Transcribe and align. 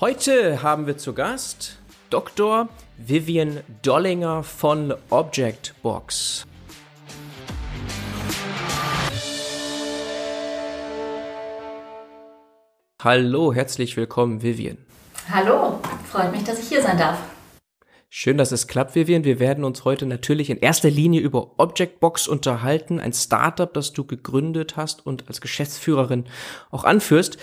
Heute 0.00 0.62
haben 0.62 0.86
wir 0.86 0.96
zu 0.96 1.12
Gast 1.12 1.76
Dr. 2.08 2.70
Vivian 2.96 3.60
Dollinger 3.82 4.42
von 4.42 4.94
Objectbox. 5.10 6.46
Hallo, 13.04 13.52
herzlich 13.52 13.98
willkommen, 13.98 14.40
Vivian. 14.40 14.78
Hallo, 15.30 15.78
freut 16.10 16.32
mich, 16.32 16.44
dass 16.44 16.58
ich 16.60 16.68
hier 16.70 16.80
sein 16.80 16.96
darf. 16.96 17.18
Schön, 18.08 18.38
dass 18.38 18.52
es 18.52 18.68
klappt, 18.68 18.94
Vivian. 18.94 19.24
Wir 19.24 19.38
werden 19.38 19.64
uns 19.64 19.84
heute 19.84 20.06
natürlich 20.06 20.48
in 20.48 20.56
erster 20.56 20.88
Linie 20.88 21.20
über 21.20 21.58
Objectbox 21.58 22.26
unterhalten, 22.26 23.00
ein 23.00 23.12
Startup, 23.12 23.70
das 23.70 23.92
du 23.92 24.06
gegründet 24.06 24.78
hast 24.78 25.04
und 25.04 25.28
als 25.28 25.42
Geschäftsführerin 25.42 26.24
auch 26.70 26.84
anführst. 26.84 27.36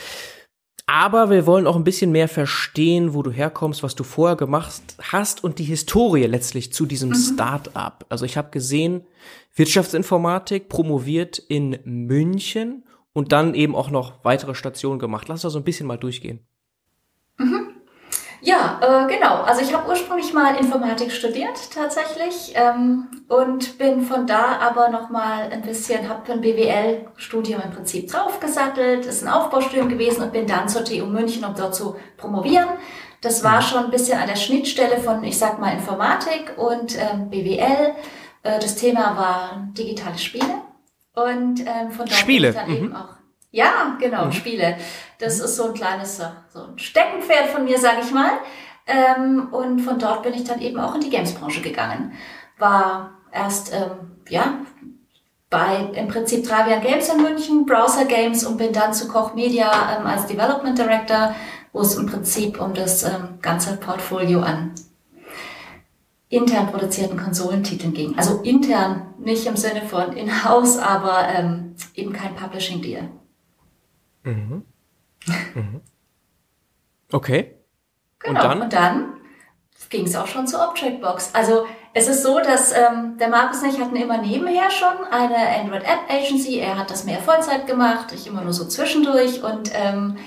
Aber 0.90 1.30
wir 1.30 1.46
wollen 1.46 1.68
auch 1.68 1.76
ein 1.76 1.84
bisschen 1.84 2.14
mehr 2.14 2.30
verstehen, 2.30 3.14
wo 3.14 3.22
du 3.22 3.30
herkommst, 3.30 3.84
was 3.84 3.94
du 3.94 4.06
vorher 4.06 4.38
gemacht 4.38 4.82
hast 5.02 5.44
und 5.44 5.60
die 5.60 5.66
Historie 5.66 6.24
letztlich 6.24 6.72
zu 6.72 6.86
diesem 6.86 7.10
mhm. 7.10 7.16
Start-up. 7.16 8.06
Also 8.08 8.24
ich 8.24 8.38
habe 8.38 8.52
gesehen, 8.52 9.06
Wirtschaftsinformatik 9.54 10.70
promoviert 10.70 11.40
in 11.40 11.78
München 11.84 12.86
und 13.12 13.34
dann 13.34 13.54
eben 13.54 13.76
auch 13.76 13.90
noch 13.90 14.24
weitere 14.24 14.56
Stationen 14.56 14.98
gemacht. 14.98 15.28
Lass 15.28 15.44
uns 15.44 15.54
so 15.54 15.60
ein 15.60 15.66
bisschen 15.66 15.88
mal 15.88 15.98
durchgehen. 15.98 16.48
Ja, 18.48 18.80
äh, 18.82 19.14
genau. 19.14 19.42
Also 19.42 19.62
ich 19.62 19.74
habe 19.74 19.90
ursprünglich 19.90 20.32
mal 20.34 20.56
Informatik 20.56 21.12
studiert 21.12 21.70
tatsächlich 21.74 22.54
ähm, 22.56 23.08
und 23.28 23.78
bin 23.78 24.04
von 24.04 24.26
da 24.26 24.60
aber 24.62 24.88
noch 24.88 25.10
mal 25.10 25.50
ein 25.52 25.64
bisschen, 25.64 26.08
habe 26.08 26.32
ein 26.32 26.40
BWL-Studium 26.40 27.62
im 27.62 27.72
Prinzip 27.72 28.10
draufgesattelt, 28.10 29.06
ist 29.06 29.22
ein 29.22 29.28
Aufbaustudium 29.28 29.90
gewesen 29.90 30.24
und 30.24 30.32
bin 30.32 30.48
dann 30.48 30.70
zur 30.70 30.86
TU 30.86 31.08
München, 31.08 31.44
um 31.44 31.56
dort 31.56 31.76
zu 31.76 31.98
promovieren. 32.16 32.70
Das 33.20 33.44
war 33.44 33.58
mhm. 33.58 33.64
schon 33.64 33.84
ein 33.84 33.92
bisschen 33.92 34.18
an 34.18 34.30
der 34.30 34.38
Schnittstelle 34.38 35.00
von, 35.02 35.26
ich 35.26 35.38
sag 35.38 35.60
mal, 35.60 35.74
Informatik 35.74 36.54
und 36.56 36.98
ähm, 36.98 37.30
BWL. 37.30 37.96
Äh, 38.44 38.60
das 38.62 38.76
Thema 38.78 39.18
war 39.18 39.68
digitale 39.78 40.18
Spiele 40.18 40.62
und 41.16 41.60
ähm, 41.60 41.92
von 41.92 42.06
dort 42.06 42.14
Spiele. 42.14 42.54
bin 42.54 42.62
ich 42.62 42.66
dann 42.66 42.70
mhm. 42.70 42.78
eben 42.78 42.96
auch 42.96 43.17
ja, 43.52 43.98
genau, 44.00 44.26
mhm. 44.26 44.32
Spiele. 44.32 44.78
Das 45.20 45.40
mhm. 45.40 45.46
ist 45.46 45.56
so 45.56 45.68
ein 45.68 45.74
kleines, 45.74 46.18
so 46.18 46.62
ein 46.62 46.78
Steckenpferd 46.78 47.48
von 47.50 47.66
mir, 47.66 47.80
sage 47.80 48.02
ich 48.04 48.12
mal. 48.12 48.32
Ähm, 48.88 49.50
und 49.52 49.80
von 49.82 50.00
dort 50.00 50.24
bin 50.24 50.34
ich 50.34 50.46
dann 50.46 50.62
eben 50.62 50.80
auch 50.80 50.96
in 50.96 51.02
die 51.02 51.10
Games-Branche 51.10 51.62
gegangen. 51.62 52.14
War 52.58 53.12
erst, 53.32 53.74
ähm, 53.74 54.18
ja, 54.30 54.60
bei 55.50 55.90
im 55.94 56.08
Prinzip 56.08 56.46
Travian 56.46 56.82
Games 56.82 57.10
in 57.10 57.22
München, 57.22 57.66
Browser 57.66 58.06
Games 58.06 58.46
und 58.46 58.58
bin 58.58 58.74
dann 58.74 58.94
zu 58.94 59.08
Koch 59.08 59.34
Media 59.34 59.98
ähm, 59.98 60.06
als 60.06 60.26
Development 60.26 60.78
Director, 60.78 61.36
wo 61.72 61.82
es 61.82 61.96
im 61.96 62.06
Prinzip 62.06 62.60
um 62.60 62.74
das 62.74 63.04
ähm, 63.04 63.40
ganze 63.42 63.78
Portfolio 63.78 64.42
an 64.42 64.74
intern 66.30 66.68
produzierten 66.68 67.18
Konsolentiteln 67.18 67.94
ging. 67.94 68.18
Also 68.18 68.42
intern, 68.42 69.14
nicht 69.20 69.46
im 69.46 69.56
Sinne 69.56 69.82
von 69.82 70.12
in-house, 70.12 70.78
aber 70.78 71.28
ähm, 71.30 71.76
eben 71.96 72.12
kein 72.12 72.36
Publishing-Deal. 72.36 73.10
Mhm. 74.28 74.66
Mhm. 75.56 75.82
Okay. 77.12 77.56
Genau. 78.20 78.30
Und 78.30 78.44
dann, 78.44 78.62
und 78.62 78.74
dann 78.74 79.14
ging 79.90 80.06
es 80.06 80.16
auch 80.16 80.28
schon 80.28 80.48
zur 80.48 80.68
Objectbox. 80.70 81.32
Also 81.34 81.66
es 81.94 82.08
ist 82.08 82.24
so, 82.24 82.40
dass 82.40 82.74
ähm, 82.74 83.18
der 83.18 83.30
Markus 83.30 83.62
und 83.62 83.70
ich 83.70 83.80
hatten 83.80 83.96
immer 83.96 84.18
nebenher 84.18 84.70
schon 84.70 85.06
eine 85.10 85.38
Android 85.60 85.84
App 85.84 86.10
Agency. 86.10 86.60
Er 86.60 86.78
hat 86.78 86.92
das 86.92 87.06
mehr 87.06 87.20
Vollzeit 87.20 87.68
gemacht, 87.68 88.12
ich 88.14 88.28
immer 88.28 88.42
nur 88.42 88.54
so 88.54 88.68
zwischendurch. 88.68 89.44
Und 89.44 89.72
ähm, 89.74 90.18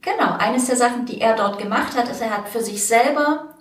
genau, 0.00 0.36
eines 0.38 0.66
der 0.66 0.76
Sachen, 0.76 1.06
die 1.06 1.20
er 1.20 1.34
dort 1.34 1.58
gemacht 1.58 1.96
hat, 1.96 2.08
ist, 2.08 2.20
er 2.20 2.36
hat 2.36 2.48
für 2.48 2.60
sich 2.60 2.86
selber 2.86 3.54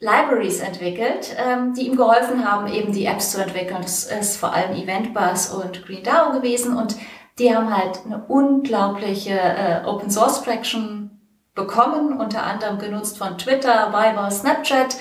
Libraries 0.00 0.60
entwickelt, 0.60 1.36
ähm, 1.36 1.74
die 1.74 1.86
ihm 1.86 1.96
geholfen 1.96 2.50
haben, 2.50 2.66
eben 2.72 2.92
die 2.92 3.04
Apps 3.04 3.32
zu 3.32 3.42
entwickeln. 3.42 3.82
Das 3.82 4.04
ist 4.04 4.38
vor 4.38 4.52
allem 4.52 4.74
EventBuzz 4.74 5.50
und 5.50 5.84
GreenDAO 5.84 6.32
gewesen. 6.32 6.74
Und 6.74 6.96
die 7.40 7.54
haben 7.54 7.74
halt 7.74 8.00
eine 8.04 8.22
unglaubliche 8.28 9.32
äh, 9.32 9.84
Open 9.86 10.10
Source 10.10 10.42
Traction 10.42 11.10
bekommen, 11.54 12.20
unter 12.20 12.44
anderem 12.44 12.78
genutzt 12.78 13.18
von 13.18 13.38
Twitter, 13.38 13.92
Viber, 13.92 14.30
Snapchat. 14.30 14.96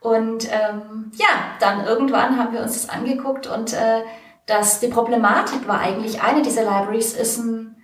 Und 0.00 0.48
ähm, 0.50 1.12
ja, 1.14 1.28
dann 1.60 1.84
irgendwann 1.84 2.38
haben 2.38 2.52
wir 2.52 2.62
uns 2.62 2.72
das 2.72 2.88
angeguckt 2.88 3.46
und 3.46 3.74
äh, 3.74 4.00
dass 4.46 4.80
die 4.80 4.88
Problematik 4.88 5.68
war 5.68 5.80
eigentlich, 5.80 6.22
eine 6.22 6.42
dieser 6.42 6.62
Libraries 6.62 7.12
ist 7.12 7.38
ein, 7.38 7.76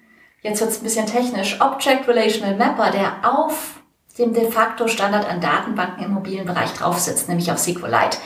jetzt 0.42 0.60
wird 0.60 0.70
es 0.70 0.80
ein 0.80 0.84
bisschen 0.84 1.06
technisch, 1.06 1.60
Object 1.60 2.08
Relational 2.08 2.56
Mapper, 2.56 2.90
der 2.90 3.12
auf 3.22 3.80
dem 4.18 4.32
de 4.32 4.50
facto 4.50 4.88
Standard 4.88 5.28
an 5.30 5.40
Datenbanken 5.40 6.02
im 6.02 6.14
mobilen 6.14 6.46
Bereich 6.46 6.72
drauf 6.72 6.98
sitzt, 6.98 7.28
nämlich 7.28 7.52
auf 7.52 7.58
SQLite. 7.58 8.18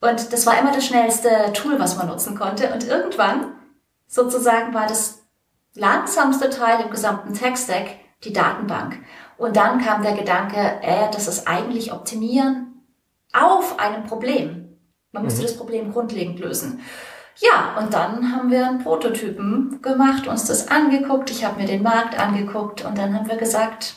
Und 0.00 0.32
das 0.32 0.46
war 0.46 0.58
immer 0.58 0.72
das 0.72 0.86
schnellste 0.86 1.52
Tool, 1.52 1.78
was 1.78 1.96
man 1.96 2.08
nutzen 2.08 2.36
konnte. 2.36 2.72
Und 2.72 2.86
irgendwann 2.88 3.52
sozusagen 4.08 4.74
war 4.74 4.86
das 4.86 5.25
langsamste 5.76 6.50
Teil 6.50 6.84
im 6.84 6.90
gesamten 6.90 7.34
Tech-Stack 7.34 7.96
die 8.24 8.32
Datenbank. 8.32 8.98
Und 9.36 9.56
dann 9.56 9.80
kam 9.80 10.02
der 10.02 10.14
Gedanke, 10.14 10.56
äh, 10.82 11.10
das 11.12 11.28
ist 11.28 11.46
eigentlich 11.46 11.92
Optimieren 11.92 12.82
auf 13.32 13.78
einem 13.78 14.04
Problem. 14.04 14.78
Man 15.12 15.24
müsste 15.24 15.42
mhm. 15.42 15.46
das 15.46 15.56
Problem 15.56 15.92
grundlegend 15.92 16.38
lösen. 16.40 16.80
Ja, 17.38 17.76
und 17.78 17.92
dann 17.92 18.32
haben 18.32 18.50
wir 18.50 18.66
einen 18.66 18.82
Prototypen 18.82 19.82
gemacht, 19.82 20.26
uns 20.26 20.46
das 20.46 20.68
angeguckt, 20.68 21.30
ich 21.30 21.44
habe 21.44 21.60
mir 21.60 21.66
den 21.66 21.82
Markt 21.82 22.18
angeguckt 22.18 22.82
und 22.84 22.96
dann 22.96 23.14
haben 23.14 23.28
wir 23.28 23.36
gesagt, 23.36 23.96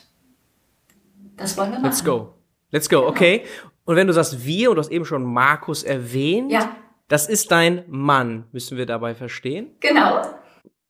das 1.37 1.57
wollen 1.57 1.71
wir 1.71 1.79
machen. 1.79 1.85
Let's 1.85 2.03
go. 2.03 2.33
Let's 2.71 2.89
go, 2.89 2.97
genau. 2.97 3.09
okay. 3.09 3.45
Und 3.85 3.95
wenn 3.95 4.07
du 4.07 4.13
sagst 4.13 4.45
wir, 4.45 4.69
und 4.69 4.75
du 4.75 4.81
hast 4.81 4.91
eben 4.91 5.05
schon 5.05 5.23
Markus 5.23 5.83
erwähnt, 5.83 6.51
ja. 6.51 6.69
das 7.07 7.29
ist 7.29 7.49
dein 7.51 7.85
Mann, 7.87 8.43
müssen 8.51 8.77
wir 8.77 8.85
dabei 8.85 9.15
verstehen? 9.15 9.71
Genau. 9.79 10.21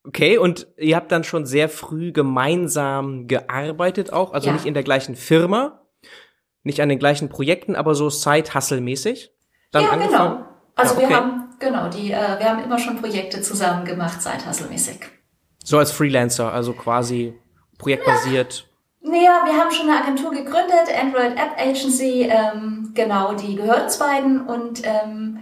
Okay, 0.10 0.40
und 0.40 0.66
ihr 0.76 0.96
habt 0.96 1.12
dann 1.12 1.24
schon 1.24 1.46
sehr 1.46 1.70
früh 1.70 2.12
gemeinsam 2.12 3.28
gearbeitet 3.28 4.12
auch, 4.12 4.34
also 4.34 4.48
ja. 4.48 4.54
nicht 4.54 4.66
in 4.66 4.74
der 4.74 4.82
gleichen 4.82 5.16
Firma, 5.16 5.84
nicht 6.64 6.82
an 6.82 6.90
den 6.90 6.98
gleichen 6.98 7.30
Projekten, 7.30 7.76
aber 7.76 7.94
so 7.94 8.10
Side-Hustle-mäßig? 8.10 9.32
Dann 9.72 9.84
ja, 9.84 9.90
angefangen? 9.92 10.38
genau. 10.38 10.46
Also 10.74 10.96
ja, 10.96 11.00
okay. 11.02 11.10
wir 11.10 11.16
haben, 11.16 11.50
genau, 11.60 11.90
die, 11.90 12.12
äh, 12.12 12.40
wir 12.40 12.50
haben 12.50 12.64
immer 12.64 12.80
schon 12.80 12.96
Projekte 12.96 13.44
zusammen 13.44 13.86
gemacht, 13.86 14.20
Side-Hustle-mäßig. 14.24 15.02
So 15.64 15.78
als 15.78 15.92
Freelancer, 15.92 16.52
also 16.52 16.74
quasi 16.74 17.36
projektbasiert. 17.78 18.68
Naja, 19.02 19.44
wir 19.46 19.54
haben 19.54 19.70
schon 19.70 19.92
eine 19.92 20.02
Agentur 20.02 20.32
gegründet, 20.32 20.90
Android 21.00 21.34
App 21.34 21.56
Agency, 21.56 22.28
ähm, 22.28 22.94
genau, 22.96 23.34
die 23.34 23.56
gehört 23.56 23.84
uns 23.84 24.00
beiden 24.00 24.48
und 24.48 24.82
ähm, 24.84 25.38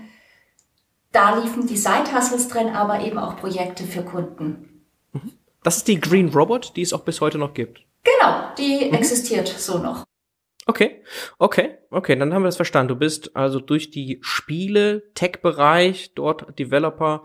da 1.17 1.39
liefen 1.39 1.65
die 1.65 1.77
Side-Hustles 1.77 2.47
drin, 2.47 2.69
aber 2.69 3.01
eben 3.01 3.17
auch 3.17 3.37
Projekte 3.37 3.83
für 3.83 4.03
Kunden. 4.03 4.83
Mhm. 5.13 5.31
Das 5.63 5.77
ist 5.77 5.87
die 5.87 5.99
Green 5.99 6.29
Robot, 6.29 6.73
die 6.75 6.83
es 6.83 6.93
auch 6.93 7.01
bis 7.01 7.21
heute 7.21 7.39
noch 7.39 7.55
gibt. 7.55 7.81
Genau, 8.03 8.53
die 8.57 8.85
mhm. 8.85 8.93
existiert 8.93 9.47
so 9.47 9.79
noch. 9.79 10.03
Okay, 10.67 11.01
okay, 11.39 11.77
okay, 11.89 12.15
dann 12.15 12.33
haben 12.33 12.43
wir 12.43 12.49
das 12.49 12.57
verstanden. 12.57 12.89
Du 12.89 12.95
bist 12.95 13.35
also 13.35 13.59
durch 13.59 13.89
die 13.89 14.19
Spiele, 14.21 15.11
Tech-Bereich, 15.15 16.11
dort 16.13 16.59
Developer 16.59 17.23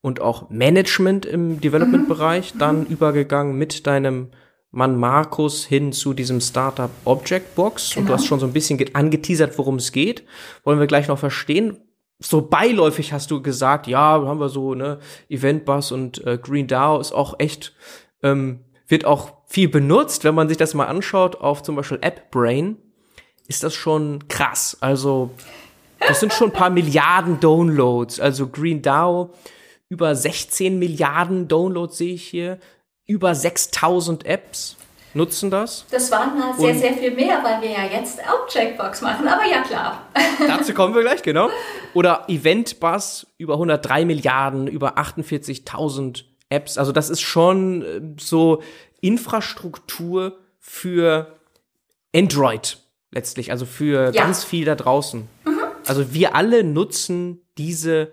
und 0.00 0.22
auch 0.22 0.48
Management 0.48 1.26
im 1.26 1.60
Development-Bereich, 1.60 2.54
mhm. 2.54 2.58
dann 2.58 2.86
übergegangen 2.86 3.58
mit 3.58 3.86
deinem 3.86 4.30
Mann 4.70 4.96
Markus 4.96 5.66
hin 5.66 5.92
zu 5.92 6.14
diesem 6.14 6.40
Startup 6.40 6.90
Objectbox. 7.04 7.90
Genau. 7.90 8.00
Und 8.00 8.04
du 8.04 8.06
genau. 8.06 8.18
hast 8.18 8.26
schon 8.26 8.40
so 8.40 8.46
ein 8.46 8.54
bisschen 8.54 8.82
angeteasert, 8.94 9.58
worum 9.58 9.76
es 9.76 9.92
geht. 9.92 10.24
Wollen 10.62 10.80
wir 10.80 10.86
gleich 10.86 11.08
noch 11.08 11.18
verstehen 11.18 11.76
so 12.24 12.42
beiläufig 12.42 13.12
hast 13.12 13.30
du 13.30 13.42
gesagt, 13.42 13.86
ja, 13.86 14.22
haben 14.24 14.40
wir 14.40 14.48
so, 14.48 14.74
ne, 14.74 14.98
Eventbus 15.28 15.92
und 15.92 16.24
äh, 16.26 16.38
Green 16.40 16.66
DAO 16.66 17.00
ist 17.00 17.12
auch 17.12 17.34
echt, 17.38 17.74
ähm, 18.22 18.60
wird 18.88 19.04
auch 19.04 19.32
viel 19.46 19.68
benutzt. 19.68 20.24
Wenn 20.24 20.34
man 20.34 20.48
sich 20.48 20.56
das 20.56 20.74
mal 20.74 20.86
anschaut 20.86 21.36
auf 21.36 21.62
zum 21.62 21.76
Beispiel 21.76 21.98
AppBrain, 22.00 22.76
ist 23.46 23.62
das 23.62 23.74
schon 23.74 24.26
krass. 24.28 24.78
Also, 24.80 25.30
das 26.00 26.20
sind 26.20 26.32
schon 26.32 26.48
ein 26.48 26.54
paar 26.54 26.70
Milliarden 26.70 27.40
Downloads. 27.40 28.20
Also 28.20 28.48
Green 28.48 28.82
DAO, 28.82 29.30
über 29.88 30.14
16 30.14 30.78
Milliarden 30.78 31.46
Downloads 31.48 31.98
sehe 31.98 32.14
ich 32.14 32.24
hier, 32.24 32.58
über 33.06 33.34
6000 33.34 34.24
Apps 34.24 34.76
nutzen 35.14 35.50
das. 35.50 35.86
Das 35.90 36.10
waren 36.10 36.38
mal 36.38 36.54
sehr, 36.58 36.74
sehr 36.74 36.92
viel 36.94 37.12
mehr, 37.12 37.42
weil 37.42 37.62
wir 37.62 37.70
ja 37.70 37.84
jetzt 37.84 38.20
auch 38.20 38.46
Checkbox 38.48 39.00
machen, 39.00 39.26
aber 39.26 39.44
ja 39.44 39.62
klar. 39.62 40.08
Dazu 40.46 40.74
kommen 40.74 40.94
wir 40.94 41.02
gleich, 41.02 41.22
genau. 41.22 41.50
Oder 41.94 42.24
Eventbus 42.28 43.26
über 43.38 43.54
103 43.54 44.04
Milliarden, 44.04 44.66
über 44.66 44.98
48.000 44.98 46.24
Apps. 46.48 46.78
Also 46.78 46.92
das 46.92 47.10
ist 47.10 47.20
schon 47.20 47.82
äh, 47.82 48.00
so 48.20 48.62
Infrastruktur 49.00 50.38
für 50.60 51.38
Android 52.14 52.78
letztlich, 53.10 53.50
also 53.50 53.64
für 53.64 54.12
ja. 54.12 54.22
ganz 54.22 54.44
viel 54.44 54.64
da 54.64 54.74
draußen. 54.74 55.28
Mhm. 55.44 55.58
Also 55.86 56.12
wir 56.12 56.34
alle 56.34 56.64
nutzen 56.64 57.40
diese 57.56 58.12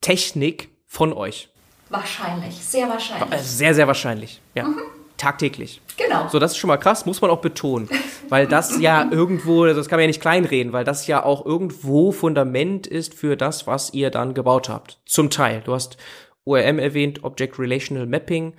Technik 0.00 0.68
von 0.86 1.12
euch. 1.12 1.48
Wahrscheinlich, 1.90 2.54
sehr 2.56 2.88
wahrscheinlich. 2.88 3.40
Sehr, 3.42 3.74
sehr 3.74 3.86
wahrscheinlich, 3.86 4.40
ja. 4.54 4.64
Mhm. 4.64 4.82
Tagtäglich. 5.24 5.80
Genau. 5.96 6.28
So, 6.28 6.38
das 6.38 6.52
ist 6.52 6.58
schon 6.58 6.68
mal 6.68 6.76
krass, 6.76 7.06
muss 7.06 7.20
man 7.20 7.30
auch 7.30 7.40
betonen. 7.40 7.88
Weil 8.28 8.46
das 8.46 8.78
ja 8.80 9.08
irgendwo, 9.10 9.64
das 9.66 9.88
kann 9.88 9.96
man 9.96 10.02
ja 10.02 10.06
nicht 10.08 10.20
kleinreden, 10.20 10.72
weil 10.72 10.84
das 10.84 11.06
ja 11.06 11.22
auch 11.22 11.44
irgendwo 11.44 12.10
Fundament 12.10 12.86
ist 12.86 13.12
für 13.12 13.36
das, 13.36 13.66
was 13.66 13.92
ihr 13.92 14.10
dann 14.10 14.32
gebaut 14.32 14.70
habt. 14.70 14.98
Zum 15.04 15.28
Teil. 15.28 15.60
Du 15.62 15.74
hast 15.74 15.98
ORM 16.46 16.78
erwähnt, 16.78 17.22
Object 17.22 17.58
Relational 17.58 18.06
Mapping. 18.06 18.54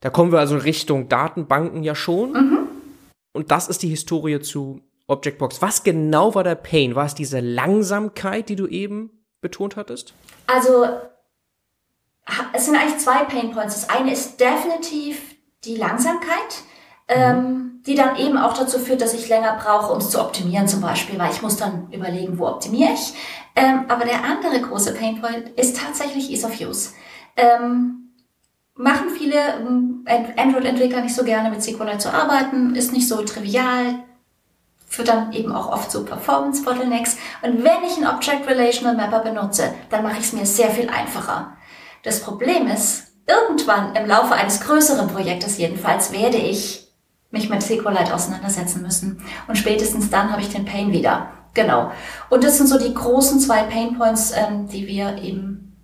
Da 0.00 0.08
kommen 0.08 0.32
wir 0.32 0.38
also 0.38 0.56
Richtung 0.56 1.10
Datenbanken 1.10 1.82
ja 1.82 1.94
schon. 1.94 2.32
Mhm. 2.32 2.58
Und 3.32 3.50
das 3.50 3.68
ist 3.68 3.82
die 3.82 3.88
Historie 3.88 4.40
zu 4.40 4.80
Objectbox. 5.06 5.60
Was 5.60 5.84
genau 5.84 6.34
war 6.34 6.44
der 6.44 6.54
Pain? 6.54 6.94
War 6.94 7.04
es 7.04 7.14
diese 7.14 7.40
Langsamkeit, 7.40 8.48
die 8.48 8.56
du 8.56 8.66
eben 8.66 9.10
betont 9.42 9.76
hattest? 9.76 10.14
Also, 10.46 10.86
es 12.54 12.64
sind 12.64 12.74
eigentlich 12.74 12.98
zwei 12.98 13.24
Pain 13.24 13.52
Points. 13.52 13.74
Das 13.74 13.90
eine 13.90 14.12
ist 14.12 14.40
definitiv 14.40 15.37
die 15.64 15.76
Langsamkeit, 15.76 16.62
ähm, 17.08 17.36
mhm. 17.36 17.82
die 17.86 17.94
dann 17.94 18.16
eben 18.16 18.36
auch 18.36 18.54
dazu 18.54 18.78
führt, 18.78 19.00
dass 19.00 19.14
ich 19.14 19.28
länger 19.28 19.58
brauche, 19.62 19.92
um 19.92 19.98
es 19.98 20.10
zu 20.10 20.20
optimieren 20.20 20.68
zum 20.68 20.80
Beispiel, 20.80 21.18
weil 21.18 21.32
ich 21.32 21.42
muss 21.42 21.56
dann 21.56 21.88
überlegen, 21.90 22.38
wo 22.38 22.46
optimiere 22.46 22.92
ich. 22.92 23.14
Ähm, 23.56 23.84
aber 23.88 24.04
der 24.04 24.24
andere 24.24 24.60
große 24.60 24.94
Pain 24.94 25.20
Point 25.20 25.48
ist 25.56 25.76
tatsächlich 25.76 26.30
Ease 26.30 26.46
of 26.46 26.60
Use. 26.60 26.90
Ähm, 27.36 28.12
machen 28.74 29.10
viele 29.10 29.36
ähm, 29.60 30.04
Android-Entwickler 30.36 31.00
nicht 31.00 31.14
so 31.14 31.24
gerne 31.24 31.50
mit 31.50 31.62
SQLite 31.62 31.98
zu 31.98 32.12
arbeiten, 32.12 32.74
ist 32.76 32.92
nicht 32.92 33.08
so 33.08 33.22
trivial, 33.22 34.04
führt 34.86 35.08
dann 35.08 35.32
eben 35.32 35.52
auch 35.52 35.70
oft 35.70 35.90
zu 35.90 36.04
Performance-Bottlenecks. 36.04 37.16
Und 37.42 37.64
wenn 37.64 37.84
ich 37.84 37.96
einen 37.96 38.06
Object 38.06 38.46
Relational 38.46 38.96
Mapper 38.96 39.20
benutze, 39.20 39.74
dann 39.90 40.02
mache 40.02 40.18
ich 40.18 40.26
es 40.26 40.32
mir 40.32 40.46
sehr 40.46 40.70
viel 40.70 40.88
einfacher. 40.88 41.56
Das 42.04 42.20
Problem 42.20 42.68
ist, 42.68 43.07
irgendwann 43.28 43.94
im 43.94 44.06
Laufe 44.06 44.34
eines 44.34 44.60
größeren 44.60 45.08
Projektes 45.08 45.58
jedenfalls 45.58 46.12
werde 46.12 46.38
ich 46.38 46.88
mich 47.30 47.50
mit 47.50 47.62
SQLite 47.62 48.14
auseinandersetzen 48.14 48.82
müssen. 48.82 49.22
Und 49.46 49.56
spätestens 49.56 50.10
dann 50.10 50.32
habe 50.32 50.40
ich 50.40 50.48
den 50.48 50.64
Pain 50.64 50.92
wieder. 50.92 51.30
Genau. 51.54 51.92
Und 52.30 52.42
das 52.42 52.56
sind 52.56 52.68
so 52.68 52.78
die 52.78 52.94
großen 52.94 53.38
zwei 53.40 53.62
Pain 53.64 53.98
Points, 53.98 54.32
ähm, 54.32 54.68
die 54.68 54.86
wir 54.86 55.16
im 55.16 55.76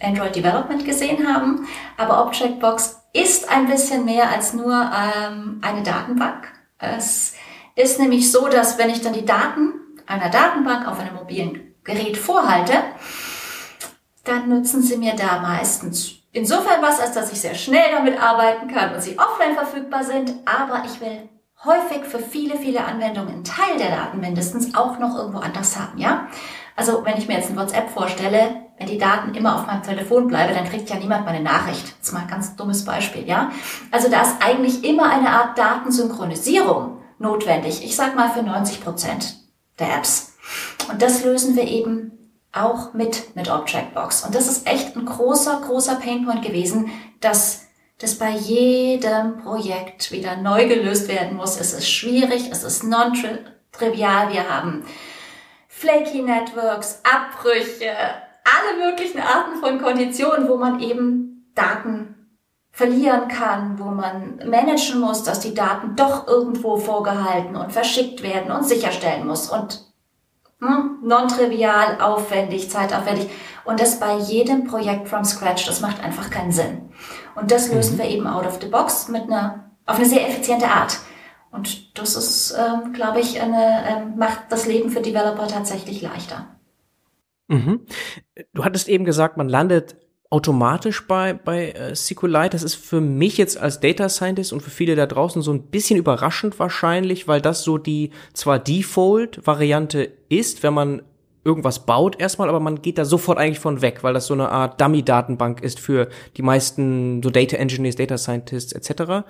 Android 0.00 0.34
Development 0.34 0.84
gesehen 0.84 1.28
haben. 1.28 1.66
Aber 1.96 2.26
Objectbox 2.26 3.02
ist 3.12 3.50
ein 3.50 3.66
bisschen 3.66 4.04
mehr 4.04 4.30
als 4.30 4.52
nur 4.52 4.72
ähm, 4.72 5.60
eine 5.62 5.82
Datenbank. 5.82 6.48
Es 6.78 7.34
ist 7.76 8.00
nämlich 8.00 8.32
so, 8.32 8.48
dass 8.48 8.78
wenn 8.78 8.90
ich 8.90 9.00
dann 9.00 9.12
die 9.12 9.24
Daten 9.24 9.74
einer 10.06 10.28
Datenbank 10.28 10.88
auf 10.88 10.98
einem 10.98 11.14
mobilen 11.14 11.74
Gerät 11.84 12.16
vorhalte, 12.16 12.74
dann 14.24 14.48
nutzen 14.48 14.82
sie 14.82 14.96
mir 14.96 15.14
da 15.14 15.40
meistens 15.40 16.19
insofern 16.32 16.82
was, 16.82 17.00
als 17.00 17.12
dass 17.12 17.32
ich 17.32 17.40
sehr 17.40 17.54
schnell 17.54 17.90
damit 17.92 18.20
arbeiten 18.20 18.68
kann 18.68 18.94
und 18.94 19.02
sie 19.02 19.18
offline 19.18 19.54
verfügbar 19.54 20.04
sind, 20.04 20.34
aber 20.44 20.84
ich 20.84 21.00
will 21.00 21.28
häufig 21.64 22.04
für 22.04 22.18
viele, 22.18 22.56
viele 22.56 22.84
Anwendungen 22.84 23.34
einen 23.34 23.44
Teil 23.44 23.76
der 23.78 23.90
Daten 23.90 24.20
mindestens 24.20 24.74
auch 24.74 24.98
noch 24.98 25.16
irgendwo 25.16 25.38
anders 25.38 25.78
haben, 25.78 25.98
ja? 25.98 26.28
Also, 26.76 27.04
wenn 27.04 27.18
ich 27.18 27.28
mir 27.28 27.34
jetzt 27.34 27.50
ein 27.50 27.58
WhatsApp 27.58 27.90
vorstelle, 27.90 28.62
wenn 28.78 28.86
die 28.86 28.96
Daten 28.96 29.34
immer 29.34 29.56
auf 29.56 29.66
meinem 29.66 29.82
Telefon 29.82 30.28
bleiben, 30.28 30.54
dann 30.54 30.64
kriegt 30.64 30.88
ja 30.88 30.96
niemand 30.96 31.26
meine 31.26 31.42
Nachricht. 31.42 31.84
Das 31.98 32.08
ist 32.08 32.12
mal 32.14 32.20
ein 32.20 32.28
ganz 32.28 32.56
dummes 32.56 32.86
Beispiel, 32.86 33.28
ja? 33.28 33.50
Also, 33.90 34.08
da 34.08 34.22
ist 34.22 34.36
eigentlich 34.40 34.82
immer 34.84 35.10
eine 35.10 35.28
Art 35.28 35.58
Datensynchronisierung 35.58 36.96
notwendig. 37.18 37.84
Ich 37.84 37.96
sag 37.96 38.16
mal 38.16 38.30
für 38.30 38.42
90 38.42 38.82
Prozent 38.82 39.34
der 39.78 39.94
Apps. 39.96 40.38
Und 40.90 41.02
das 41.02 41.22
lösen 41.22 41.54
wir 41.54 41.64
eben 41.64 42.19
auch 42.52 42.94
mit, 42.94 43.36
mit 43.36 43.50
Objectbox. 43.50 44.24
Und 44.24 44.34
das 44.34 44.48
ist 44.48 44.66
echt 44.66 44.96
ein 44.96 45.06
großer, 45.06 45.60
großer 45.66 45.96
Painpoint 45.96 46.42
gewesen, 46.42 46.90
dass 47.20 47.66
das 47.98 48.16
bei 48.16 48.30
jedem 48.30 49.38
Projekt 49.38 50.10
wieder 50.10 50.36
neu 50.36 50.66
gelöst 50.66 51.08
werden 51.08 51.36
muss. 51.36 51.60
Es 51.60 51.72
ist 51.72 51.88
schwierig, 51.88 52.48
es 52.50 52.64
ist 52.64 52.82
non-trivial. 52.82 54.32
Wir 54.32 54.48
haben 54.48 54.84
flaky 55.68 56.22
Networks, 56.22 57.00
Abbrüche, 57.04 57.92
alle 58.44 58.90
möglichen 58.90 59.20
Arten 59.20 59.60
von 59.60 59.80
Konditionen, 59.80 60.48
wo 60.48 60.56
man 60.56 60.80
eben 60.80 61.52
Daten 61.54 62.16
verlieren 62.72 63.28
kann, 63.28 63.78
wo 63.78 63.90
man 63.90 64.40
managen 64.46 65.00
muss, 65.00 65.22
dass 65.22 65.40
die 65.40 65.54
Daten 65.54 65.96
doch 65.96 66.26
irgendwo 66.26 66.78
vorgehalten 66.78 67.56
und 67.56 67.72
verschickt 67.72 68.22
werden 68.22 68.50
und 68.50 68.66
sicherstellen 68.66 69.26
muss. 69.26 69.50
Und 69.50 69.89
hm, 70.60 70.98
non-trivial, 71.02 72.00
aufwendig, 72.00 72.70
zeitaufwendig. 72.70 73.28
Und 73.64 73.80
das 73.80 74.00
bei 74.00 74.16
jedem 74.16 74.64
Projekt 74.64 75.08
from 75.08 75.24
scratch, 75.24 75.66
das 75.66 75.80
macht 75.80 76.02
einfach 76.02 76.30
keinen 76.30 76.52
Sinn. 76.52 76.90
Und 77.34 77.50
das 77.50 77.72
lösen 77.72 77.96
mhm. 77.96 77.98
wir 77.98 78.08
eben 78.08 78.26
out 78.26 78.46
of 78.46 78.58
the 78.60 78.68
box 78.68 79.08
mit 79.08 79.22
einer, 79.22 79.70
auf 79.86 79.96
eine 79.96 80.06
sehr 80.06 80.28
effiziente 80.28 80.66
Art. 80.66 80.98
Und 81.50 81.98
das 81.98 82.16
ist, 82.16 82.56
ähm, 82.56 82.92
glaube 82.92 83.20
ich, 83.20 83.40
eine, 83.40 83.84
ähm, 83.88 84.16
macht 84.16 84.44
das 84.50 84.66
Leben 84.66 84.90
für 84.90 85.00
Developer 85.00 85.48
tatsächlich 85.48 86.00
leichter. 86.00 86.46
Mhm. 87.48 87.86
Du 88.52 88.64
hattest 88.64 88.88
eben 88.88 89.04
gesagt, 89.04 89.36
man 89.36 89.48
landet 89.48 89.96
automatisch 90.30 91.06
bei, 91.06 91.34
bei 91.34 91.72
äh, 91.72 91.94
SQLite. 91.94 92.50
Das 92.50 92.62
ist 92.62 92.76
für 92.76 93.00
mich 93.00 93.36
jetzt 93.36 93.58
als 93.58 93.80
Data 93.80 94.08
Scientist 94.08 94.52
und 94.52 94.62
für 94.62 94.70
viele 94.70 94.94
da 94.94 95.06
draußen 95.06 95.42
so 95.42 95.52
ein 95.52 95.64
bisschen 95.64 95.98
überraschend 95.98 96.58
wahrscheinlich, 96.58 97.26
weil 97.26 97.40
das 97.40 97.64
so 97.64 97.78
die 97.78 98.10
zwar 98.32 98.60
Default-Variante 98.60 100.10
ist, 100.28 100.62
wenn 100.62 100.72
man 100.72 101.02
irgendwas 101.44 101.84
baut 101.84 102.20
erstmal, 102.20 102.48
aber 102.48 102.60
man 102.60 102.80
geht 102.80 102.98
da 102.98 103.04
sofort 103.04 103.38
eigentlich 103.38 103.58
von 103.58 103.82
weg, 103.82 104.02
weil 104.02 104.14
das 104.14 104.26
so 104.26 104.34
eine 104.34 104.50
Art 104.50 104.80
Dummy-Datenbank 104.80 105.62
ist 105.62 105.80
für 105.80 106.08
die 106.36 106.42
meisten 106.42 107.22
so 107.22 107.30
Data 107.30 107.56
Engineers, 107.56 107.96
Data 107.96 108.16
Scientists 108.16 108.72
etc. 108.72 109.26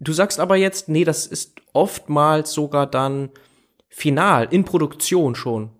Du 0.00 0.12
sagst 0.12 0.40
aber 0.40 0.56
jetzt, 0.56 0.88
nee, 0.88 1.04
das 1.04 1.26
ist 1.26 1.60
oftmals 1.72 2.52
sogar 2.52 2.86
dann 2.86 3.30
final, 3.88 4.48
in 4.50 4.64
Produktion 4.64 5.34
schon. 5.34 5.70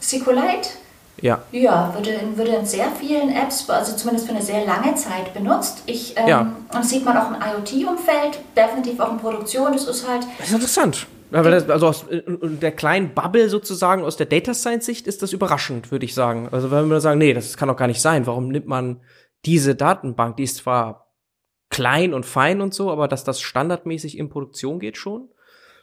SQLite 0.00 0.68
ja. 1.22 1.42
Ja, 1.52 1.92
würde, 1.94 2.18
würde 2.34 2.52
in 2.52 2.66
sehr 2.66 2.90
vielen 2.92 3.30
Apps, 3.30 3.68
also 3.68 3.96
zumindest 3.96 4.26
für 4.26 4.34
eine 4.34 4.42
sehr 4.42 4.64
lange 4.64 4.94
Zeit 4.94 5.32
benutzt. 5.34 5.82
Ich, 5.86 6.16
ähm, 6.16 6.28
ja. 6.28 6.40
Und 6.40 6.74
das 6.74 6.90
sieht 6.90 7.04
man 7.04 7.16
auch 7.16 7.28
im 7.28 7.36
IoT-Umfeld, 7.36 8.40
definitiv 8.56 9.00
auch 9.00 9.12
in 9.12 9.18
Produktion. 9.18 9.72
Das 9.72 9.86
ist 9.86 10.08
halt. 10.08 10.26
Das 10.38 10.48
ist 10.48 10.54
interessant. 10.54 11.06
also 11.32 11.86
aus 11.86 12.04
der 12.10 12.72
kleinen 12.72 13.14
Bubble 13.14 13.48
sozusagen, 13.48 14.04
aus 14.04 14.16
der 14.16 14.26
Data 14.26 14.54
Science-Sicht 14.54 15.06
ist 15.06 15.22
das 15.22 15.32
überraschend, 15.32 15.90
würde 15.90 16.04
ich 16.04 16.14
sagen. 16.14 16.48
Also 16.50 16.70
wenn 16.70 16.88
wir 16.88 17.00
sagen, 17.00 17.18
nee, 17.18 17.34
das 17.34 17.56
kann 17.56 17.68
doch 17.68 17.76
gar 17.76 17.88
nicht 17.88 18.00
sein. 18.00 18.26
Warum 18.26 18.48
nimmt 18.48 18.66
man 18.66 19.00
diese 19.44 19.74
Datenbank? 19.74 20.36
Die 20.36 20.44
ist 20.44 20.58
zwar 20.58 21.10
klein 21.70 22.14
und 22.14 22.26
fein 22.26 22.60
und 22.60 22.74
so, 22.74 22.90
aber 22.90 23.08
dass 23.08 23.24
das 23.24 23.40
standardmäßig 23.40 24.18
in 24.18 24.28
Produktion 24.28 24.80
geht 24.80 24.96
schon? 24.96 25.28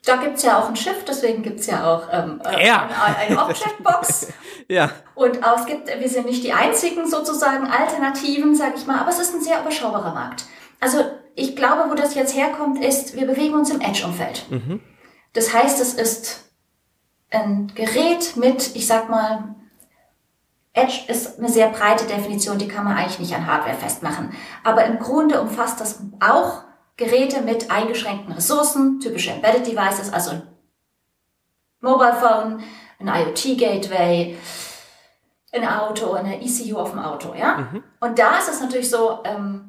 Da 0.07 0.15
gibt's 0.17 0.43
ja 0.43 0.59
auch 0.59 0.69
ein 0.69 0.75
Schiff, 0.75 1.03
deswegen 1.05 1.43
gibt's 1.43 1.67
ja 1.67 1.85
auch 1.85 2.07
ähm, 2.11 2.41
äh, 2.45 2.65
ja. 2.65 2.87
eine, 3.03 3.17
eine 3.17 3.43
Objectbox. 3.43 4.27
ja. 4.69 4.89
Und 5.15 5.43
auch 5.43 5.59
es 5.59 5.65
gibt, 5.65 5.87
wir 5.87 6.09
sind 6.09 6.27
nicht 6.27 6.43
die 6.43 6.53
einzigen 6.53 7.09
sozusagen 7.09 7.67
Alternativen, 7.67 8.55
sage 8.55 8.75
ich 8.77 8.87
mal, 8.87 8.99
aber 8.99 9.09
es 9.09 9.19
ist 9.19 9.33
ein 9.33 9.41
sehr 9.41 9.59
überschaubarer 9.59 10.13
Markt. 10.13 10.45
Also 10.79 11.03
ich 11.35 11.55
glaube, 11.55 11.89
wo 11.89 11.95
das 11.95 12.15
jetzt 12.15 12.35
herkommt, 12.35 12.83
ist, 12.83 13.15
wir 13.15 13.27
bewegen 13.27 13.55
uns 13.55 13.69
im 13.69 13.81
Edge-Umfeld. 13.81 14.45
Mhm. 14.49 14.81
Das 15.33 15.53
heißt, 15.53 15.81
es 15.81 15.93
ist 15.93 16.51
ein 17.29 17.71
Gerät 17.75 18.37
mit, 18.37 18.75
ich 18.75 18.87
sag 18.87 19.09
mal, 19.09 19.55
Edge 20.73 21.01
ist 21.07 21.39
eine 21.39 21.49
sehr 21.49 21.69
breite 21.69 22.05
Definition, 22.05 22.59
die 22.59 22.67
kann 22.67 22.85
man 22.85 22.95
eigentlich 22.95 23.19
nicht 23.19 23.35
an 23.35 23.45
Hardware 23.45 23.75
festmachen. 23.75 24.31
Aber 24.63 24.85
im 24.85 24.99
Grunde 24.99 25.41
umfasst 25.41 25.81
das 25.81 26.01
auch 26.19 26.63
Geräte 26.97 27.41
mit 27.41 27.69
eingeschränkten 27.69 28.33
Ressourcen, 28.33 28.99
typische 28.99 29.31
Embedded 29.31 29.67
Devices, 29.67 30.11
also 30.11 30.31
ein 30.31 30.41
Mobile 31.79 32.15
Phone, 32.15 32.63
ein 32.99 33.07
IoT 33.07 33.57
Gateway, 33.57 34.37
ein 35.53 35.67
Auto, 35.67 36.13
eine 36.13 36.41
ECU 36.43 36.77
auf 36.77 36.91
dem 36.91 36.99
Auto, 36.99 37.35
ja. 37.35 37.57
Mhm. 37.57 37.83
Und 37.99 38.17
da 38.17 38.39
ist 38.39 38.49
es 38.49 38.61
natürlich 38.61 38.89
so, 38.89 39.19
ähm, 39.23 39.67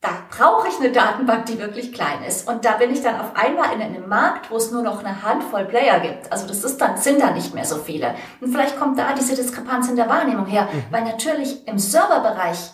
da 0.00 0.10
brauche 0.30 0.68
ich 0.68 0.78
eine 0.78 0.92
Datenbank, 0.92 1.46
die 1.46 1.58
wirklich 1.58 1.92
klein 1.92 2.22
ist. 2.24 2.48
Und 2.48 2.64
da 2.64 2.72
bin 2.72 2.92
ich 2.92 3.02
dann 3.02 3.20
auf 3.20 3.34
einmal 3.34 3.72
in 3.72 3.80
einem 3.80 4.08
Markt, 4.08 4.50
wo 4.50 4.56
es 4.56 4.70
nur 4.70 4.82
noch 4.82 5.02
eine 5.02 5.22
Handvoll 5.22 5.64
Player 5.64 6.00
gibt. 6.00 6.30
Also 6.30 6.46
das 6.46 6.64
ist 6.64 6.80
dann, 6.80 6.96
sind 6.96 7.20
da 7.20 7.30
nicht 7.30 7.54
mehr 7.54 7.64
so 7.64 7.76
viele. 7.76 8.14
Und 8.40 8.52
vielleicht 8.52 8.78
kommt 8.78 8.98
da 8.98 9.14
diese 9.14 9.34
Diskrepanz 9.34 9.88
in 9.88 9.96
der 9.96 10.08
Wahrnehmung 10.08 10.46
her, 10.46 10.68
mhm. 10.70 10.84
weil 10.90 11.04
natürlich 11.04 11.66
im 11.66 11.78
Serverbereich 11.78 12.72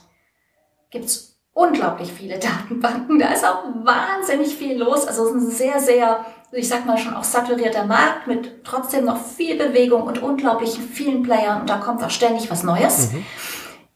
gibt's 0.91 1.32
unglaublich 1.55 2.13
viele 2.13 2.39
Datenbanken. 2.39 3.19
Da 3.19 3.33
ist 3.33 3.45
auch 3.45 3.65
wahnsinnig 3.85 4.55
viel 4.55 4.79
los. 4.79 5.07
Also 5.07 5.27
es 5.27 5.31
ist 5.31 5.35
ein 5.35 5.51
sehr, 5.51 5.81
sehr, 5.81 6.27
ich 6.53 6.69
sag 6.69 6.87
mal 6.87 6.99
schon 6.99 7.15
auch 7.15 7.25
saturierter 7.25 7.87
Markt 7.87 8.27
mit 8.27 8.65
trotzdem 8.65 9.05
noch 9.05 9.23
viel 9.23 9.57
Bewegung 9.57 10.03
und 10.03 10.23
unglaublich 10.23 10.79
vielen 10.79 11.23
Playern 11.23 11.63
und 11.63 11.71
da 11.71 11.79
kommt 11.79 12.03
auch 12.03 12.11
ständig 12.11 12.51
was 12.51 12.63
Neues. 12.63 13.13
Mhm. 13.13 13.25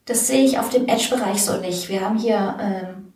Das 0.05 0.27
sehe 0.27 0.45
ich 0.45 0.59
auf 0.59 0.71
dem 0.71 0.87
Edge-Bereich 0.87 1.43
so 1.43 1.57
nicht. 1.57 1.89
Wir 1.89 2.03
haben 2.03 2.19
hier 2.19 2.57
ähm, 2.61 3.13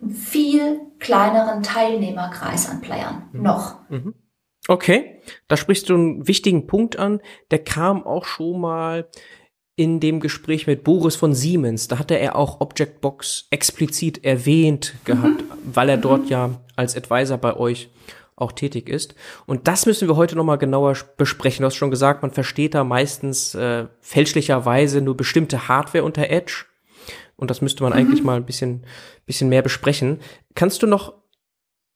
einen 0.00 0.14
viel 0.14 0.80
kleineren 0.98 1.62
Teilnehmerkreis 1.62 2.70
an 2.70 2.80
Playern 2.80 3.28
mhm. 3.32 3.42
noch. 3.42 3.76
Mhm. 3.90 4.14
Okay, 4.68 5.20
da 5.48 5.56
sprichst 5.56 5.88
du 5.88 5.94
einen 5.94 6.28
wichtigen 6.28 6.68
Punkt 6.68 6.96
an. 6.96 7.20
Der 7.50 7.62
kam 7.62 8.06
auch 8.06 8.24
schon 8.24 8.60
mal 8.60 9.08
in 9.82 9.98
dem 9.98 10.20
Gespräch 10.20 10.68
mit 10.68 10.84
Boris 10.84 11.16
von 11.16 11.34
Siemens, 11.34 11.88
da 11.88 11.98
hatte 11.98 12.16
er 12.16 12.36
auch 12.36 12.60
Objectbox 12.60 13.48
explizit 13.50 14.24
erwähnt 14.24 14.94
gehabt, 15.04 15.42
mhm. 15.42 15.74
weil 15.74 15.88
er 15.88 15.96
dort 15.96 16.30
ja 16.30 16.60
als 16.76 16.96
Advisor 16.96 17.36
bei 17.36 17.56
euch 17.56 17.90
auch 18.36 18.52
tätig 18.52 18.88
ist. 18.88 19.16
Und 19.44 19.66
das 19.66 19.84
müssen 19.84 20.06
wir 20.06 20.14
heute 20.14 20.36
nochmal 20.36 20.58
genauer 20.58 20.96
besprechen. 21.16 21.62
Du 21.62 21.66
hast 21.66 21.74
schon 21.74 21.90
gesagt, 21.90 22.22
man 22.22 22.30
versteht 22.30 22.74
da 22.74 22.84
meistens 22.84 23.56
äh, 23.56 23.88
fälschlicherweise 24.00 25.00
nur 25.00 25.16
bestimmte 25.16 25.66
Hardware 25.66 26.04
unter 26.04 26.30
Edge. 26.30 26.64
Und 27.34 27.50
das 27.50 27.60
müsste 27.60 27.82
man 27.82 27.92
mhm. 27.92 27.98
eigentlich 27.98 28.22
mal 28.22 28.36
ein 28.36 28.46
bisschen, 28.46 28.86
bisschen 29.26 29.48
mehr 29.48 29.62
besprechen. 29.62 30.20
Kannst 30.54 30.84
du 30.84 30.86
noch 30.86 31.12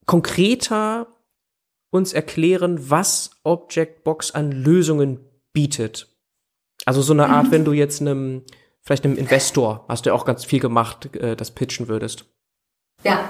konkreter 0.05 1.07
uns 1.89 2.11
erklären, 2.11 2.89
was 2.89 3.31
Objectbox 3.43 4.31
an 4.31 4.51
Lösungen 4.51 5.21
bietet? 5.53 6.16
Also 6.87 7.01
so 7.01 7.11
eine 7.11 7.27
Art, 7.27 7.47
mhm. 7.47 7.51
wenn 7.51 7.65
du 7.65 7.73
jetzt 7.73 7.99
einem, 7.99 8.43
vielleicht 8.81 9.03
einem 9.03 9.17
Investor, 9.17 9.83
hast 9.89 10.05
du 10.05 10.11
ja 10.11 10.15
auch 10.15 10.23
ganz 10.23 10.45
viel 10.45 10.61
gemacht, 10.61 11.13
äh, 11.17 11.35
das 11.35 11.51
pitchen 11.51 11.89
würdest. 11.89 12.23
Ja, 13.03 13.27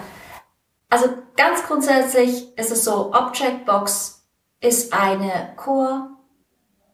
also 0.90 1.08
ganz 1.36 1.64
grundsätzlich 1.64 2.56
ist 2.56 2.72
es 2.72 2.84
so, 2.84 3.12
Objectbox 3.16 4.28
ist 4.62 4.94
eine 4.94 5.54
Core 5.56 6.10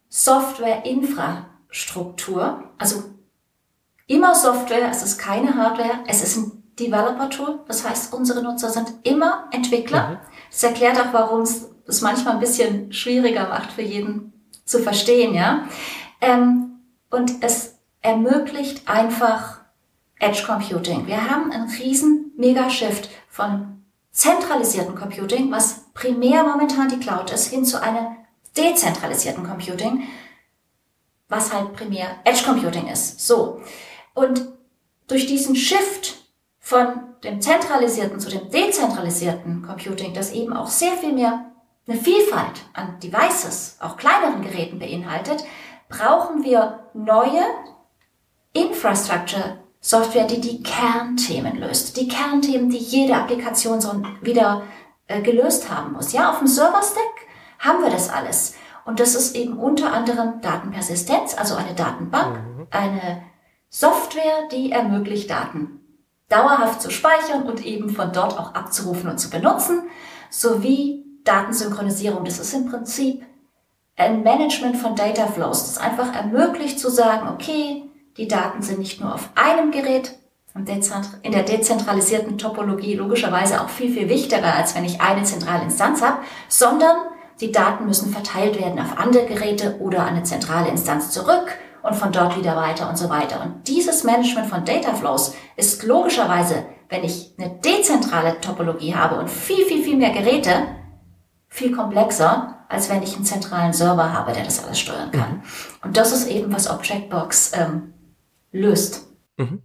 Software 0.07 0.85
Infrastruktur, 0.85 2.63
also 2.77 3.03
immer 4.07 4.33
Software, 4.33 4.89
es 4.89 5.03
ist 5.03 5.17
keine 5.17 5.55
Hardware, 5.55 6.05
es 6.07 6.23
ist 6.23 6.37
ein 6.37 6.63
Developer 6.79 7.29
Tool, 7.29 7.59
das 7.67 7.87
heißt, 7.87 8.13
unsere 8.13 8.41
Nutzer 8.41 8.69
sind 8.69 8.93
immer 9.03 9.49
Entwickler. 9.51 10.07
Mhm. 10.07 10.17
Das 10.49 10.63
erklärt 10.63 10.97
auch, 10.97 11.11
warum 11.11 11.41
es 11.41 11.73
es 11.85 11.99
manchmal 11.99 12.35
ein 12.35 12.39
bisschen 12.39 12.93
schwieriger 12.93 13.49
macht 13.49 13.73
für 13.73 13.81
jeden 13.81 14.31
zu 14.63 14.79
verstehen, 14.79 15.33
ja. 15.33 15.67
Ähm, 16.23 16.79
und 17.09 17.43
es 17.43 17.75
ermöglicht 18.01 18.87
einfach 18.87 19.59
Edge 20.19 20.43
Computing. 20.45 21.05
Wir 21.05 21.29
haben 21.29 21.51
einen 21.51 21.69
riesen 21.69 22.31
Mega-Shift 22.37 23.09
von 23.29 23.83
zentralisierten 24.11 24.95
Computing, 24.95 25.51
was 25.51 25.91
primär 25.93 26.43
momentan 26.43 26.87
die 26.87 26.99
Cloud 26.99 27.31
ist, 27.31 27.47
hin 27.47 27.65
zu 27.65 27.81
einem 27.81 28.15
dezentralisierten 28.55 29.43
Computing, 29.43 30.03
was 31.27 31.53
halt 31.53 31.73
primär 31.73 32.07
Edge 32.23 32.43
Computing 32.45 32.87
ist. 32.87 33.19
So. 33.19 33.61
Und 34.13 34.47
durch 35.07 35.27
diesen 35.27 35.57
Shift 35.57 36.15
von 36.59 37.03
dem 37.23 37.41
zentralisierten 37.41 38.19
zu 38.21 38.29
dem 38.29 38.49
dezentralisierten 38.49 39.63
Computing, 39.63 40.13
das 40.13 40.31
eben 40.31 40.53
auch 40.53 40.67
sehr 40.67 40.93
viel 40.93 41.11
mehr 41.11 41.51
eine 41.85 41.99
Vielfalt 41.99 42.61
an 42.71 42.99
Devices, 43.01 43.75
auch 43.81 43.97
kleineren 43.97 44.41
Geräten 44.41 44.79
beinhaltet, 44.79 45.43
brauchen 45.93 46.43
wir 46.43 46.79
neue 46.93 47.43
Infrastructure 48.53 49.59
Software, 49.79 50.25
die 50.25 50.41
die 50.41 50.63
Kernthemen 50.63 51.57
löst. 51.57 51.97
Die 51.97 52.07
Kernthemen, 52.07 52.69
die 52.69 52.77
jede 52.77 53.15
Applikation 53.15 53.81
so 53.81 54.01
wieder 54.21 54.63
äh, 55.07 55.21
gelöst 55.21 55.69
haben 55.69 55.93
muss. 55.93 56.13
Ja, 56.13 56.31
auf 56.31 56.39
dem 56.39 56.47
Server-Stack 56.47 57.27
haben 57.59 57.83
wir 57.83 57.89
das 57.89 58.09
alles. 58.09 58.55
Und 58.85 58.99
das 58.99 59.15
ist 59.15 59.35
eben 59.35 59.57
unter 59.57 59.93
anderem 59.93 60.41
Datenpersistenz, 60.41 61.37
also 61.37 61.55
eine 61.55 61.73
Datenbank, 61.73 62.37
mhm. 62.37 62.67
eine 62.71 63.23
Software, 63.69 64.47
die 64.51 64.71
ermöglicht, 64.71 65.29
Daten 65.29 65.79
dauerhaft 66.29 66.81
zu 66.81 66.89
speichern 66.89 67.43
und 67.43 67.65
eben 67.65 67.89
von 67.89 68.11
dort 68.11 68.39
auch 68.39 68.55
abzurufen 68.55 69.09
und 69.09 69.19
zu 69.19 69.29
benutzen, 69.29 69.83
sowie 70.29 71.05
Datensynchronisierung. 71.23 72.25
Das 72.25 72.39
ist 72.39 72.53
im 72.53 72.69
Prinzip 72.69 73.25
ein 73.95 74.23
Management 74.23 74.77
von 74.77 74.95
Data 74.95 75.27
Flows, 75.27 75.65
das 75.65 75.77
einfach 75.77 76.15
ermöglicht 76.15 76.79
zu 76.79 76.89
sagen, 76.89 77.29
okay, 77.29 77.83
die 78.17 78.27
Daten 78.27 78.61
sind 78.61 78.79
nicht 78.79 79.01
nur 79.01 79.13
auf 79.13 79.29
einem 79.35 79.71
Gerät 79.71 80.13
in 81.23 81.31
der 81.31 81.43
dezentralisierten 81.43 82.37
Topologie 82.37 82.93
logischerweise 82.93 83.59
auch 83.59 83.69
viel, 83.69 83.91
viel 83.91 84.07
wichtiger, 84.07 84.53
als 84.55 84.75
wenn 84.75 84.85
ich 84.85 85.01
eine 85.01 85.23
zentrale 85.23 85.63
Instanz 85.63 86.03
habe, 86.03 86.19
sondern 86.47 86.95
die 87.41 87.51
Daten 87.51 87.85
müssen 87.85 88.13
verteilt 88.13 88.59
werden 88.59 88.79
auf 88.79 88.99
andere 88.99 89.25
Geräte 89.25 89.77
oder 89.79 90.05
eine 90.05 90.21
zentrale 90.21 90.69
Instanz 90.69 91.09
zurück 91.09 91.57
und 91.81 91.95
von 91.95 92.11
dort 92.11 92.37
wieder 92.37 92.55
weiter 92.55 92.87
und 92.87 92.99
so 92.99 93.09
weiter. 93.09 93.41
Und 93.41 93.67
dieses 93.67 94.03
Management 94.03 94.47
von 94.47 94.63
Data 94.63 94.93
Flows 94.93 95.33
ist 95.55 95.83
logischerweise, 95.83 96.65
wenn 96.89 97.03
ich 97.03 97.33
eine 97.39 97.49
dezentrale 97.55 98.39
Topologie 98.39 98.93
habe 98.93 99.19
und 99.19 99.31
viel, 99.31 99.65
viel, 99.65 99.83
viel 99.83 99.97
mehr 99.97 100.11
Geräte, 100.11 100.67
viel 101.49 101.75
komplexer, 101.75 102.52
als 102.73 102.89
wenn 102.89 103.03
ich 103.03 103.15
einen 103.15 103.25
zentralen 103.25 103.71
Server 103.71 104.11
habe, 104.11 104.33
der 104.33 104.43
das 104.43 104.63
alles 104.63 104.79
steuern 104.79 105.11
kann. 105.11 105.35
Mhm. 105.35 105.41
Und 105.83 105.97
das 105.97 106.11
ist 106.11 106.27
eben, 106.27 106.51
was 106.51 106.69
Objectbox 106.69 107.51
ähm, 107.55 107.93
löst. 108.51 109.07
Mhm. 109.37 109.61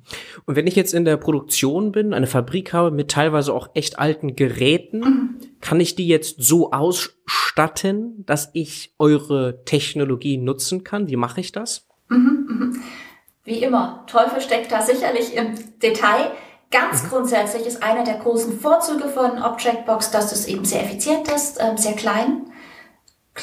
Und 0.47 0.57
wenn 0.57 0.67
ich 0.67 0.77
jetzt 0.77 0.95
in 0.95 1.05
der 1.05 1.17
Produktion 1.17 1.93
bin, 1.93 2.15
eine 2.15 2.27
Fabrik 2.27 2.73
habe 2.73 2.91
mit 2.91 3.11
teilweise 3.11 3.53
auch 3.53 3.71
echt 3.75 3.99
alten 3.99 4.37
Geräten, 4.37 5.00
mhm. 5.00 5.41
kann 5.61 5.81
ich 5.81 5.95
die 5.95 6.07
jetzt 6.07 6.37
so 6.38 6.71
ausstatten, 6.73 8.25
dass 8.27 8.50
ich 8.53 8.95
eure 8.99 9.65
Technologie 9.65 10.38
nutzen 10.38 10.85
kann? 10.85 11.09
Wie 11.09 11.17
mache 11.17 11.41
ich 11.41 11.53
das? 11.53 11.87
Mhm, 12.09 12.47
mhm. 12.49 12.83
Wie 13.45 13.62
immer, 13.62 14.05
Teufel 14.07 14.41
steckt 14.41 14.71
da 14.73 14.83
sicherlich 14.83 15.35
im 15.35 15.55
Detail. 15.83 16.31
Ganz 16.71 17.05
mhm. 17.05 17.09
grundsätzlich 17.09 17.67
ist 17.67 17.83
einer 17.83 18.05
der 18.05 18.19
großen 18.19 18.59
Vorzüge 18.59 19.09
von 19.09 19.43
Objectbox, 19.43 20.11
dass 20.11 20.33
es 20.33 20.47
eben 20.47 20.65
sehr 20.65 20.83
effizient 20.83 21.29
ist, 21.29 21.59
ähm, 21.61 21.79
sehr 21.79 21.95
klein. 21.95 22.50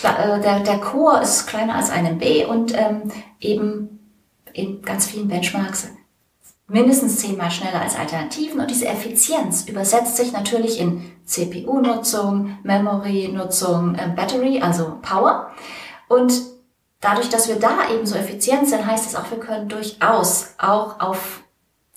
Äh, 0.04 0.42
der, 0.42 0.60
der 0.62 0.80
Core 0.80 1.22
ist 1.22 1.48
kleiner 1.48 1.76
als 1.76 1.90
ein 1.90 2.06
MB 2.06 2.50
und 2.50 2.74
ähm, 2.78 3.12
eben 3.40 4.14
in 4.54 4.82
ganz 4.82 5.08
vielen 5.08 5.28
Benchmarks 5.28 5.90
mindestens 6.68 7.20
zehnmal 7.20 7.52
schneller 7.52 7.82
als 7.82 7.96
Alternativen 7.96 8.60
und 8.60 8.72
diese 8.72 8.88
Effizienz 8.88 9.68
übersetzt 9.68 10.18
sich 10.18 10.32
natürlich 10.32 10.80
in 10.80 11.12
CPU-Nutzung, 11.26 12.58
Memory-Nutzung, 12.64 13.96
äh, 13.96 14.10
Battery, 14.16 14.62
also 14.62 14.98
Power. 15.02 15.52
Und 16.08 16.34
dadurch, 17.02 17.30
dass 17.30 17.48
wir 17.48 17.58
da 17.58 17.90
eben 17.94 18.06
so 18.06 18.16
effizient 18.16 18.68
sind, 18.68 18.86
heißt 18.86 19.06
es 19.08 19.16
auch, 19.16 19.30
wir 19.30 19.40
können 19.40 19.70
durchaus 19.70 20.56
auch 20.58 21.00
auf, 21.00 21.44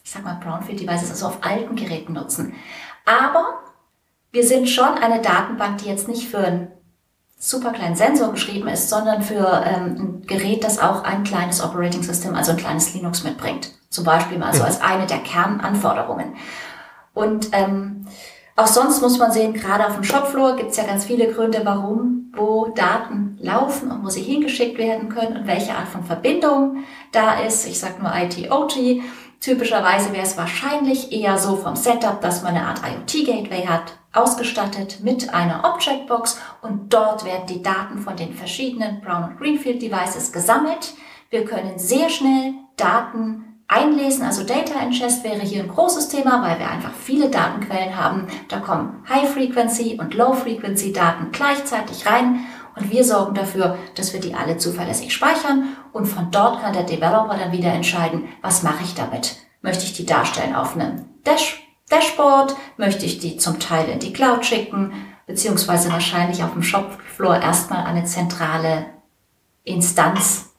ich 0.05 0.11
sag 0.11 0.25
mal, 0.25 0.39
Brownfield-Devices, 0.43 1.11
also 1.11 1.27
auf 1.27 1.39
alten 1.43 1.77
Geräten 1.77 2.13
nutzen. 2.13 2.55
Aber 3.07 3.61
wir 4.33 4.47
sind 4.47 4.69
schon 4.69 4.95
eine 4.99 5.23
Datenbank, 5.23 5.79
die 5.79 5.89
jetzt 5.89 6.09
nicht 6.09 6.29
für 6.29 6.39
ein 6.39 6.71
super 7.39 7.71
kleinen 7.71 7.95
Sensor 7.95 8.33
geschrieben 8.33 8.69
ist, 8.69 8.91
sondern 8.91 9.23
für 9.23 9.63
ähm, 9.65 9.97
ein 9.97 10.27
Gerät, 10.27 10.65
das 10.65 10.81
auch 10.81 11.05
ein 11.05 11.23
kleines 11.23 11.63
Operating 11.63 12.03
System, 12.03 12.35
also 12.35 12.51
ein 12.51 12.57
kleines 12.57 12.93
Linux 12.95 13.23
mitbringt. 13.23 13.71
Zum 13.91 14.05
Beispiel 14.05 14.39
mal 14.39 14.53
so 14.53 14.65
als 14.65 14.81
eine 14.83 15.07
der 15.07 15.19
Kernanforderungen. 15.19 16.35
Und 17.15 17.49
ähm, 17.53 18.07
auch 18.57 18.67
sonst 18.67 19.01
muss 19.01 19.19
man 19.19 19.31
sehen, 19.31 19.55
gerade 19.55 19.87
auf 19.87 19.95
dem 19.95 20.03
Shopfloor 20.03 20.57
gibt 20.57 20.73
es 20.73 20.77
ja 20.77 20.85
ganz 20.85 21.05
viele 21.05 21.33
Gründe, 21.33 21.61
warum, 21.63 22.33
wo 22.35 22.73
Daten 22.75 23.39
laufen 23.41 23.91
und 23.91 24.05
wo 24.05 24.09
sie 24.09 24.23
hingeschickt 24.23 24.79
werden 24.79 25.09
können 25.09 25.37
und 25.37 25.47
welche 25.47 25.75
Art 25.75 25.89
von 25.89 26.05
Verbindung 26.05 26.79
da 27.13 27.41
ist. 27.41 27.67
Ich 27.69 27.79
sage 27.79 28.03
nur 28.03 28.13
IT-OT. 28.15 29.01
Typischerweise 29.41 30.13
wäre 30.13 30.25
es 30.25 30.37
wahrscheinlich 30.37 31.13
eher 31.13 31.39
so 31.39 31.57
vom 31.57 31.77
Setup, 31.77 32.21
dass 32.21 32.43
man 32.43 32.57
eine 32.57 32.67
Art 32.67 32.81
IoT-Gateway 32.81 33.67
hat, 33.67 33.95
ausgestattet 34.13 34.99
mit 35.03 35.33
einer 35.33 35.63
Objectbox 35.65 36.41
und 36.61 36.93
dort 36.93 37.25
werden 37.25 37.47
die 37.49 37.63
Daten 37.63 37.99
von 37.99 38.17
den 38.17 38.35
verschiedenen 38.35 39.01
Brown 39.01 39.25
und 39.25 39.39
Greenfield 39.39 39.81
Devices 39.81 40.33
gesammelt. 40.33 40.95
Wir 41.31 41.45
können 41.45 41.79
sehr 41.79 42.09
schnell 42.11 42.55
Daten 42.77 43.45
einlesen, 43.69 44.25
also 44.25 44.43
Data 44.43 44.81
Ingest 44.81 45.23
wäre 45.23 45.41
hier 45.41 45.63
ein 45.63 45.69
großes 45.69 46.09
Thema, 46.09 46.43
weil 46.43 46.59
wir 46.59 46.69
einfach 46.69 46.93
viele 46.93 47.29
Datenquellen 47.29 47.97
haben. 47.97 48.27
Da 48.49 48.59
kommen 48.59 49.05
High 49.09 49.31
Frequency 49.31 49.99
und 50.01 50.15
Low 50.15 50.33
Frequency 50.33 50.93
Daten 50.93 51.31
gleichzeitig 51.31 52.07
rein 52.07 52.41
und 52.75 52.91
wir 52.91 53.05
sorgen 53.05 53.35
dafür, 53.35 53.77
dass 53.95 54.13
wir 54.13 54.21
die 54.21 54.35
alle 54.35 54.57
zuverlässig 54.57 55.13
speichern 55.13 55.77
und 55.99 56.07
von 56.07 56.31
dort 56.31 56.63
kann 56.63 56.73
der 56.73 56.85
Developer 56.85 57.37
dann 57.37 57.51
wieder 57.51 57.73
entscheiden, 57.73 58.29
was 58.41 58.63
mache 58.63 58.85
ich 58.85 58.95
damit? 58.95 59.37
Möchte 59.63 59.85
ich 59.85 59.95
die 59.95 60.07
darstellen 60.07 60.55
auf 60.55 60.77
einem 60.77 61.07
Dash 61.25 61.61
Dashboard? 61.91 62.55
Möchte 62.77 63.05
ich 63.05 63.19
die 63.19 63.37
zum 63.39 63.59
Teil 63.59 63.89
in 63.89 63.99
die 63.99 64.13
Cloud 64.13 64.47
schicken? 64.47 64.93
Beziehungsweise 65.27 65.91
wahrscheinlich 65.91 66.45
auf 66.45 66.53
dem 66.53 66.63
Shopfloor 66.63 67.37
erstmal 67.37 67.85
eine 67.85 68.05
zentrale 68.05 68.87
Instanz 69.65 70.55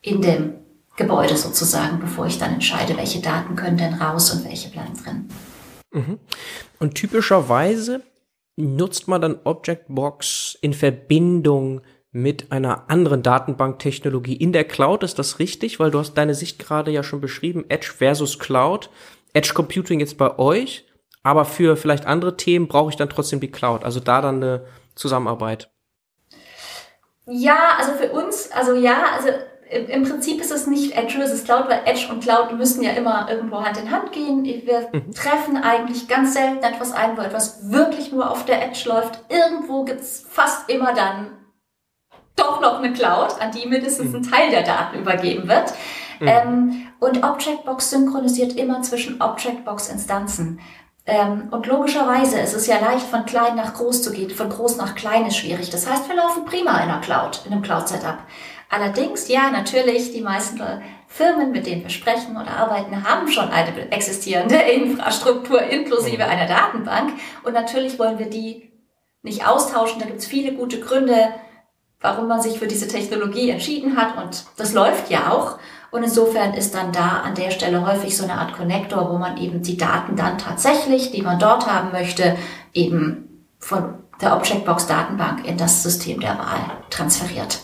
in 0.00 0.22
dem 0.22 0.54
Gebäude 0.96 1.36
sozusagen, 1.36 1.98
bevor 1.98 2.26
ich 2.26 2.38
dann 2.38 2.54
entscheide, 2.54 2.96
welche 2.96 3.20
Daten 3.20 3.56
können 3.56 3.76
denn 3.76 3.94
raus 3.94 4.32
und 4.32 4.44
welche 4.44 4.68
bleiben 4.68 4.94
drin. 5.02 5.28
Mhm. 5.92 6.18
Und 6.78 6.94
typischerweise 6.94 8.02
nutzt 8.56 9.08
man 9.08 9.20
dann 9.20 9.40
Objectbox 9.42 10.56
in 10.60 10.72
Verbindung 10.72 11.82
mit 12.16 12.50
einer 12.50 12.84
anderen 12.88 13.22
Datenbanktechnologie 13.22 14.36
in 14.36 14.52
der 14.52 14.64
Cloud. 14.64 15.02
Ist 15.02 15.18
das 15.18 15.38
richtig? 15.38 15.78
Weil 15.78 15.90
du 15.90 15.98
hast 15.98 16.14
deine 16.14 16.34
Sicht 16.34 16.58
gerade 16.58 16.90
ja 16.90 17.02
schon 17.02 17.20
beschrieben, 17.20 17.66
Edge 17.68 17.92
versus 17.98 18.38
Cloud. 18.38 18.88
Edge 19.34 19.52
Computing 19.52 20.00
jetzt 20.00 20.16
bei 20.16 20.38
euch, 20.38 20.86
aber 21.22 21.44
für 21.44 21.76
vielleicht 21.76 22.06
andere 22.06 22.38
Themen 22.38 22.68
brauche 22.68 22.88
ich 22.88 22.96
dann 22.96 23.10
trotzdem 23.10 23.40
die 23.40 23.50
Cloud. 23.50 23.84
Also 23.84 24.00
da 24.00 24.22
dann 24.22 24.36
eine 24.36 24.64
Zusammenarbeit. 24.94 25.70
Ja, 27.26 27.76
also 27.78 27.92
für 27.92 28.10
uns, 28.12 28.50
also 28.50 28.74
ja, 28.74 28.96
also 29.14 29.28
im 29.68 30.04
Prinzip 30.04 30.40
ist 30.40 30.52
es 30.52 30.66
nicht 30.66 30.96
Edge 30.96 31.18
versus 31.18 31.44
Cloud, 31.44 31.68
weil 31.68 31.82
Edge 31.84 32.06
und 32.10 32.22
Cloud 32.22 32.56
müssen 32.56 32.82
ja 32.82 32.92
immer 32.92 33.28
irgendwo 33.28 33.62
Hand 33.62 33.76
in 33.76 33.90
Hand 33.90 34.12
gehen. 34.12 34.44
Wir 34.44 34.88
mhm. 34.90 35.12
treffen 35.12 35.58
eigentlich 35.58 36.08
ganz 36.08 36.32
selten 36.32 36.64
etwas 36.64 36.92
ein, 36.92 37.18
wo 37.18 37.20
etwas 37.20 37.70
wirklich 37.70 38.10
nur 38.10 38.30
auf 38.30 38.46
der 38.46 38.64
Edge 38.64 38.84
läuft. 38.88 39.18
Irgendwo 39.28 39.84
gibt's 39.84 40.24
fast 40.30 40.70
immer 40.70 40.94
dann 40.94 41.35
doch 42.36 42.60
noch 42.60 42.78
eine 42.78 42.92
Cloud, 42.92 43.40
an 43.40 43.50
die 43.50 43.66
mindestens 43.66 44.14
ein 44.14 44.20
mhm. 44.20 44.30
Teil 44.30 44.50
der 44.50 44.62
Daten 44.62 44.98
übergeben 44.98 45.48
wird. 45.48 45.72
Mhm. 46.20 46.28
Ähm, 46.28 46.86
und 47.00 47.24
Objectbox 47.24 47.90
synchronisiert 47.90 48.54
immer 48.56 48.82
zwischen 48.82 49.20
Objectbox-Instanzen. 49.20 50.60
Ähm, 51.06 51.48
und 51.50 51.66
logischerweise 51.66 52.40
ist 52.40 52.54
es 52.54 52.66
ja 52.66 52.78
leicht, 52.80 53.06
von 53.06 53.24
klein 53.26 53.54
nach 53.56 53.74
groß 53.74 54.02
zu 54.02 54.12
gehen, 54.12 54.30
von 54.30 54.48
groß 54.48 54.76
nach 54.76 54.94
klein 54.94 55.26
ist 55.26 55.36
schwierig. 55.36 55.70
Das 55.70 55.88
heißt, 55.88 56.08
wir 56.08 56.16
laufen 56.16 56.44
prima 56.44 56.76
in 56.78 56.90
einer 56.90 57.00
Cloud, 57.00 57.42
in 57.46 57.52
einem 57.52 57.62
Cloud-Setup. 57.62 58.18
Allerdings, 58.68 59.28
ja, 59.28 59.50
natürlich, 59.50 60.12
die 60.12 60.22
meisten 60.22 60.60
Firmen, 61.06 61.52
mit 61.52 61.66
denen 61.66 61.84
wir 61.84 61.90
sprechen 61.90 62.36
oder 62.36 62.50
arbeiten, 62.50 63.08
haben 63.08 63.28
schon 63.28 63.50
eine 63.50 63.92
existierende 63.92 64.56
Infrastruktur 64.72 65.62
inklusive 65.62 66.24
mhm. 66.24 66.30
einer 66.30 66.48
Datenbank. 66.48 67.12
Und 67.44 67.52
natürlich 67.52 67.98
wollen 68.00 68.18
wir 68.18 68.28
die 68.28 68.72
nicht 69.22 69.46
austauschen. 69.46 70.00
Da 70.00 70.06
gibt 70.06 70.18
es 70.18 70.26
viele 70.26 70.54
gute 70.54 70.80
Gründe, 70.80 71.28
warum 72.00 72.28
man 72.28 72.40
sich 72.40 72.58
für 72.58 72.66
diese 72.66 72.88
Technologie 72.88 73.50
entschieden 73.50 73.96
hat. 73.96 74.16
Und 74.22 74.44
das 74.56 74.72
läuft 74.72 75.10
ja 75.10 75.30
auch. 75.32 75.58
Und 75.90 76.02
insofern 76.02 76.54
ist 76.54 76.74
dann 76.74 76.92
da 76.92 77.22
an 77.24 77.34
der 77.34 77.50
Stelle 77.50 77.86
häufig 77.86 78.16
so 78.16 78.24
eine 78.24 78.34
Art 78.34 78.54
Connector, 78.54 79.10
wo 79.10 79.18
man 79.18 79.36
eben 79.38 79.62
die 79.62 79.76
Daten 79.76 80.16
dann 80.16 80.38
tatsächlich, 80.38 81.10
die 81.10 81.22
man 81.22 81.38
dort 81.38 81.66
haben 81.66 81.92
möchte, 81.92 82.36
eben 82.74 83.46
von 83.58 83.94
der 84.20 84.36
Objectbox 84.36 84.86
Datenbank 84.86 85.46
in 85.46 85.56
das 85.56 85.82
System 85.82 86.20
der 86.20 86.38
Wahl 86.38 86.60
transferiert. 86.90 87.60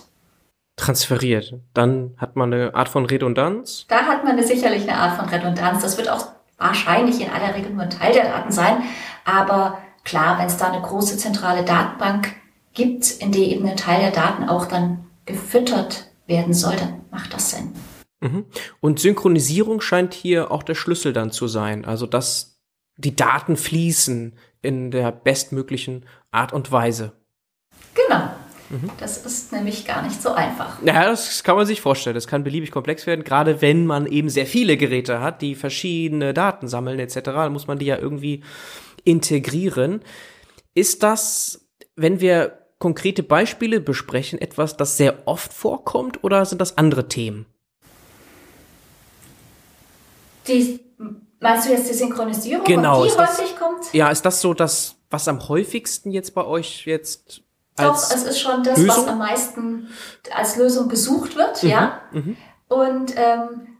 Transferiert. 0.77 1.55
Dann 1.75 2.15
hat 2.17 2.37
man 2.37 2.53
eine 2.53 2.75
Art 2.75 2.89
von 2.89 3.05
Redundanz? 3.05 3.87
Da 3.89 4.03
hat 4.07 4.25
man 4.25 4.43
sicherlich 4.43 4.83
eine 4.83 4.99
Art 4.99 5.17
von 5.17 5.29
Redundanz. 5.29 5.83
Das 5.83 5.99
wird 5.99 6.09
auch 6.09 6.29
wahrscheinlich 6.59 7.21
in 7.21 7.31
aller 7.31 7.55
Regel 7.55 7.73
nur 7.73 7.83
ein 7.83 7.91
Teil 7.91 8.13
der 8.13 8.25
Daten 8.25 8.51
sein. 8.51 8.83
Aber 9.25 9.79
klar, 10.05 10.39
wenn 10.39 10.47
es 10.47 10.57
da 10.57 10.69
eine 10.69 10.81
große 10.81 11.17
zentrale 11.19 11.65
Datenbank 11.65 12.35
gibt, 12.73 13.11
in 13.11 13.33
der 13.33 13.43
eben 13.43 13.67
ein 13.67 13.77
Teil 13.77 14.01
der 14.01 14.11
Daten 14.11 14.45
auch 14.45 14.67
dann 14.67 15.07
gefüttert 15.25 16.11
werden 16.27 16.55
soll, 16.55 16.77
dann 16.77 17.03
macht 17.11 17.33
das 17.33 17.51
Sinn. 17.51 17.73
Mhm. 18.21 18.47
Und 18.81 19.01
Synchronisierung 19.01 19.81
scheint 19.81 20.15
hier 20.15 20.51
auch 20.51 20.63
der 20.63 20.75
Schlüssel 20.75 21.13
dann 21.13 21.31
zu 21.31 21.49
sein. 21.49 21.85
Also, 21.85 22.07
dass 22.07 22.61
die 22.97 23.17
Daten 23.17 23.57
fließen 23.57 24.37
in 24.63 24.91
der 24.91 25.11
bestmöglichen 25.13 26.07
Art 26.31 26.53
und 26.53 26.71
Weise. 26.71 27.13
Genau. 27.95 28.31
Mhm. 28.71 28.91
Das 28.99 29.19
ist 29.27 29.53
nämlich 29.53 29.85
gar 29.85 30.03
nicht 30.03 30.23
so 30.23 30.33
einfach. 30.33 30.81
Ja, 30.83 31.05
das 31.05 31.43
kann 31.43 31.57
man 31.57 31.67
sich 31.67 31.81
vorstellen. 31.81 32.15
Das 32.15 32.29
kann 32.29 32.45
beliebig 32.45 32.71
komplex 32.71 33.07
werden, 33.07 33.25
gerade 33.25 33.61
wenn 33.61 33.87
man 33.87 34.07
eben 34.07 34.29
sehr 34.29 34.47
viele 34.47 34.77
Geräte 34.77 35.21
hat, 35.21 35.43
die 35.43 35.55
verschiedene 35.55 36.33
Daten 36.33 36.69
sammeln 36.69 36.99
etc. 36.99 37.21
Dann 37.25 37.53
muss 37.53 37.67
man 37.67 37.79
die 37.79 37.87
ja 37.87 37.99
irgendwie 37.99 38.43
integrieren. 39.05 40.01
Ist 40.75 41.03
das, 41.03 41.69
wenn 41.97 42.21
wir 42.21 42.62
konkrete 42.83 43.23
Beispiele 43.23 43.79
besprechen, 43.79 44.41
etwas, 44.41 44.77
das 44.77 44.97
sehr 44.97 45.29
oft 45.29 45.53
vorkommt 45.53 46.25
oder 46.25 46.45
sind 46.45 46.61
das 46.61 46.79
andere 46.79 47.07
Themen? 47.07 47.47
Die, 50.49 50.81
meinst 51.39 51.69
du 51.69 51.73
jetzt 51.73 51.89
die 51.89 51.95
Synchronisierung, 51.95 52.65
genau, 52.65 53.05
die 53.05 53.17
das, 53.17 53.39
häufig 53.39 53.57
kommt? 53.57 53.95
Ja, 53.95 54.11
ist 54.11 54.23
das 54.23 54.41
so 54.41 54.53
das, 54.53 54.97
was 55.11 55.29
am 55.29 55.49
häufigsten 55.49 56.11
jetzt 56.11 56.35
bei 56.35 56.45
euch 56.45 56.85
jetzt 56.85 57.43
Doch, 57.77 57.95
es 57.95 58.25
ist 58.25 58.41
schon 58.41 58.65
das, 58.65 58.77
Lösung? 58.77 59.05
was 59.05 59.07
am 59.07 59.19
meisten 59.19 59.89
als 60.35 60.57
Lösung 60.57 60.89
gesucht 60.89 61.37
wird, 61.37 61.63
mhm, 61.63 61.69
ja. 61.69 62.01
Mhm. 62.11 62.37
Und 62.67 63.15
ähm, 63.15 63.79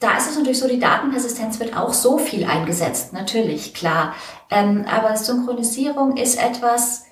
da 0.00 0.16
ist 0.16 0.30
es 0.30 0.36
natürlich 0.36 0.58
so, 0.58 0.66
die 0.66 0.80
Datenpersistenz 0.80 1.60
wird 1.60 1.76
auch 1.76 1.92
so 1.92 2.18
viel 2.18 2.44
eingesetzt, 2.44 3.12
natürlich, 3.12 3.72
klar. 3.72 4.16
Ähm, 4.50 4.84
aber 4.90 5.16
Synchronisierung 5.16 6.16
ist 6.16 6.42
etwas, 6.42 7.04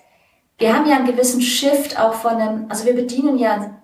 wir 0.61 0.77
haben 0.77 0.87
ja 0.87 0.97
einen 0.97 1.07
gewissen 1.07 1.41
Shift 1.41 1.99
auch 1.99 2.13
von 2.13 2.33
einem, 2.33 2.67
also 2.69 2.85
wir 2.85 2.95
bedienen 2.95 3.39
ja 3.39 3.77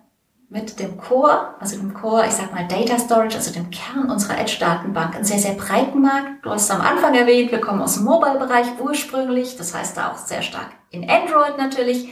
mit 0.51 0.79
dem 0.79 0.99
Core, 0.99 1.55
also 1.59 1.79
dem 1.79 1.95
Core, 1.95 2.27
ich 2.27 2.33
sag 2.33 2.53
mal 2.53 2.69
Data 2.69 2.99
Storage, 2.99 3.35
also 3.35 3.51
dem 3.51 3.71
Kern 3.71 4.11
unserer 4.11 4.39
Edge-Datenbank, 4.39 5.17
einen 5.17 5.25
sehr, 5.25 5.39
sehr 5.39 5.55
breiten 5.55 6.03
Markt. 6.03 6.45
Du 6.45 6.51
hast 6.51 6.71
am 6.71 6.83
Anfang 6.83 7.15
erwähnt, 7.15 7.51
wir 7.51 7.63
kommen 7.63 7.81
aus 7.81 7.95
dem 7.95 8.05
Mobile-Bereich 8.05 8.79
ursprünglich, 8.79 9.57
das 9.57 9.75
heißt 9.75 9.97
da 9.97 10.13
auch 10.13 10.19
sehr 10.19 10.43
stark 10.43 10.69
in 10.91 11.09
Android 11.09 11.57
natürlich. 11.57 12.11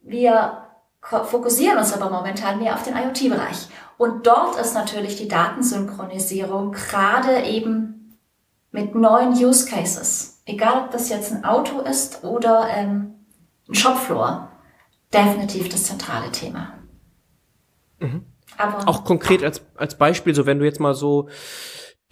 Wir 0.00 0.64
fokussieren 1.00 1.78
uns 1.78 1.92
aber 1.92 2.10
momentan 2.10 2.58
mehr 2.58 2.74
auf 2.74 2.82
den 2.82 2.96
IoT-Bereich. 2.96 3.68
Und 3.98 4.26
dort 4.26 4.56
ist 4.60 4.74
natürlich 4.74 5.16
die 5.16 5.28
Datensynchronisierung 5.28 6.72
gerade 6.72 7.42
eben 7.42 8.18
mit 8.72 8.96
neuen 8.96 9.32
Use 9.32 9.68
Cases, 9.70 10.42
egal 10.44 10.82
ob 10.84 10.90
das 10.90 11.08
jetzt 11.08 11.32
ein 11.32 11.44
Auto 11.44 11.80
ist 11.80 12.24
oder 12.24 12.68
ähm, 12.70 13.17
Shopfloor, 13.70 14.50
definitiv 15.12 15.68
das 15.68 15.84
zentrale 15.84 16.30
Thema. 16.32 16.78
Mhm. 18.00 18.24
Aber 18.56 18.88
auch 18.88 19.04
konkret 19.04 19.44
als, 19.44 19.64
als 19.74 19.96
Beispiel, 19.98 20.34
so 20.34 20.46
wenn 20.46 20.58
du 20.58 20.64
jetzt 20.64 20.80
mal 20.80 20.94
so 20.94 21.28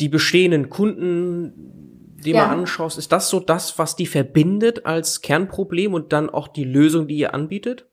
die 0.01 0.09
bestehenden 0.09 0.69
Kunden, 0.69 2.17
die 2.17 2.31
ja. 2.31 2.47
mal 2.47 2.53
anschaust, 2.53 2.99
ist 2.99 3.13
das 3.13 3.29
so 3.29 3.41
das, 3.41 3.79
was 3.79 3.97
die 3.97 4.07
verbindet 4.07 4.87
als 4.87 5.23
Kernproblem 5.23 5.95
und 5.95 6.13
dann 6.13 6.31
auch 6.31 6.49
die 6.49 6.65
Lösung, 6.65 7.09
die 7.09 7.17
ihr 7.17 7.35
anbietet? 7.35 7.89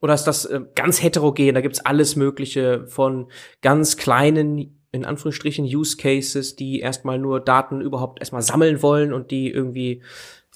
Oder 0.00 0.14
ist 0.14 0.24
das 0.24 0.44
äh, 0.44 0.60
ganz 0.74 1.02
heterogen? 1.02 1.54
Da 1.54 1.60
gibt's 1.60 1.84
alles 1.84 2.16
Mögliche 2.16 2.86
von 2.86 3.30
ganz 3.62 3.96
kleinen, 3.96 4.80
in 4.92 5.04
Anführungsstrichen, 5.04 5.64
Use 5.64 5.96
Cases, 5.96 6.56
die 6.56 6.80
erstmal 6.80 7.18
nur 7.18 7.40
Daten 7.40 7.80
überhaupt 7.80 8.20
erstmal 8.20 8.42
sammeln 8.42 8.82
wollen 8.82 9.12
und 9.12 9.30
die 9.30 9.50
irgendwie. 9.50 10.02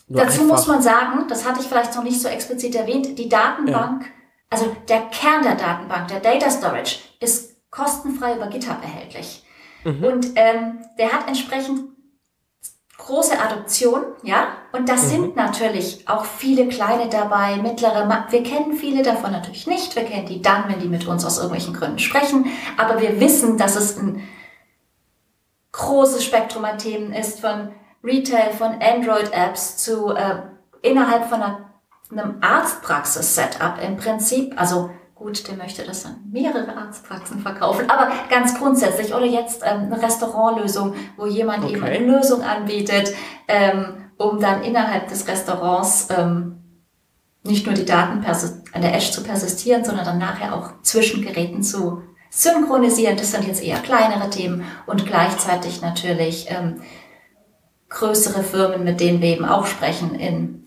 Dazu 0.08 0.44
muss 0.44 0.66
man 0.66 0.82
sagen, 0.82 1.26
das 1.28 1.46
hatte 1.46 1.60
ich 1.60 1.66
vielleicht 1.66 1.94
noch 1.94 2.02
nicht 2.02 2.20
so 2.20 2.28
explizit 2.28 2.74
erwähnt, 2.74 3.18
die 3.18 3.28
Datenbank 3.28 4.02
ja 4.02 4.08
also 4.52 4.76
der 4.86 5.00
Kern 5.06 5.42
der 5.42 5.54
Datenbank, 5.54 6.08
der 6.08 6.20
Data 6.20 6.50
Storage, 6.50 6.98
ist 7.20 7.56
kostenfrei 7.70 8.36
über 8.36 8.48
GitHub 8.48 8.82
erhältlich. 8.82 9.44
Mhm. 9.82 10.04
Und 10.04 10.26
ähm, 10.36 10.84
der 10.98 11.10
hat 11.10 11.26
entsprechend 11.26 11.88
große 12.98 13.40
Adoption, 13.40 14.02
ja, 14.22 14.48
und 14.72 14.90
das 14.90 15.04
mhm. 15.04 15.08
sind 15.08 15.36
natürlich 15.36 16.06
auch 16.06 16.26
viele 16.26 16.68
kleine 16.68 17.08
dabei, 17.08 17.56
mittlere, 17.56 18.26
wir 18.30 18.42
kennen 18.42 18.74
viele 18.74 19.02
davon 19.02 19.32
natürlich 19.32 19.66
nicht, 19.66 19.96
wir 19.96 20.04
kennen 20.04 20.26
die 20.26 20.42
dann, 20.42 20.68
wenn 20.68 20.78
die 20.78 20.88
mit 20.88 21.06
uns 21.06 21.24
aus 21.24 21.38
irgendwelchen 21.38 21.74
Gründen 21.74 21.98
sprechen, 21.98 22.46
aber 22.76 23.00
wir 23.00 23.18
wissen, 23.18 23.56
dass 23.56 23.74
es 23.74 23.96
ein 23.96 24.22
großes 25.72 26.22
Spektrum 26.22 26.64
an 26.66 26.76
Themen 26.76 27.12
ist, 27.12 27.40
von 27.40 27.72
Retail, 28.02 28.52
von 28.52 28.80
Android-Apps 28.80 29.76
zu 29.78 30.14
äh, 30.14 30.42
innerhalb 30.82 31.28
von 31.28 31.42
einer 31.42 31.72
einem 32.12 32.36
Arztpraxis-Setup 32.40 33.78
im 33.82 33.96
Prinzip, 33.96 34.58
also 34.60 34.90
gut, 35.14 35.48
der 35.48 35.56
möchte 35.56 35.84
das 35.84 36.04
an 36.04 36.16
mehrere 36.30 36.76
Arztpraxen 36.76 37.40
verkaufen, 37.40 37.88
aber 37.88 38.10
ganz 38.28 38.58
grundsätzlich 38.58 39.14
oder 39.14 39.24
jetzt 39.24 39.62
ähm, 39.64 39.92
eine 39.92 40.02
Restaurantlösung, 40.02 40.94
wo 41.16 41.26
jemand 41.26 41.64
okay. 41.64 41.74
eben 41.74 41.84
eine 41.84 41.98
Lösung 41.98 42.42
anbietet, 42.42 43.14
ähm, 43.48 44.10
um 44.18 44.40
dann 44.40 44.62
innerhalb 44.62 45.08
des 45.08 45.26
Restaurants 45.26 46.08
ähm, 46.16 46.58
nicht 47.44 47.66
nur 47.66 47.74
die 47.74 47.84
Daten 47.84 48.24
an 48.24 48.82
der 48.82 48.94
Edge 48.94 49.10
zu 49.10 49.22
persistieren, 49.22 49.84
sondern 49.84 50.04
dann 50.04 50.18
nachher 50.18 50.54
auch 50.54 50.70
zwischen 50.82 51.24
Geräten 51.24 51.62
zu 51.62 52.02
synchronisieren. 52.30 53.16
Das 53.16 53.32
sind 53.32 53.46
jetzt 53.46 53.62
eher 53.62 53.78
kleinere 53.78 54.30
Themen 54.30 54.64
und 54.86 55.06
gleichzeitig 55.06 55.82
natürlich 55.82 56.46
ähm, 56.50 56.82
größere 57.92 58.42
Firmen, 58.42 58.84
mit 58.84 59.00
denen 59.00 59.20
wir 59.20 59.28
eben 59.28 59.44
auch 59.44 59.66
sprechen 59.66 60.14
in 60.14 60.62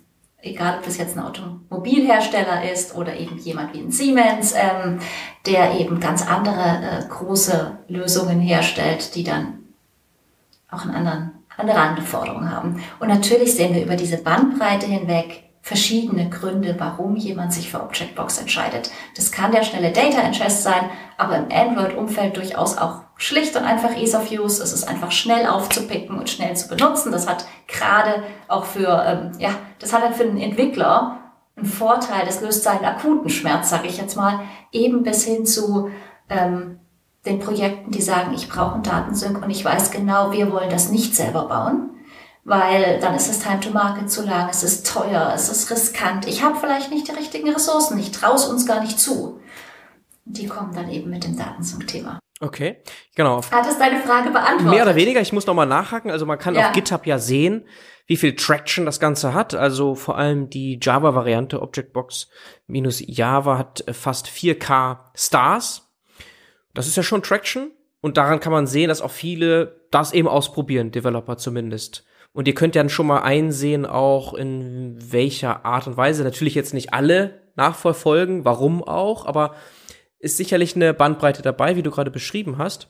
egal 0.46 0.78
ob 0.78 0.86
das 0.86 0.98
jetzt 0.98 1.18
ein 1.18 1.24
Automobilhersteller 1.24 2.72
ist 2.72 2.96
oder 2.96 3.18
eben 3.18 3.38
jemand 3.38 3.74
wie 3.74 3.80
ein 3.80 3.92
Siemens, 3.92 4.54
ähm, 4.56 5.00
der 5.46 5.80
eben 5.80 6.00
ganz 6.00 6.26
andere 6.26 6.62
äh, 6.62 7.08
große 7.10 7.80
Lösungen 7.88 8.40
herstellt, 8.40 9.16
die 9.16 9.24
dann 9.24 9.66
auch 10.70 10.84
einen 10.84 10.96
anderen, 10.96 11.32
andere 11.58 11.78
Anforderungen 11.78 12.52
haben. 12.52 12.84
Und 13.00 13.08
natürlich 13.08 13.56
sehen 13.56 13.74
wir 13.74 13.84
über 13.84 13.96
diese 13.96 14.18
Bandbreite 14.18 14.86
hinweg 14.86 15.45
verschiedene 15.66 16.30
Gründe, 16.30 16.76
warum 16.78 17.16
jemand 17.16 17.52
sich 17.52 17.72
für 17.72 17.82
Objectbox 17.82 18.38
entscheidet. 18.38 18.92
Das 19.16 19.32
kann 19.32 19.52
der 19.52 19.64
schnelle 19.64 19.92
Data 19.92 20.22
Ingest 20.22 20.62
sein, 20.62 20.92
aber 21.18 21.38
im 21.38 21.48
Android-Umfeld 21.52 22.38
durchaus 22.38 22.78
auch 22.78 23.00
schlicht 23.18 23.56
und 23.56 23.64
einfach 23.64 23.98
Ease 23.98 24.16
of 24.16 24.32
Use. 24.32 24.62
Es 24.62 24.74
ist 24.74 24.88
einfach 24.88 25.12
schnell 25.12 25.48
aufzupicken 25.48 26.20
und 26.20 26.30
schnell 26.30 26.56
zu 26.56 26.68
benutzen. 26.68 27.12
Das 27.12 27.28
hat 27.28 27.48
gerade 27.68 28.22
auch 28.48 28.66
für, 28.66 29.06
ähm, 29.08 29.32
ja, 29.40 29.56
das 29.80 29.92
hat 29.92 30.04
dann 30.04 30.14
für 30.14 30.26
den 30.26 30.38
Entwickler 30.38 31.18
einen 31.56 31.66
Vorteil. 31.66 32.28
Das 32.28 32.42
löst 32.42 32.62
seinen 32.62 32.86
akuten 32.86 33.30
Schmerz, 33.30 33.72
sage 33.72 33.88
ich 33.88 33.98
jetzt 33.98 34.16
mal, 34.16 34.42
eben 34.72 35.02
bis 35.02 35.26
hin 35.26 35.48
zu 35.48 35.90
ähm, 36.30 36.80
den 37.26 37.40
Projekten, 37.40 37.90
die 37.90 38.04
sagen, 38.04 38.36
ich 38.36 38.50
brauche 38.50 38.76
einen 38.76 38.84
Datensync 38.84 39.42
und 39.42 39.50
ich 39.50 39.66
weiß 39.66 39.90
genau, 39.90 40.32
wir 40.32 40.52
wollen 40.52 40.70
das 40.70 40.92
nicht 40.92 41.16
selber 41.16 41.48
bauen. 41.48 41.95
Weil 42.46 43.00
dann 43.00 43.16
ist 43.16 43.28
das 43.28 43.40
Time 43.40 43.60
to 43.60 43.72
Market 43.72 44.10
zu 44.10 44.24
lang, 44.24 44.48
es 44.50 44.64
ist 44.64 44.88
teuer, 44.88 45.34
es 45.36 45.50
ist 45.50 45.70
riskant. 45.72 46.28
Ich 46.28 46.44
habe 46.44 46.58
vielleicht 46.58 46.92
nicht 46.92 47.08
die 47.08 47.12
richtigen 47.12 47.52
Ressourcen, 47.52 48.00
ich 48.00 48.12
traue 48.12 48.36
es 48.36 48.46
uns 48.46 48.66
gar 48.68 48.82
nicht 48.82 49.00
zu. 49.00 49.42
Die 50.26 50.48
kommen 50.48 50.74
dann 50.74 50.90
eben 50.90 51.10
mit 51.10 51.24
dem 51.24 51.38
Daten 51.38 51.64
zum 51.64 51.86
Thema. 51.86 52.20
Okay, 52.40 52.84
genau. 53.16 53.42
Hat 53.50 53.68
es 53.68 53.80
deine 53.80 54.00
Frage 54.00 54.30
beantwortet? 54.30 54.70
Mehr 54.70 54.84
oder 54.84 54.96
weniger, 54.96 55.22
ich 55.22 55.34
muss 55.34 55.48
noch 55.48 55.54
mal 55.54 55.66
nachhaken. 55.66 56.12
Also 56.12 56.26
man 56.26 56.38
kann 56.38 56.54
ja. 56.54 56.68
auf 56.68 56.74
GitHub 56.74 57.06
ja 57.08 57.18
sehen, 57.18 57.66
wie 58.08 58.18
viel 58.18 58.36
Traction 58.36 58.86
das 58.86 59.00
Ganze 59.00 59.34
hat. 59.34 59.56
Also 59.56 59.96
vor 59.96 60.18
allem 60.18 60.50
die 60.50 60.78
Java-Variante 60.82 61.62
Objectbox 61.62 62.28
minus 62.68 63.02
Java 63.06 63.58
hat 63.58 63.88
äh, 63.88 63.94
fast 63.94 64.28
4K 64.28 64.98
Stars. 65.16 65.90
Das 66.74 66.88
ist 66.88 66.98
ja 66.98 67.04
schon 67.04 67.24
Traction. 67.24 67.72
Und 68.02 68.18
daran 68.18 68.40
kann 68.40 68.52
man 68.52 68.68
sehen, 68.68 68.90
dass 68.90 69.02
auch 69.02 69.12
viele 69.12 69.88
das 69.90 70.12
eben 70.12 70.28
ausprobieren, 70.28 70.92
Developer 70.92 71.38
zumindest. 71.38 72.06
Und 72.36 72.50
ihr 72.50 72.54
könnt 72.54 72.76
dann 72.76 72.90
schon 72.90 73.08
mal 73.08 73.22
einsehen, 73.22 73.86
auch 73.86 74.34
in 74.34 74.98
welcher 75.00 75.66
Art 75.66 75.88
und 75.88 75.96
Weise. 75.96 76.26
Natürlich 76.26 76.54
jetzt 76.54 76.74
nicht 76.74 76.94
alle 76.94 77.40
nachverfolgen, 77.56 78.44
warum 78.44 78.84
auch, 78.84 79.26
aber 79.26 79.56
ist 80.20 80.36
sicherlich 80.36 80.76
eine 80.76 80.94
Bandbreite 80.94 81.42
dabei, 81.42 81.78
wie 81.78 81.82
du 81.82 81.92
gerade 81.92 82.12
beschrieben 82.12 82.58
hast. 82.58 82.90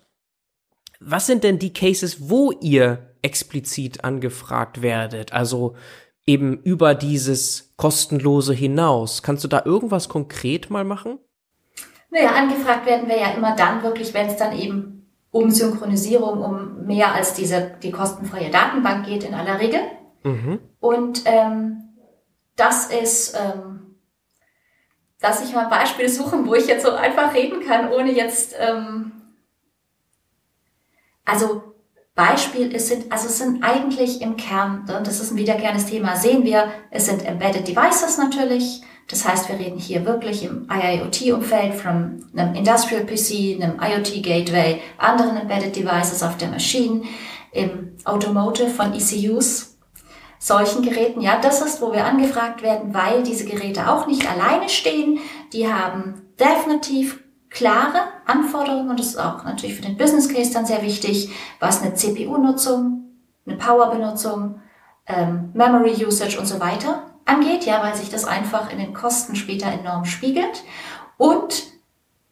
Was 1.00 1.28
sind 1.28 1.44
denn 1.44 1.60
die 1.60 1.74
Cases, 1.74 2.28
wo 2.28 2.54
ihr 2.54 3.16
explizit 3.22 4.04
angefragt 4.04 4.82
werdet? 4.82 5.32
Also 5.32 5.76
eben 6.26 6.58
über 6.64 6.96
dieses 6.96 7.76
kostenlose 7.78 8.56
hinaus. 8.56 9.22
Kannst 9.22 9.44
du 9.44 9.48
da 9.48 9.62
irgendwas 9.64 10.10
konkret 10.10 10.72
mal 10.72 10.86
machen? 10.86 11.20
Naja, 12.10 12.32
angefragt 12.32 12.88
werden 12.88 13.08
wir 13.08 13.20
ja 13.20 13.30
immer 13.36 13.56
dann 13.56 13.84
wirklich, 13.84 14.12
wenn 14.16 14.26
es 14.26 14.38
dann 14.38 14.58
eben 14.58 14.95
um 15.36 15.52
Synchronisierung, 15.52 16.42
um 16.42 16.86
mehr 16.86 17.14
als 17.14 17.34
diese, 17.34 17.76
die 17.84 17.92
kostenfreie 17.92 18.52
Datenbank 18.52 19.06
geht 19.06 19.26
in 19.26 19.34
aller 19.34 19.60
Regel. 19.60 19.82
Mhm. 20.24 20.60
Und 20.80 21.24
ähm, 21.26 21.90
das 22.56 22.86
ist, 22.86 23.38
ähm, 23.38 23.98
dass 25.20 25.44
ich 25.44 25.54
mal 25.54 25.66
ein 25.66 25.70
Beispiel 25.70 26.08
suchen, 26.08 26.48
wo 26.48 26.54
ich 26.56 26.68
jetzt 26.68 26.86
so 26.86 26.92
einfach 26.94 27.36
reden 27.36 27.60
kann, 27.68 27.92
ohne 27.92 28.14
jetzt, 28.14 28.56
ähm, 28.58 29.12
also 31.26 31.64
Beispiel, 32.14 32.74
es 32.74 32.88
sind, 32.88 33.12
also 33.12 33.28
es 33.28 33.38
sind 33.38 33.62
eigentlich 33.62 34.22
im 34.22 34.38
Kern, 34.38 34.90
und 34.90 35.06
das 35.06 35.20
ist 35.20 35.32
ein 35.32 35.38
wiederkehrendes 35.38 35.88
Thema, 35.88 36.16
sehen 36.16 36.46
wir, 36.46 36.72
es 36.92 37.08
sind 37.08 37.26
Embedded 37.26 37.68
Devices 37.68 38.18
natürlich. 38.18 38.84
Das 39.08 39.28
heißt, 39.28 39.50
wir 39.50 39.60
reden 39.60 39.78
hier 39.78 40.04
wirklich 40.06 40.44
im 40.44 40.68
IIoT-Umfeld 40.70 41.76
von 41.76 42.26
einem 42.36 42.56
Industrial 42.56 43.06
PC, 43.06 43.62
einem 43.62 43.80
IoT 43.80 44.24
Gateway, 44.24 44.82
anderen 44.98 45.38
Embedded 45.38 45.76
Devices 45.76 46.24
auf 46.24 46.38
der 46.38 46.50
Maschine, 46.50 47.04
im 47.52 47.96
Automotive 48.04 48.70
von 48.70 48.94
ECUs, 48.94 49.78
solchen 50.40 50.82
Geräten. 50.82 51.22
Ja, 51.22 51.40
das 51.40 51.62
ist, 51.62 51.82
wo 51.82 51.94
wir 51.94 52.04
angefragt 52.04 52.64
werden, 52.64 52.94
weil 52.94 53.24
diese 53.24 53.46
Geräte 53.46 53.90
auch 53.90 54.08
nicht 54.08 54.30
alleine 54.30 54.70
stehen. 54.70 55.20
Die 55.54 55.72
haben 55.72 56.24
definitiv 56.40 57.24
klare 57.50 58.00
Anforderungen 58.26 58.90
und 58.90 59.00
das 59.00 59.08
ist 59.08 59.20
auch 59.20 59.44
natürlich 59.44 59.76
für 59.76 59.84
den 59.84 59.98
Business 59.98 60.28
Case 60.28 60.52
dann 60.52 60.66
sehr 60.66 60.82
wichtig, 60.82 61.30
was 61.60 61.82
eine 61.82 61.94
CPU-Nutzung, 61.94 63.06
eine 63.46 63.56
Power-Benutzung, 63.56 64.60
ähm, 65.08 65.52
Memory 65.54 66.06
Usage 66.06 66.38
und 66.40 66.48
so 66.48 66.60
weiter 66.60 67.15
angeht, 67.26 67.66
ja, 67.66 67.82
weil 67.84 67.96
sich 67.96 68.10
das 68.10 68.26
einfach 68.26 68.72
in 68.72 68.78
den 68.78 68.94
Kosten 68.94 69.36
später 69.36 69.68
enorm 69.68 70.06
spiegelt. 70.06 70.64
Und 71.18 71.64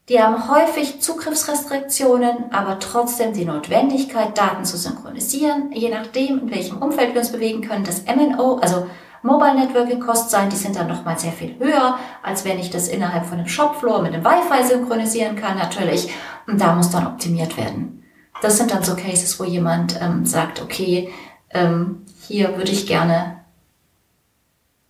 die 0.10 0.22
haben 0.22 0.50
häufig 0.50 1.02
Zugriffsrestriktionen, 1.02 2.52
aber 2.52 2.80
trotzdem 2.80 3.34
die 3.34 3.46
Notwendigkeit, 3.46 4.38
Daten 4.38 4.66
zu 4.66 4.78
synchronisieren, 4.78 5.72
je 5.72 5.90
nachdem, 5.90 6.40
in 6.40 6.52
welchem 6.52 6.78
Umfeld 6.78 7.14
wir 7.14 7.22
uns 7.22 7.32
bewegen 7.32 7.62
können. 7.62 7.86
Das 7.86 8.04
MNO, 8.06 8.58
also 8.58 8.88
Mobile 9.22 9.56
Networking 9.56 10.02
Cost 10.02 10.30
sein, 10.30 10.50
die 10.50 10.58
sind 10.58 10.76
dann 10.76 10.90
nochmal 10.90 11.18
sehr 11.18 11.32
viel 11.32 11.58
höher, 11.58 11.98
als 12.22 12.44
wenn 12.44 12.60
ich 12.60 12.70
das 12.70 12.90
innerhalb 12.90 13.26
von 13.26 13.38
einem 13.38 13.48
Shopfloor 13.48 14.02
mit 14.02 14.14
dem 14.14 14.26
Wi-Fi 14.26 14.68
synchronisieren 14.68 15.38
kann 15.38 15.58
natürlich. 15.58 16.12
Und 16.46 16.60
da 16.60 16.76
muss 16.76 16.90
dann 16.90 17.08
optimiert 17.08 17.56
werden. 17.56 18.04
Das 18.42 18.58
sind 18.58 18.72
dann 18.72 18.84
so 18.84 18.98
Cases, 18.98 19.40
wo 19.40 19.46
jemand 19.46 19.98
ähm, 20.02 20.26
sagt, 20.26 20.62
okay, 20.62 21.14
ähm, 21.52 22.06
hier 22.28 22.58
würde 22.58 22.72
ich 22.72 22.86
gerne 22.86 23.43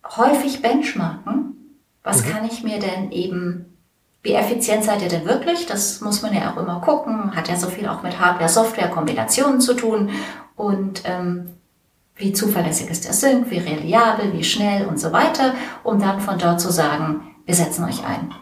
häufig 0.04 0.62
benchmarken. 0.62 1.78
Was 2.02 2.24
mhm. 2.24 2.30
kann 2.30 2.44
ich 2.44 2.62
mir 2.62 2.78
denn 2.78 3.10
eben, 3.10 3.76
wie 4.22 4.34
effizient 4.34 4.84
seid 4.84 5.02
ihr 5.02 5.08
denn 5.08 5.26
wirklich? 5.26 5.66
Das 5.66 6.00
muss 6.00 6.22
man 6.22 6.34
ja 6.34 6.52
auch 6.52 6.56
immer 6.56 6.80
gucken. 6.80 7.34
Hat 7.34 7.48
ja 7.48 7.56
so 7.56 7.68
viel 7.68 7.88
auch 7.88 8.02
mit 8.02 8.18
Hardware-Software-Kombinationen 8.18 9.60
zu 9.60 9.74
tun. 9.74 10.10
Und 10.56 11.02
ähm, 11.06 11.50
wie 12.16 12.32
zuverlässig 12.32 12.90
ist 12.90 13.04
der 13.04 13.12
Sync, 13.12 13.50
wie 13.50 13.58
reliabel, 13.58 14.32
wie 14.32 14.44
schnell 14.44 14.86
und 14.86 15.00
so 15.00 15.12
weiter, 15.12 15.54
um 15.82 15.98
dann 15.98 16.20
von 16.20 16.38
dort 16.38 16.60
zu 16.60 16.70
sagen, 16.70 17.34
wir 17.44 17.54
setzen 17.54 17.84
euch 17.84 18.04
ein. 18.04 18.32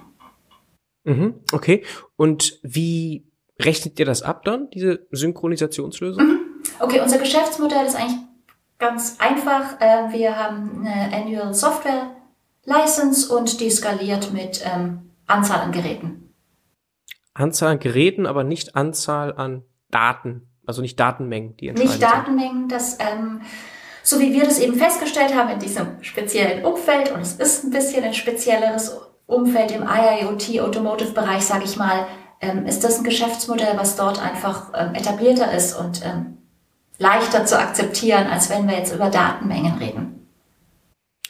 Mhm, 1.05 1.35
okay. 1.53 1.85
Und 2.17 2.61
wie 2.63 3.25
rechnet 3.59 3.99
ihr 3.99 4.07
das 4.07 4.23
ab 4.23 4.45
dann, 4.45 4.71
diese 4.71 5.07
Synchronisationslösung? 5.11 6.25
Mhm. 6.25 6.41
Okay, 6.81 7.01
unser 7.01 7.19
Geschäftsmodell 7.19 7.87
ist 7.87 7.97
eigentlich 7.97 8.21
ganz 8.83 9.17
einfach. 9.21 9.81
Äh, 9.81 10.13
wir 10.13 10.37
haben 10.37 10.85
eine 10.85 11.17
Annual 11.17 11.55
Software 11.55 12.11
License 12.65 13.33
und 13.35 13.61
die 13.61 13.71
skaliert 13.71 14.33
mit 14.33 14.63
ähm, 14.67 15.11
Anzahl 15.27 15.61
an 15.61 15.73
Geräten. 15.73 16.35
Anzahl 17.33 17.73
an 17.73 17.79
Geräten, 17.79 18.27
aber 18.27 18.45
nicht 18.45 18.75
Anzahl 18.77 19.35
an 19.37 19.63
Daten. 19.91 20.49
Also 20.67 20.83
nicht 20.83 20.99
Datenmengen, 20.99 21.57
die 21.57 21.69
entscheidend 21.69 21.93
Nicht 21.93 22.03
Datenmengen, 22.03 22.69
das, 22.69 22.99
ähm, 23.01 23.41
so 24.03 24.21
wie 24.21 24.33
wir 24.33 24.45
das 24.45 24.59
eben 24.59 24.75
festgestellt 24.75 25.35
haben 25.35 25.51
in 25.51 25.59
diesem 25.59 26.03
speziellen 26.03 26.65
Umfeld, 26.65 27.13
und 27.13 27.21
es 27.21 27.35
ist 27.35 27.65
ein 27.65 27.71
bisschen 27.71 28.05
ein 28.05 28.15
spezielleres 28.15 28.97
Umfeld 29.27 29.73
im 29.73 29.83
IIoT 29.83 30.61
Automotive 30.61 31.13
Bereich, 31.13 31.45
sage 31.45 31.65
ich 31.65 31.77
mal, 31.77 32.07
ähm, 32.41 32.67
ist 32.67 32.85
das 32.85 32.99
ein 32.99 33.05
Geschäftsmodell, 33.05 33.77
was 33.77 33.97
dort 33.97 34.23
einfach 34.23 34.73
ähm, 34.75 34.95
etablierter 34.95 35.53
ist 35.53 35.75
und 35.75 36.05
ähm, 36.05 36.42
leichter 36.99 37.45
zu 37.45 37.59
akzeptieren, 37.59 38.27
als 38.27 38.51
wenn 38.51 38.69
wir 38.69 38.77
jetzt 38.77 38.95
über 38.95 39.11
Datenmengen 39.11 39.79
reden. 39.79 40.29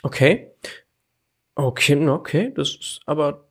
Okay. 0.02 0.48
Okay, 1.54 2.08
okay, 2.08 2.52
das 2.56 2.70
ist 2.70 3.00
aber 3.04 3.44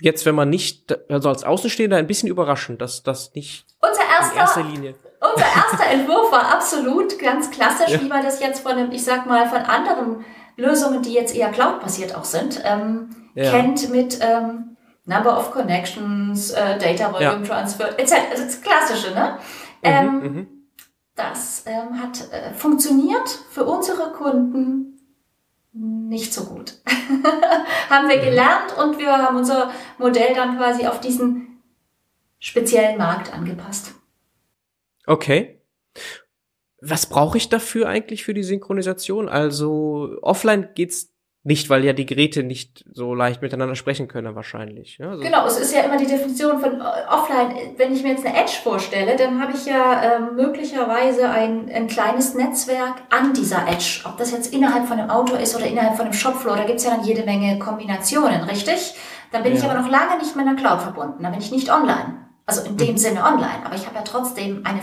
jetzt, 0.00 0.26
wenn 0.26 0.34
man 0.34 0.50
nicht, 0.50 0.98
also 1.08 1.28
als 1.28 1.44
Außenstehender 1.44 1.96
ein 1.96 2.08
bisschen 2.08 2.28
überraschend, 2.28 2.82
dass 2.82 3.04
das 3.04 3.32
nicht 3.34 3.64
unser 3.80 4.02
erster, 4.02 4.32
in 4.32 4.38
erster 4.38 4.62
Linie. 4.64 4.94
Unser 5.20 5.46
erster 5.46 5.86
Entwurf 5.92 6.32
war 6.32 6.52
absolut 6.52 7.16
ganz 7.20 7.50
klassisch, 7.50 7.90
ja. 7.90 8.00
wie 8.00 8.08
man 8.08 8.24
das 8.24 8.40
jetzt 8.40 8.60
von 8.60 8.76
dem, 8.76 8.90
ich 8.90 9.04
sag 9.04 9.26
mal, 9.26 9.48
von 9.48 9.58
anderen 9.58 10.24
Lösungen, 10.56 11.02
die 11.02 11.12
jetzt 11.12 11.34
eher 11.34 11.50
Cloud-basiert 11.50 12.16
auch 12.16 12.24
sind, 12.24 12.60
ähm, 12.64 13.10
ja. 13.34 13.50
kennt 13.50 13.90
mit 13.90 14.18
ähm, 14.20 14.76
Number 15.04 15.38
of 15.38 15.52
Connections, 15.52 16.50
äh, 16.50 16.78
Data 16.78 17.12
Volume 17.12 17.42
ja. 17.42 17.46
Transfer, 17.46 17.98
etc. 17.98 18.14
Also 18.30 18.44
das 18.44 18.60
Klassische, 18.60 19.14
ne? 19.14 19.38
Mhm, 19.82 19.90
ähm, 19.90 20.20
mhm. 20.20 20.61
Das 21.14 21.64
ähm, 21.66 22.00
hat 22.00 22.32
äh, 22.32 22.54
funktioniert 22.54 23.28
für 23.50 23.64
unsere 23.64 24.12
Kunden 24.12 24.98
nicht 25.72 26.32
so 26.32 26.44
gut. 26.44 26.78
haben 27.90 28.08
wir 28.08 28.18
mhm. 28.18 28.24
gelernt 28.24 28.76
und 28.78 28.98
wir 28.98 29.12
haben 29.12 29.36
unser 29.36 29.72
Modell 29.98 30.34
dann 30.34 30.56
quasi 30.56 30.86
auf 30.86 31.00
diesen 31.00 31.62
speziellen 32.38 32.98
Markt 32.98 33.32
angepasst. 33.32 33.94
Okay. 35.06 35.60
Was 36.80 37.06
brauche 37.06 37.38
ich 37.38 37.48
dafür 37.48 37.88
eigentlich 37.88 38.24
für 38.24 38.34
die 38.34 38.42
Synchronisation? 38.42 39.28
Also 39.28 40.16
offline 40.22 40.70
geht's 40.74 41.11
nicht, 41.44 41.68
weil 41.70 41.84
ja 41.84 41.92
die 41.92 42.06
Geräte 42.06 42.44
nicht 42.44 42.84
so 42.92 43.14
leicht 43.14 43.42
miteinander 43.42 43.74
sprechen 43.74 44.06
können, 44.06 44.36
wahrscheinlich. 44.36 44.98
Ja, 44.98 45.10
also 45.10 45.22
genau, 45.22 45.44
es 45.44 45.58
ist 45.58 45.74
ja 45.74 45.82
immer 45.82 45.96
die 45.96 46.06
Definition 46.06 46.60
von 46.60 46.80
äh, 46.80 46.84
offline. 47.10 47.74
Wenn 47.76 47.92
ich 47.92 48.04
mir 48.04 48.10
jetzt 48.10 48.24
eine 48.24 48.36
Edge 48.36 48.52
vorstelle, 48.62 49.16
dann 49.16 49.42
habe 49.42 49.52
ich 49.52 49.66
ja 49.66 50.02
äh, 50.02 50.20
möglicherweise 50.20 51.28
ein, 51.28 51.68
ein 51.68 51.88
kleines 51.88 52.34
Netzwerk 52.34 53.02
an 53.10 53.34
dieser 53.34 53.66
Edge. 53.66 54.02
Ob 54.04 54.18
das 54.18 54.30
jetzt 54.30 54.54
innerhalb 54.54 54.86
von 54.86 55.00
einem 55.00 55.10
Auto 55.10 55.34
ist 55.34 55.56
oder 55.56 55.66
innerhalb 55.66 55.96
von 55.96 56.04
einem 56.04 56.14
Shopfloor, 56.14 56.56
da 56.56 56.64
gibt's 56.64 56.84
ja 56.84 56.94
dann 56.94 57.04
jede 57.04 57.24
Menge 57.24 57.58
Kombinationen, 57.58 58.44
richtig? 58.44 58.94
Dann 59.32 59.42
bin 59.42 59.52
ja. 59.52 59.58
ich 59.58 59.64
aber 59.64 59.80
noch 59.80 59.88
lange 59.88 60.18
nicht 60.18 60.36
mit 60.36 60.46
einer 60.46 60.56
Cloud 60.56 60.80
verbunden. 60.80 61.24
Dann 61.24 61.32
bin 61.32 61.40
ich 61.40 61.50
nicht 61.50 61.72
online. 61.72 62.28
Also 62.46 62.62
in 62.62 62.76
dem 62.76 62.92
mhm. 62.92 62.98
Sinne 62.98 63.24
online. 63.24 63.64
Aber 63.64 63.74
ich 63.74 63.86
habe 63.86 63.96
ja 63.96 64.02
trotzdem 64.02 64.64
eine 64.64 64.80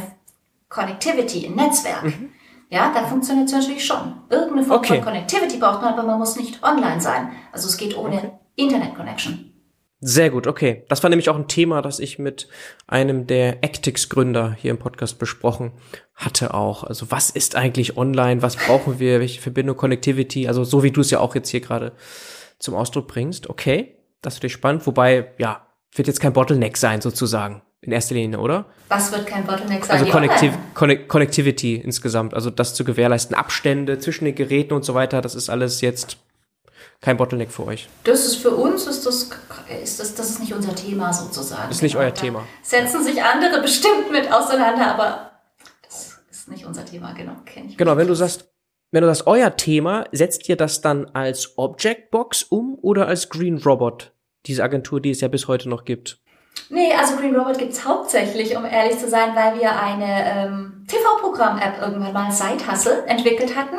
Connectivity, 0.68 1.46
ein 1.46 1.56
Netzwerk. 1.56 2.04
Mhm. 2.04 2.32
Ja, 2.70 2.92
da 2.94 3.04
funktioniert 3.08 3.48
es 3.48 3.54
natürlich 3.54 3.86
schon. 3.86 4.14
Irgendeine 4.30 4.64
Form 4.64 4.80
okay. 4.80 4.96
von 4.96 5.06
Connectivity 5.06 5.58
braucht 5.58 5.82
man, 5.82 5.94
aber 5.94 6.04
man 6.04 6.20
muss 6.20 6.36
nicht 6.36 6.64
online 6.64 7.02
sein. 7.02 7.32
Also 7.52 7.68
es 7.68 7.78
geht 7.78 7.98
ohne 7.98 8.18
okay. 8.18 8.32
Internet 8.56 8.96
Connection. 8.96 9.50
Sehr 10.02 10.30
gut, 10.30 10.48
okay. 10.48 10.86
Das 10.88 11.04
war 11.04 11.10
nämlich 11.10 11.30
auch 11.30 11.36
ein 11.36 11.50
Thema, 11.50 11.82
das 11.82 12.00
ich 12.00 12.20
mit 12.20 12.48
einem 12.88 13.28
der 13.28 13.64
Actix-Gründer 13.64 14.56
hier 14.58 14.72
im 14.72 14.78
Podcast 14.78 15.20
besprochen 15.20 15.74
hatte 16.16 16.54
auch. 16.54 16.84
Also 16.84 17.12
was 17.12 17.30
ist 17.30 17.56
eigentlich 17.56 17.98
online? 17.98 18.42
Was 18.42 18.56
brauchen 18.56 19.00
wir? 19.00 19.20
Welche 19.20 19.42
Verbindung, 19.42 19.76
Connectivity? 19.76 20.48
Also 20.48 20.64
so 20.64 20.84
wie 20.84 20.92
du 20.92 21.02
es 21.02 21.12
ja 21.12 21.20
auch 21.20 21.36
jetzt 21.36 21.50
hier 21.50 21.60
gerade 21.60 21.94
zum 22.60 22.76
Ausdruck 22.76 23.08
bringst. 23.08 23.50
Okay, 23.50 23.98
das 24.22 24.36
ist 24.36 24.40
natürlich 24.40 24.54
spannend. 24.54 24.88
Wobei, 24.88 25.34
ja, 25.38 25.68
wird 25.94 26.08
jetzt 26.08 26.22
kein 26.22 26.34
Bottleneck 26.34 26.78
sein 26.78 27.02
sozusagen. 27.02 27.62
In 27.82 27.92
erster 27.92 28.16
Linie, 28.16 28.40
oder? 28.40 28.66
Was 28.90 29.12
wird 29.12 29.26
kein 29.26 29.46
Bottleneck 29.46 29.86
sein? 29.86 30.00
Also 30.00 30.12
Connectiv 30.12 30.54
Connectivity 30.74 31.76
insgesamt, 31.76 32.34
also 32.34 32.50
das 32.50 32.74
zu 32.74 32.84
gewährleisten, 32.84 33.36
Abstände 33.36 34.00
zwischen 34.00 34.26
den 34.26 34.36
Geräten 34.36 34.74
und 34.74 34.84
so 34.84 34.94
weiter, 34.94 35.22
das 35.22 35.36
ist 35.36 35.50
alles 35.50 35.82
jetzt 35.82 36.18
kein 37.02 37.16
Bottleneck 37.16 37.52
für 37.52 37.66
euch. 37.66 37.88
Das 38.04 38.26
ist 38.26 38.36
für 38.36 38.52
uns, 38.52 38.86
ist 38.86 39.06
das, 39.06 39.30
ist 39.82 40.00
das, 40.00 40.16
das 40.16 40.30
ist 40.32 40.40
nicht 40.42 40.54
unser 40.54 40.76
Thema 40.76 41.14
sozusagen. 41.14 41.72
Ist 41.72 41.82
nicht 41.82 41.96
euer 41.96 42.14
Thema. 42.14 42.46
Setzen 42.62 43.04
sich 43.04 43.24
andere 43.24 43.62
bestimmt 43.62 44.12
mit 44.12 44.32
auseinander, 44.32 44.88
aber 44.88 45.32
das 45.84 46.20
ist 46.30 46.50
nicht 46.50 46.66
unser 46.66 46.84
Thema, 46.84 47.14
genau. 47.14 47.38
Ich 47.68 47.78
genau, 47.78 47.96
wenn 47.96 48.08
du 48.08 48.16
sagst, 48.16 48.50
wenn 48.92 49.02
du 49.02 49.08
sagst, 49.08 49.28
euer 49.28 49.56
Thema, 49.56 50.06
setzt 50.12 50.50
ihr 50.50 50.58
das 50.58 50.82
dann 50.82 51.06
als 51.14 51.58
Objectbox 51.58 52.44
um 52.44 52.78
oder 52.82 53.08
als 53.08 53.30
Green 53.30 53.58
Robot? 53.60 54.12
Diese 54.46 54.64
Agentur, 54.64 55.00
die 55.00 55.12
es 55.12 55.22
ja 55.22 55.28
bis 55.28 55.48
heute 55.48 55.70
noch 55.70 55.86
gibt. 55.86 56.20
Nee, 56.70 56.94
also 56.94 57.16
Green 57.16 57.36
Robot 57.36 57.58
gibt's 57.58 57.86
hauptsächlich, 57.86 58.56
um 58.56 58.66
ehrlich 58.66 59.00
zu 59.00 59.10
sein, 59.10 59.36
weil 59.36 59.60
wir 59.60 59.80
eine 59.80 60.26
ähm, 60.26 60.86
TV-Programm-App 60.88 61.82
irgendwann 61.82 62.14
mal 62.14 62.32
Side 62.32 62.70
Hustle 62.70 63.06
entwickelt 63.08 63.56
hatten. 63.56 63.78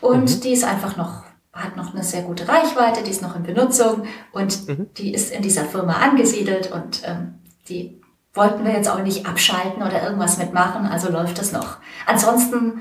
Und 0.00 0.36
mhm. 0.36 0.40
die 0.40 0.52
ist 0.52 0.64
einfach 0.64 0.96
noch, 0.96 1.24
hat 1.52 1.76
noch 1.76 1.94
eine 1.94 2.02
sehr 2.02 2.22
gute 2.22 2.48
Reichweite, 2.48 3.02
die 3.02 3.10
ist 3.10 3.22
noch 3.22 3.36
in 3.36 3.42
Benutzung 3.42 4.06
und 4.32 4.68
mhm. 4.68 4.90
die 4.96 5.14
ist 5.14 5.32
in 5.32 5.42
dieser 5.42 5.64
Firma 5.64 5.94
angesiedelt 5.94 6.72
und 6.72 7.02
ähm, 7.04 7.38
die 7.68 8.00
wollten 8.34 8.64
wir 8.64 8.72
jetzt 8.72 8.88
auch 8.88 9.02
nicht 9.02 9.26
abschalten 9.26 9.82
oder 9.82 10.02
irgendwas 10.02 10.38
mitmachen, 10.38 10.86
also 10.86 11.10
läuft 11.10 11.38
das 11.38 11.52
noch. 11.52 11.76
Ansonsten 12.06 12.80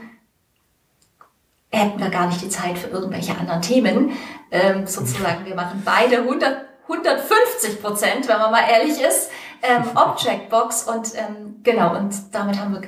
hätten 1.69 1.99
wir 1.99 2.09
gar 2.09 2.27
nicht 2.27 2.41
die 2.41 2.49
Zeit 2.49 2.77
für 2.77 2.87
irgendwelche 2.87 3.37
anderen 3.37 3.61
Themen. 3.61 4.11
Ähm, 4.49 4.87
sozusagen, 4.87 5.45
wir 5.45 5.55
machen 5.55 5.81
beide 5.85 6.19
100 6.19 6.71
150 6.91 7.81
Prozent, 7.81 8.27
wenn 8.27 8.39
man 8.39 8.51
mal 8.51 8.67
ehrlich 8.69 9.01
ist, 9.01 9.31
ähm, 9.63 9.83
Objectbox 9.95 10.83
und 10.83 11.13
ähm, 11.15 11.59
genau, 11.63 11.95
und 11.97 12.13
damit 12.33 12.59
haben 12.59 12.73
wir 12.73 12.81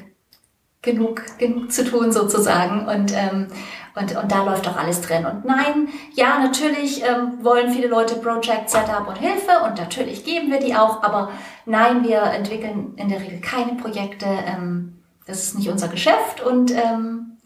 genug, 0.84 1.24
genug 1.40 1.72
zu 1.72 1.86
tun 1.86 2.12
sozusagen 2.12 2.88
und, 2.88 3.14
ähm, 3.16 3.48
und, 3.96 4.16
und 4.16 4.32
da 4.32 4.44
läuft 4.44 4.68
auch 4.68 4.76
alles 4.76 5.02
drin. 5.02 5.26
Und 5.26 5.46
nein, 5.46 5.88
ja, 6.14 6.40
natürlich 6.40 7.04
ähm, 7.04 7.44
wollen 7.44 7.72
viele 7.72 7.88
Leute 7.88 8.16
Project 8.16 8.70
Setup 8.70 9.08
und 9.08 9.18
Hilfe 9.18 9.64
und 9.66 9.78
natürlich 9.78 10.24
geben 10.24 10.52
wir 10.52 10.60
die 10.60 10.76
auch, 10.76 11.02
aber 11.02 11.32
nein, 11.66 12.04
wir 12.04 12.22
entwickeln 12.22 12.94
in 12.98 13.10
der 13.10 13.22
Regel 13.22 13.40
keine 13.40 13.76
Projekte, 13.76 14.26
ähm, 14.26 15.00
das 15.26 15.44
ist 15.44 15.58
nicht 15.58 15.70
unser 15.70 15.88
Geschäft 15.88 16.42
und 16.46 16.72
ähm, 16.72 17.38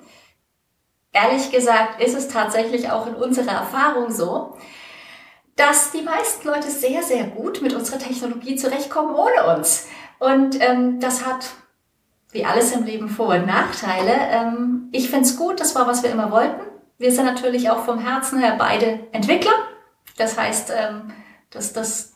ehrlich 1.12 1.52
gesagt 1.52 2.02
ist 2.02 2.18
es 2.18 2.28
tatsächlich 2.28 2.90
auch 2.90 3.06
in 3.08 3.14
unserer 3.14 3.52
Erfahrung 3.52 4.12
so, 4.12 4.58
dass 5.58 5.92
die 5.92 6.04
meisten 6.04 6.48
Leute 6.48 6.70
sehr, 6.70 7.04
sehr 7.04 7.26
gut 7.26 7.62
mit 7.62 7.74
unserer 7.74 8.00
Technologie 8.00 8.56
zurechtkommen 8.56 9.14
ohne 9.14 9.58
uns. 9.58 9.88
Und 10.20 10.62
ähm, 10.62 11.00
das 11.00 11.26
hat, 11.26 11.50
wie 12.32 12.46
alles 12.46 12.72
im 12.72 12.86
Leben, 12.86 13.10
Vor- 13.10 13.36
und 13.36 13.48
Nachteile. 13.48 14.14
Ähm, 14.32 14.88
ich 14.92 15.10
finde 15.10 15.26
es 15.26 15.36
gut, 15.36 15.60
das 15.60 15.76
war, 15.76 15.88
was 15.88 16.04
wir 16.04 16.12
immer 16.12 16.32
wollten. 16.32 16.62
Wir 17.00 17.12
sind 17.12 17.26
natürlich 17.26 17.70
auch 17.70 17.84
vom 17.84 18.00
Herzen 18.00 18.40
her 18.40 18.56
beide 18.58 19.00
Entwickler. 19.12 19.52
Das 20.18 20.38
heißt, 20.38 20.72
ähm, 20.76 21.12
dass 21.50 21.74
das 21.74 22.14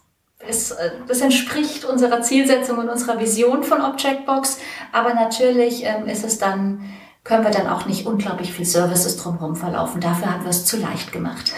es, 0.47 0.71
äh, 0.71 0.91
das 1.07 1.21
entspricht 1.21 1.85
unserer 1.85 2.21
Zielsetzung 2.21 2.77
und 2.77 2.89
unserer 2.89 3.19
Vision 3.19 3.63
von 3.63 3.81
Objectbox. 3.81 4.59
Aber 4.91 5.13
natürlich 5.13 5.83
ähm, 5.83 6.07
ist 6.07 6.23
es 6.23 6.37
dann, 6.37 6.89
können 7.23 7.43
wir 7.43 7.51
dann 7.51 7.67
auch 7.67 7.85
nicht 7.85 8.05
unglaublich 8.05 8.53
viel 8.53 8.65
Services 8.65 9.17
drumherum 9.17 9.55
verlaufen. 9.55 10.01
Dafür 10.01 10.31
haben 10.31 10.43
wir 10.43 10.49
es 10.49 10.65
zu 10.65 10.77
leicht 10.77 11.11
gemacht. 11.11 11.53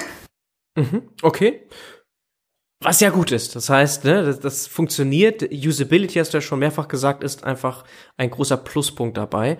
Mhm, 0.76 1.10
okay. 1.22 1.68
Was 2.82 3.00
ja 3.00 3.10
gut 3.12 3.32
ist. 3.32 3.56
Das 3.56 3.70
heißt, 3.70 4.04
ne, 4.04 4.24
das, 4.24 4.40
das 4.40 4.68
funktioniert. 4.68 5.42
Usability, 5.52 6.20
hast 6.20 6.34
du 6.34 6.38
ja 6.38 6.42
schon 6.42 6.60
mehrfach 6.60 6.88
gesagt, 6.88 7.24
ist 7.24 7.44
einfach 7.44 7.86
ein 8.18 8.30
großer 8.30 8.58
Pluspunkt 8.58 9.18
dabei. 9.18 9.58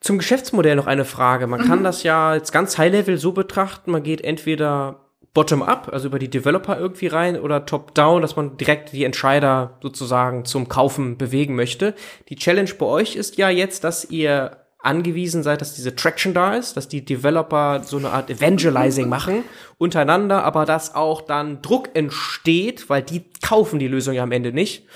Zum 0.00 0.18
Geschäftsmodell 0.18 0.76
noch 0.76 0.86
eine 0.86 1.04
Frage. 1.04 1.46
Man 1.46 1.62
mhm. 1.62 1.66
kann 1.66 1.84
das 1.84 2.02
ja 2.02 2.34
jetzt 2.34 2.52
ganz 2.52 2.76
High-Level 2.76 3.18
so 3.18 3.32
betrachten. 3.32 3.92
Man 3.92 4.02
geht 4.02 4.20
entweder 4.22 5.08
bottom-up, 5.32 5.90
also 5.92 6.08
über 6.08 6.18
die 6.18 6.30
Developer 6.30 6.78
irgendwie 6.78 7.06
rein, 7.06 7.38
oder 7.38 7.66
top-down, 7.66 8.22
dass 8.22 8.34
man 8.34 8.56
direkt 8.56 8.92
die 8.92 9.04
Entscheider 9.04 9.78
sozusagen 9.82 10.44
zum 10.44 10.68
Kaufen 10.68 11.18
bewegen 11.18 11.54
möchte. 11.54 11.94
Die 12.28 12.36
Challenge 12.36 12.72
bei 12.76 12.86
euch 12.86 13.14
ist 13.14 13.38
ja 13.38 13.48
jetzt, 13.48 13.84
dass 13.84 14.10
ihr 14.10 14.56
angewiesen 14.78 15.42
seid, 15.42 15.60
dass 15.60 15.74
diese 15.74 15.96
Traction 15.96 16.34
da 16.34 16.54
ist, 16.54 16.76
dass 16.76 16.88
die 16.88 17.04
Developer 17.04 17.82
so 17.84 17.96
eine 17.96 18.10
Art 18.10 18.30
Evangelizing 18.30 19.08
machen 19.08 19.44
untereinander, 19.76 20.44
aber 20.44 20.64
dass 20.64 20.94
auch 20.94 21.20
dann 21.20 21.62
Druck 21.62 21.90
entsteht, 21.94 22.88
weil 22.88 23.02
die 23.02 23.24
kaufen 23.42 23.78
die 23.78 23.88
Lösung 23.88 24.14
ja 24.14 24.22
am 24.22 24.32
Ende 24.32 24.52
nicht, 24.52 24.86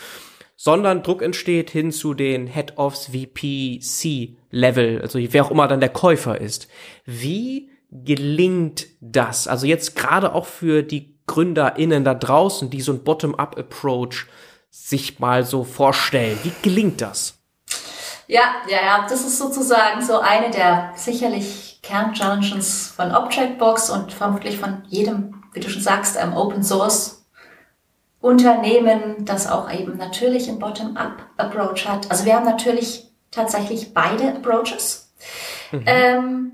sondern 0.56 1.02
Druck 1.02 1.22
entsteht 1.22 1.70
hin 1.70 1.90
zu 1.90 2.14
den 2.14 2.46
Head 2.46 2.74
ofs 2.76 3.06
VP 3.06 3.80
C 3.80 4.36
Level, 4.50 5.00
also 5.00 5.18
wer 5.18 5.44
auch 5.44 5.50
immer 5.50 5.66
dann 5.66 5.80
der 5.80 5.88
Käufer 5.88 6.40
ist. 6.40 6.68
Wie 7.04 7.70
gelingt 7.90 8.86
das? 9.00 9.48
Also 9.48 9.66
jetzt 9.66 9.96
gerade 9.96 10.34
auch 10.34 10.46
für 10.46 10.82
die 10.82 11.18
GründerInnen 11.26 12.04
da 12.04 12.14
draußen, 12.14 12.70
die 12.70 12.80
so 12.80 12.92
ein 12.92 13.02
Bottom-up-Approach 13.02 14.26
sich 14.70 15.18
mal 15.18 15.44
so 15.44 15.64
vorstellen. 15.64 16.38
Wie 16.42 16.52
gelingt 16.62 17.00
das? 17.00 17.41
Ja, 18.32 18.54
ja, 18.66 18.78
ja, 18.82 19.06
das 19.06 19.26
ist 19.26 19.36
sozusagen 19.36 20.00
so 20.00 20.18
eine 20.18 20.50
der 20.50 20.92
sicherlich 20.96 21.80
Kernchallenges 21.82 22.88
von 22.96 23.14
Objectbox 23.14 23.90
und 23.90 24.10
vermutlich 24.10 24.58
von 24.58 24.84
jedem, 24.88 25.42
wie 25.52 25.60
du 25.60 25.68
schon 25.68 25.82
sagst, 25.82 26.16
einem 26.16 26.34
Open 26.34 26.62
Source 26.62 27.26
Unternehmen, 28.22 29.26
das 29.26 29.46
auch 29.46 29.70
eben 29.70 29.98
natürlich 29.98 30.48
einen 30.48 30.60
Bottom-up-Approach 30.60 31.86
hat. 31.86 32.10
Also 32.10 32.24
wir 32.24 32.34
haben 32.34 32.46
natürlich 32.46 33.12
tatsächlich 33.30 33.92
beide 33.92 34.28
Approaches. 34.28 35.12
Mhm. 35.70 35.82
Ähm, 35.84 36.52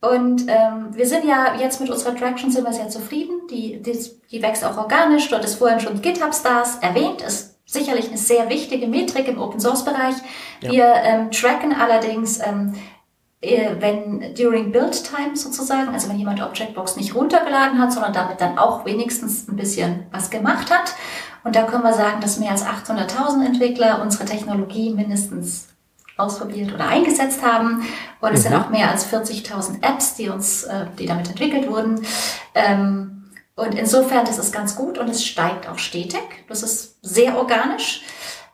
und 0.00 0.46
ähm, 0.48 0.88
wir 0.96 1.06
sind 1.06 1.26
ja 1.26 1.54
jetzt 1.54 1.80
mit 1.80 1.90
unserer 1.90 2.16
Traction 2.16 2.50
sind 2.50 2.66
wir 2.66 2.72
sehr 2.72 2.88
zufrieden. 2.88 3.46
Die, 3.48 3.80
die, 3.80 3.96
die 4.32 4.42
wächst 4.42 4.64
auch 4.64 4.76
organisch. 4.76 5.28
Dort 5.28 5.44
ist 5.44 5.54
vorhin 5.54 5.78
schon 5.78 6.02
GitHub 6.02 6.34
Stars 6.34 6.78
erwähnt. 6.80 7.22
Ist 7.22 7.53
sicherlich 7.74 8.08
eine 8.08 8.16
sehr 8.16 8.48
wichtige 8.48 8.86
Metrik 8.86 9.28
im 9.28 9.38
Open 9.38 9.60
Source 9.60 9.84
Bereich. 9.84 10.14
Ja. 10.62 10.72
Wir 10.72 10.94
ähm, 10.94 11.30
tracken 11.30 11.74
allerdings, 11.74 12.40
ähm, 12.40 12.74
äh, 13.42 13.72
wenn 13.78 14.34
during 14.34 14.72
Build 14.72 15.04
Time 15.04 15.36
sozusagen, 15.36 15.90
also 15.90 16.08
wenn 16.08 16.18
jemand 16.18 16.40
Objectbox 16.42 16.96
nicht 16.96 17.14
runtergeladen 17.14 17.78
hat, 17.78 17.92
sondern 17.92 18.14
damit 18.14 18.40
dann 18.40 18.56
auch 18.56 18.86
wenigstens 18.86 19.46
ein 19.48 19.56
bisschen 19.56 20.06
was 20.10 20.30
gemacht 20.30 20.72
hat. 20.72 20.94
Und 21.44 21.54
da 21.54 21.64
können 21.64 21.84
wir 21.84 21.92
sagen, 21.92 22.22
dass 22.22 22.38
mehr 22.38 22.52
als 22.52 22.64
800.000 22.64 23.44
Entwickler 23.44 24.00
unsere 24.00 24.24
Technologie 24.24 24.94
mindestens 24.94 25.68
ausprobiert 26.16 26.72
oder 26.72 26.88
eingesetzt 26.88 27.42
haben. 27.42 27.84
Und 28.20 28.32
es 28.32 28.40
mhm. 28.40 28.42
sind 28.44 28.54
auch 28.54 28.70
mehr 28.70 28.90
als 28.90 29.06
40.000 29.12 29.82
Apps, 29.82 30.14
die 30.14 30.28
uns, 30.28 30.64
äh, 30.64 30.86
die 30.98 31.06
damit 31.06 31.28
entwickelt 31.28 31.68
wurden. 31.68 32.00
Ähm, 32.54 33.24
und 33.56 33.74
insofern, 33.74 34.24
das 34.24 34.38
ist 34.38 34.52
ganz 34.52 34.74
gut 34.74 34.98
und 34.98 35.08
es 35.08 35.24
steigt 35.24 35.68
auch 35.68 35.78
stetig. 35.78 36.22
Das 36.48 36.62
ist 36.62 36.93
sehr 37.04 37.36
organisch. 37.36 38.02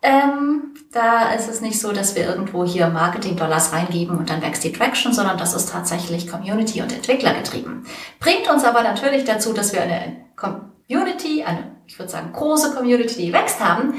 Ähm, 0.02 0.74
da 0.92 1.32
ist 1.32 1.48
es 1.48 1.60
nicht 1.60 1.80
so, 1.80 1.92
dass 1.92 2.16
wir 2.16 2.26
irgendwo 2.26 2.64
hier 2.64 2.88
Marketing-Dollars 2.88 3.72
reingeben 3.72 4.18
und 4.18 4.28
dann 4.28 4.42
wächst 4.42 4.64
die 4.64 4.72
Traction, 4.72 5.12
sondern 5.12 5.38
das 5.38 5.54
ist 5.54 5.70
tatsächlich 5.70 6.28
Community 6.28 6.82
und 6.82 6.92
Entwickler 6.92 7.34
getrieben. 7.34 7.86
Bringt 8.18 8.50
uns 8.50 8.64
aber 8.64 8.82
natürlich 8.82 9.24
dazu, 9.24 9.52
dass 9.52 9.72
wir 9.72 9.82
eine 9.82 10.16
Community, 10.36 11.44
eine, 11.44 11.76
ich 11.86 11.98
würde 11.98 12.10
sagen, 12.10 12.32
große 12.32 12.74
Community, 12.74 13.26
die 13.26 13.32
wächst 13.32 13.60
haben, 13.60 13.94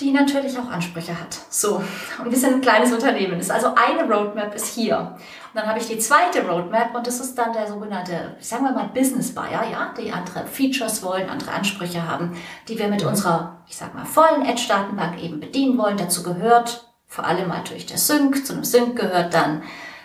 die 0.00 0.12
natürlich 0.12 0.56
auch 0.58 0.70
Ansprüche 0.70 1.18
hat. 1.18 1.36
So, 1.50 1.82
und 2.24 2.30
wir 2.30 2.38
sind 2.38 2.54
ein 2.54 2.60
kleines 2.60 2.92
Unternehmen. 2.92 3.40
Ist 3.40 3.50
also 3.50 3.74
eine 3.74 4.08
Roadmap 4.08 4.54
ist 4.54 4.66
hier. 4.66 4.98
Und 4.98 5.54
dann 5.54 5.66
habe 5.66 5.78
ich 5.78 5.88
die 5.88 5.98
zweite 5.98 6.46
Roadmap 6.46 6.94
und 6.94 7.06
das 7.06 7.20
ist 7.20 7.36
dann 7.36 7.52
der 7.52 7.66
sogenannte, 7.66 8.36
sagen 8.40 8.64
wir 8.64 8.72
mal, 8.72 8.90
Business 8.94 9.34
Buyer, 9.34 9.64
ja, 9.70 9.92
die 9.98 10.12
andere 10.12 10.46
Features 10.46 11.02
wollen, 11.02 11.28
andere 11.28 11.50
Ansprüche 11.50 12.06
haben, 12.06 12.36
die 12.68 12.78
wir 12.78 12.88
mit 12.88 13.04
unserer, 13.04 13.62
ich 13.66 13.76
sag 13.76 13.94
mal, 13.94 14.04
vollen 14.04 14.44
Edge-Datenbank 14.44 15.20
eben 15.22 15.40
bedienen 15.40 15.76
wollen. 15.78 15.96
Dazu 15.96 16.22
gehört 16.22 16.88
vor 17.06 17.26
allem 17.26 17.48
natürlich 17.48 17.86
der 17.86 17.98
Sync. 17.98 18.46
Zu 18.46 18.52
einem 18.52 18.64
Sync 18.64 18.96
gehört 18.96 19.34
dann 19.34 19.62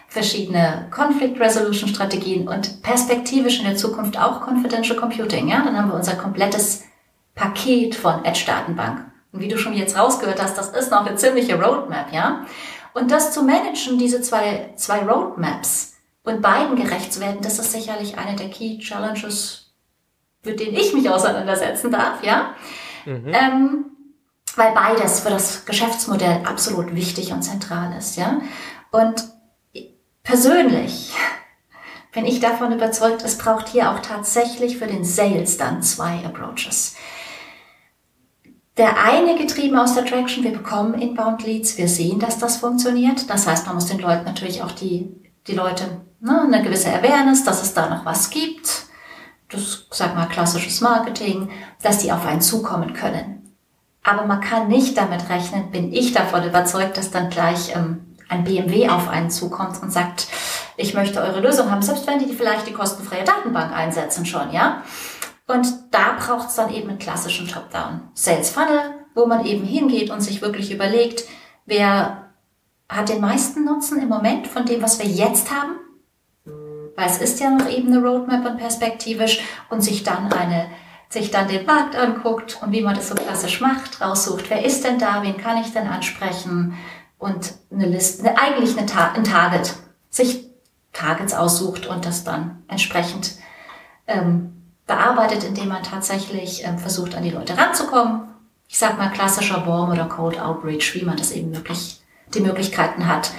verschiedene 0.08 0.88
Conflict 0.92 1.40
Resolution 1.40 1.90
Strategien 1.90 2.48
und 2.48 2.82
perspektivisch 2.82 3.60
in 3.60 3.66
der 3.66 3.76
Zukunft 3.76 4.18
auch 4.18 4.48
Confidential 4.48 4.98
Computing. 4.98 5.50
Ja, 5.50 5.64
dann 5.64 5.78
haben 5.78 5.90
wir 5.90 5.96
unser 5.96 6.16
komplettes 6.16 6.86
Paket 7.36 7.96
von 7.96 8.24
Edge 8.24 8.44
Datenbank. 8.46 9.13
Und 9.34 9.40
wie 9.40 9.48
du 9.48 9.58
schon 9.58 9.74
jetzt 9.74 9.98
rausgehört 9.98 10.42
hast, 10.42 10.58
das 10.58 10.70
ist 10.70 10.92
noch 10.92 11.06
eine 11.06 11.16
ziemliche 11.16 11.62
Roadmap, 11.62 12.14
ja. 12.14 12.46
Und 12.94 13.10
das 13.10 13.34
zu 13.34 13.42
managen, 13.42 13.98
diese 13.98 14.22
zwei, 14.22 14.72
zwei 14.76 15.00
Roadmaps 15.00 15.96
und 16.24 16.42
beiden 16.42 16.76
gerecht 16.76 17.12
zu 17.12 17.20
werden, 17.20 17.42
das 17.42 17.58
ist 17.58 17.72
sicherlich 17.72 18.18
eine 18.18 18.36
der 18.36 18.50
Key 18.50 18.78
Challenges, 18.78 19.74
mit 20.44 20.60
denen 20.60 20.76
ich 20.76 20.94
mich 20.94 21.10
auseinandersetzen 21.10 21.92
darf, 21.92 22.24
ja. 22.24 22.54
Mhm. 23.06 23.34
Ähm, 23.34 23.86
weil 24.56 24.72
beides 24.74 25.22
für 25.22 25.32
das 25.32 25.66
Geschäftsmodell 25.66 26.44
absolut 26.46 26.94
wichtig 26.94 27.34
und 27.34 27.42
zentral 27.42 27.98
ist, 27.98 28.16
ja. 28.18 28.40
Und 28.92 29.24
persönlich 30.22 31.12
bin 32.14 32.28
ich 32.28 32.40
davon 32.40 32.72
überzeugt, 32.72 33.24
es 33.24 33.40
braucht 33.40 33.68
hier 33.68 33.90
auch 33.90 34.00
tatsächlich 34.00 34.78
für 34.78 34.86
den 34.86 35.04
Sales 35.04 35.58
dann 35.58 35.82
zwei 35.82 36.24
Approaches 36.24 36.96
der 38.78 39.04
eine 39.04 39.38
getrieben 39.38 39.78
aus 39.78 39.94
der 39.94 40.06
Traction, 40.06 40.44
wir 40.44 40.52
bekommen 40.52 40.96
Inbound 40.96 41.44
Leads, 41.44 41.78
wir 41.78 41.88
sehen, 41.88 42.20
dass 42.20 42.40
das 42.40 42.58
funktioniert. 42.58 43.30
Das 43.30 43.46
heißt, 43.46 43.66
man 43.68 43.76
muss 43.76 43.86
den 43.86 44.00
Leuten 44.00 44.26
natürlich 44.26 44.64
auch 44.64 44.72
die, 44.72 45.10
die 45.48 45.54
Leute, 45.54 46.02
ne, 46.20 46.42
eine 46.42 46.64
gewisse 46.64 46.90
Awareness, 46.90 47.44
dass 47.44 47.62
es 47.62 47.74
da 47.74 47.90
noch 47.90 48.06
was 48.06 48.30
gibt. 48.30 48.88
Das, 49.50 49.86
sag 49.92 50.16
mal, 50.16 50.28
klassisches 50.28 50.82
Marketing, 50.82 51.50
dass 51.84 52.00
die 52.00 52.12
auf 52.12 52.26
einen 52.26 52.42
zukommen 52.42 52.94
können. 52.94 53.54
Aber 54.02 54.26
man 54.26 54.42
kann 54.42 54.68
nicht 54.68 54.98
damit 54.98 55.30
rechnen, 55.30 55.72
bin 55.72 55.94
ich 55.94 56.12
davon 56.12 56.44
überzeugt, 56.44 56.98
dass 56.98 57.12
dann 57.12 57.30
gleich 57.30 57.76
ähm, 57.76 58.16
ein 58.28 58.44
BMW 58.44 58.90
auf 58.90 59.08
einen 59.08 59.30
zukommt 59.30 59.82
und 59.82 59.92
sagt, 59.92 60.28
ich 60.76 60.96
möchte 60.96 61.22
eure 61.22 61.40
Lösung 61.40 61.70
haben, 61.70 61.84
selbst 61.84 62.08
wenn 62.08 62.20
die 62.20 62.34
vielleicht 62.34 62.68
die 62.68 62.74
kostenfreie 62.74 63.24
Datenbank 63.24 63.72
einsetzen 63.72 64.26
schon, 64.26 64.52
ja. 64.52 64.82
Und 65.48 65.68
da 65.92 66.14
braucht 66.18 66.50
es 66.50 66.56
dann 66.56 66.74
eben 66.74 66.90
einen 66.90 67.00
klassischen 67.00 67.48
Top-Down-Sales-Funnel, 67.48 69.06
wo 69.14 69.26
man 69.26 69.46
eben 69.46 69.66
hingeht 69.66 70.10
und 70.10 70.22
sich 70.22 70.42
wirklich 70.42 70.72
überlegt, 70.72 71.26
wer 71.66 72.30
hat 72.90 73.10
den 73.10 73.22
meisten 73.22 73.66
Nutzen 73.66 74.02
im 74.02 74.10
Moment 74.10 74.48
von 74.48 74.66
dem, 74.66 74.82
was 74.82 75.00
wir 75.00 75.08
jetzt 75.08 75.52
haben? 75.52 75.80
Weil 76.96 77.08
es 77.08 77.18
ist 77.18 77.40
ja 77.40 77.50
noch 77.50 77.70
eben 77.70 77.88
eine 77.88 78.02
Roadmap 78.02 78.46
und 78.46 78.58
perspektivisch 78.58 79.42
und 79.70 79.82
sich 79.82 80.04
dann 80.04 80.32
eine 80.32 80.68
sich 81.14 81.32
dann 81.32 81.48
den 81.48 81.66
Markt 81.66 81.96
anguckt 81.96 82.58
und 82.62 82.72
wie 82.72 82.82
man 82.82 82.96
das 82.96 83.10
so 83.10 83.16
klassisch 83.16 83.62
macht, 83.62 84.02
raussucht, 84.02 84.50
wer 84.50 84.66
ist 84.66 84.84
denn 84.84 84.98
da, 84.98 85.22
wen 85.22 85.38
kann 85.38 85.62
ich 85.62 85.72
denn 85.72 85.88
ansprechen 85.88 86.76
und 87.20 87.54
eine 87.72 87.86
Liste, 87.86 88.36
eigentlich 88.38 88.76
eine 88.76 88.88
Ta 88.88 89.14
ein 89.14 89.24
Target, 89.24 89.76
sich 90.10 90.48
Targets 90.92 91.34
aussucht 91.34 91.86
und 91.86 92.06
das 92.06 92.24
dann 92.24 92.64
entsprechend 92.68 93.36
ähm, 94.08 94.53
bearbeitet, 94.88 95.44
indem 95.44 95.70
man 95.70 95.84
tatsächlich 95.84 96.66
ähm, 96.66 96.78
versucht, 96.78 97.16
an 97.16 97.24
die 97.24 97.32
Leute 97.32 97.58
ranzukommen. 97.58 98.22
Ich 98.68 98.78
sag 98.78 98.98
mal 98.98 99.12
klassischer 99.12 99.66
Warm 99.68 99.92
oder 99.92 100.06
Cold 100.06 100.40
Outreach, 100.40 100.96
wie 100.96 101.06
man 101.06 101.18
das 101.18 101.32
eben 101.32 101.52
möglich, 101.52 102.02
die 102.34 102.42
Möglichkeiten 102.42 103.08
hat. 103.08 103.32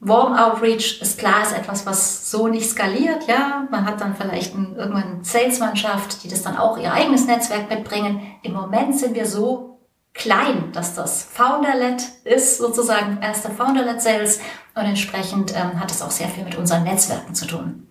Warm 0.00 0.34
Outreach 0.34 1.02
ist 1.02 1.18
klar, 1.18 1.42
ist 1.42 1.52
etwas, 1.52 1.84
was 1.84 2.30
so 2.30 2.48
nicht 2.48 2.68
skaliert, 2.70 3.28
ja. 3.28 3.68
Man 3.70 3.84
hat 3.84 4.00
dann 4.00 4.16
vielleicht 4.16 4.54
ein, 4.54 4.74
irgendwann 4.74 5.02
eine 5.02 5.24
Salesmannschaft, 5.24 6.24
die 6.24 6.28
das 6.28 6.42
dann 6.42 6.56
auch 6.56 6.78
ihr 6.78 6.92
eigenes 6.92 7.26
Netzwerk 7.26 7.68
mitbringen. 7.68 8.22
Im 8.42 8.54
Moment 8.54 8.98
sind 8.98 9.14
wir 9.14 9.26
so 9.26 9.70
klein, 10.14 10.72
dass 10.72 10.94
das 10.94 11.22
Founder-led 11.24 12.02
ist, 12.24 12.58
sozusagen 12.58 13.20
erster 13.20 13.50
Founder-led 13.50 14.00
Sales 14.00 14.40
und 14.74 14.84
entsprechend 14.84 15.54
ähm, 15.54 15.78
hat 15.78 15.90
es 15.90 16.00
auch 16.02 16.10
sehr 16.10 16.28
viel 16.28 16.44
mit 16.44 16.56
unseren 16.56 16.84
Netzwerken 16.84 17.34
zu 17.34 17.46
tun. 17.46 17.88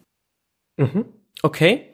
Mhm. 0.78 1.06
Okay. 1.44 1.89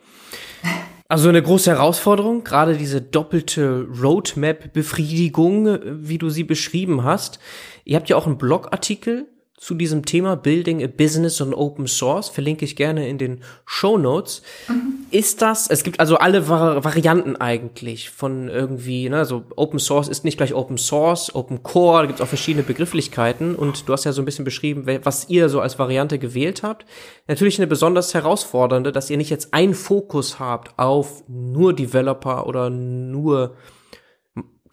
Also 1.08 1.30
eine 1.30 1.42
große 1.42 1.70
Herausforderung, 1.70 2.44
gerade 2.44 2.78
diese 2.78 3.00
doppelte 3.00 3.88
Roadmap-Befriedigung, 4.02 5.80
wie 6.04 6.18
du 6.18 6.30
sie 6.30 6.44
beschrieben 6.44 7.04
hast. 7.04 7.40
Ihr 7.84 7.98
habt 7.98 8.10
ja 8.10 8.16
auch 8.16 8.26
einen 8.26 8.40
Blogartikel 8.40 9.28
zu 9.58 9.74
diesem 9.74 10.06
Thema 10.06 10.36
Building 10.36 10.84
a 10.84 10.88
Business 10.88 11.40
on 11.40 11.54
Open 11.54 11.88
Source, 11.88 12.28
verlinke 12.28 12.66
ich 12.66 12.76
gerne 12.76 13.08
in 13.08 13.18
den 13.18 13.42
Show 13.66 13.98
Notes. 13.98 14.42
Mhm. 14.68 15.06
Ist 15.12 15.42
das, 15.42 15.68
es 15.70 15.84
gibt 15.84 16.02
also 16.02 16.18
alle 16.18 16.50
Vari 16.50 16.84
Varianten 16.84 17.38
eigentlich 17.38 18.10
von 18.10 18.50
irgendwie, 18.50 19.08
ne, 19.08 19.18
also 19.18 19.44
Open 19.56 19.80
Source 19.80 20.10
ist 20.10 20.26
nicht 20.26 20.38
gleich 20.38 20.54
Open 20.54 20.78
Source, 20.78 21.34
Open 21.34 21.64
Core, 21.64 22.02
da 22.02 22.06
gibt 22.08 22.20
es 22.20 22.24
auch 22.24 22.28
verschiedene 22.28 22.64
Begrifflichkeiten 22.64 23.56
und 23.56 23.88
du 23.88 23.94
hast 23.94 24.04
ja 24.04 24.12
so 24.12 24.22
ein 24.22 24.26
bisschen 24.26 24.44
beschrieben, 24.44 24.86
was 25.04 25.30
ihr 25.30 25.48
so 25.48 25.62
als 25.62 25.80
Variante 25.80 26.20
gewählt 26.20 26.62
habt. 26.64 26.86
Natürlich 27.28 27.58
eine 27.58 27.68
besonders 27.68 28.14
herausfordernde, 28.14 28.92
dass 28.92 29.10
ihr 29.10 29.18
nicht 29.18 29.30
jetzt 29.30 29.54
einen 29.54 29.74
Fokus 29.74 30.38
habt 30.38 30.78
auf 30.78 31.24
nur 31.30 31.74
Developer 31.74 32.46
oder 32.46 32.70
nur 32.70 33.56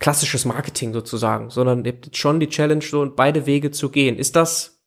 klassisches 0.02 0.44
Marketing 0.44 0.92
sozusagen, 0.92 1.48
sondern 1.48 1.84
ihr 1.84 1.92
habt 1.92 2.16
schon 2.16 2.40
die 2.40 2.48
Challenge, 2.48 2.82
so 2.82 3.10
beide 3.14 3.46
Wege 3.46 3.70
zu 3.70 3.88
gehen. 3.88 4.18
Ist 4.18 4.36
das, 4.36 4.82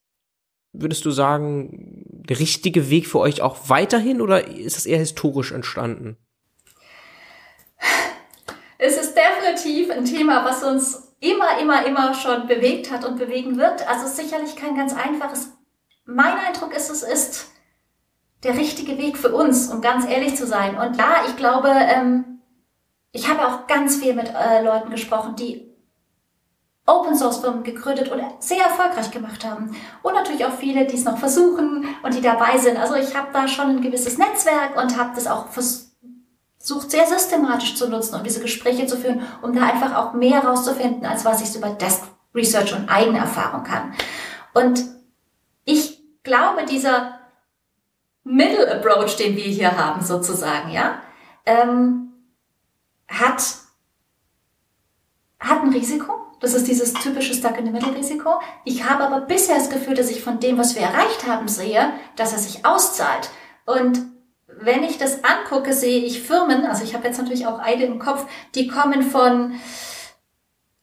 würdest 0.74 1.06
du 1.06 1.12
sagen, 1.12 2.04
der 2.06 2.38
richtige 2.38 2.90
Weg 2.90 3.08
für 3.08 3.20
euch 3.20 3.42
auch 3.42 3.70
weiterhin 3.70 4.22
oder 4.22 4.48
ist 4.48 4.78
es 4.78 4.86
eher 4.86 5.00
historisch 5.00 5.54
entstanden? 5.54 6.18
Es 8.78 8.98
ist 8.98 9.16
definitiv 9.16 9.90
ein 9.90 10.04
Thema, 10.04 10.44
was 10.44 10.64
uns 10.64 11.14
immer, 11.22 11.60
immer, 11.62 11.86
immer 11.86 12.14
schon 12.14 12.48
bewegt 12.48 12.92
hat 12.92 13.06
und 13.06 13.18
bewegen 13.18 13.58
wird. 13.58 13.88
Also 13.88 14.08
sicherlich 14.08 14.58
kein 14.58 14.76
ganz 14.76 14.94
einfaches. 14.94 15.54
Mein 16.06 16.38
Eindruck 16.38 16.76
ist, 16.76 16.90
es 16.90 17.04
ist 17.04 17.48
der 18.44 18.58
richtige 18.58 18.98
Weg 18.98 19.18
für 19.18 19.34
uns, 19.34 19.70
um 19.70 19.80
ganz 19.80 20.06
ehrlich 20.06 20.36
zu 20.36 20.46
sein. 20.46 20.78
Und 20.78 20.98
ja, 20.98 21.24
ich 21.28 21.38
glaube, 21.38 21.70
ähm, 21.70 22.35
ich 23.16 23.30
habe 23.30 23.48
auch 23.48 23.66
ganz 23.66 23.96
viel 23.96 24.14
mit 24.14 24.28
äh, 24.28 24.62
Leuten 24.62 24.90
gesprochen, 24.90 25.36
die 25.38 25.74
Open 26.86 27.16
Source 27.16 27.38
Firmen 27.38 27.64
gegründet 27.64 28.12
und 28.12 28.22
sehr 28.40 28.62
erfolgreich 28.62 29.10
gemacht 29.10 29.46
haben. 29.46 29.76
Und 30.04 30.14
natürlich 30.14 30.46
auch 30.46 30.54
viele, 30.54 30.86
die 30.86 30.98
es 30.98 31.06
noch 31.06 31.18
versuchen 31.18 31.86
und 32.04 32.14
die 32.14 32.22
dabei 32.22 32.58
sind. 32.58 32.78
Also 32.78 32.96
ich 32.96 33.16
habe 33.16 33.30
da 33.32 33.48
schon 33.48 33.70
ein 33.70 33.82
gewisses 33.82 34.18
Netzwerk 34.18 34.78
und 34.78 35.00
habe 35.00 35.12
das 35.16 35.28
auch 35.28 35.48
versucht, 35.48 36.92
sehr 36.92 37.08
systematisch 37.08 37.76
zu 37.76 37.90
nutzen 37.90 38.16
und 38.16 38.26
diese 38.26 38.42
Gespräche 38.42 38.86
zu 38.86 38.98
führen, 38.98 39.22
um 39.42 39.54
da 39.54 39.64
einfach 39.64 39.96
auch 39.96 40.14
mehr 40.14 40.44
rauszufinden, 40.44 41.06
als 41.06 41.24
was 41.24 41.42
ich 41.42 41.50
so 41.50 41.60
über 41.60 41.70
Desk 41.70 42.04
Research 42.36 42.74
und 42.74 42.90
eigene 42.90 43.20
Erfahrung 43.20 43.64
kann. 43.64 43.94
Und 44.54 44.84
ich 45.64 46.04
glaube, 46.24 46.66
dieser 46.66 47.18
Middle 48.26 48.70
Approach, 48.70 49.16
den 49.16 49.38
wir 49.38 49.44
hier 49.44 49.78
haben, 49.78 50.04
sozusagen, 50.04 50.70
ja, 50.70 51.00
ähm, 51.46 52.06
hat, 53.08 53.44
hat 55.40 55.64
ein 55.64 55.70
Risiko. 55.70 56.14
Das 56.40 56.54
ist 56.54 56.68
dieses 56.68 56.94
typische 56.94 57.34
Stuck-in-the-Middle-Risiko. 57.34 58.40
Ich 58.66 58.88
habe 58.88 59.04
aber 59.06 59.22
bisher 59.22 59.56
das 59.56 59.70
Gefühl, 59.70 59.96
dass 59.96 60.12
ich 60.12 60.24
von 60.24 60.40
dem, 60.40 60.58
was 60.58 60.76
wir 60.76 60.84
erreicht 60.84 61.28
haben, 61.28 61.48
sehe, 61.48 61.92
dass 62.16 62.34
er 62.34 62.40
sich 62.40 62.66
auszahlt. 62.66 63.30
Und 63.66 64.02
wenn 64.48 64.84
ich 64.84 64.98
das 64.98 65.24
angucke, 65.24 65.74
sehe 65.74 66.04
ich 66.04 66.22
Firmen, 66.22 66.66
also 66.66 66.84
ich 66.84 66.94
habe 66.94 67.08
jetzt 67.08 67.18
natürlich 67.18 67.48
auch 67.48 67.60
eine 67.60 67.86
im 67.86 68.00
Kopf, 68.00 68.26
die 68.54 68.68
kommen 68.68 69.02
von 69.02 69.54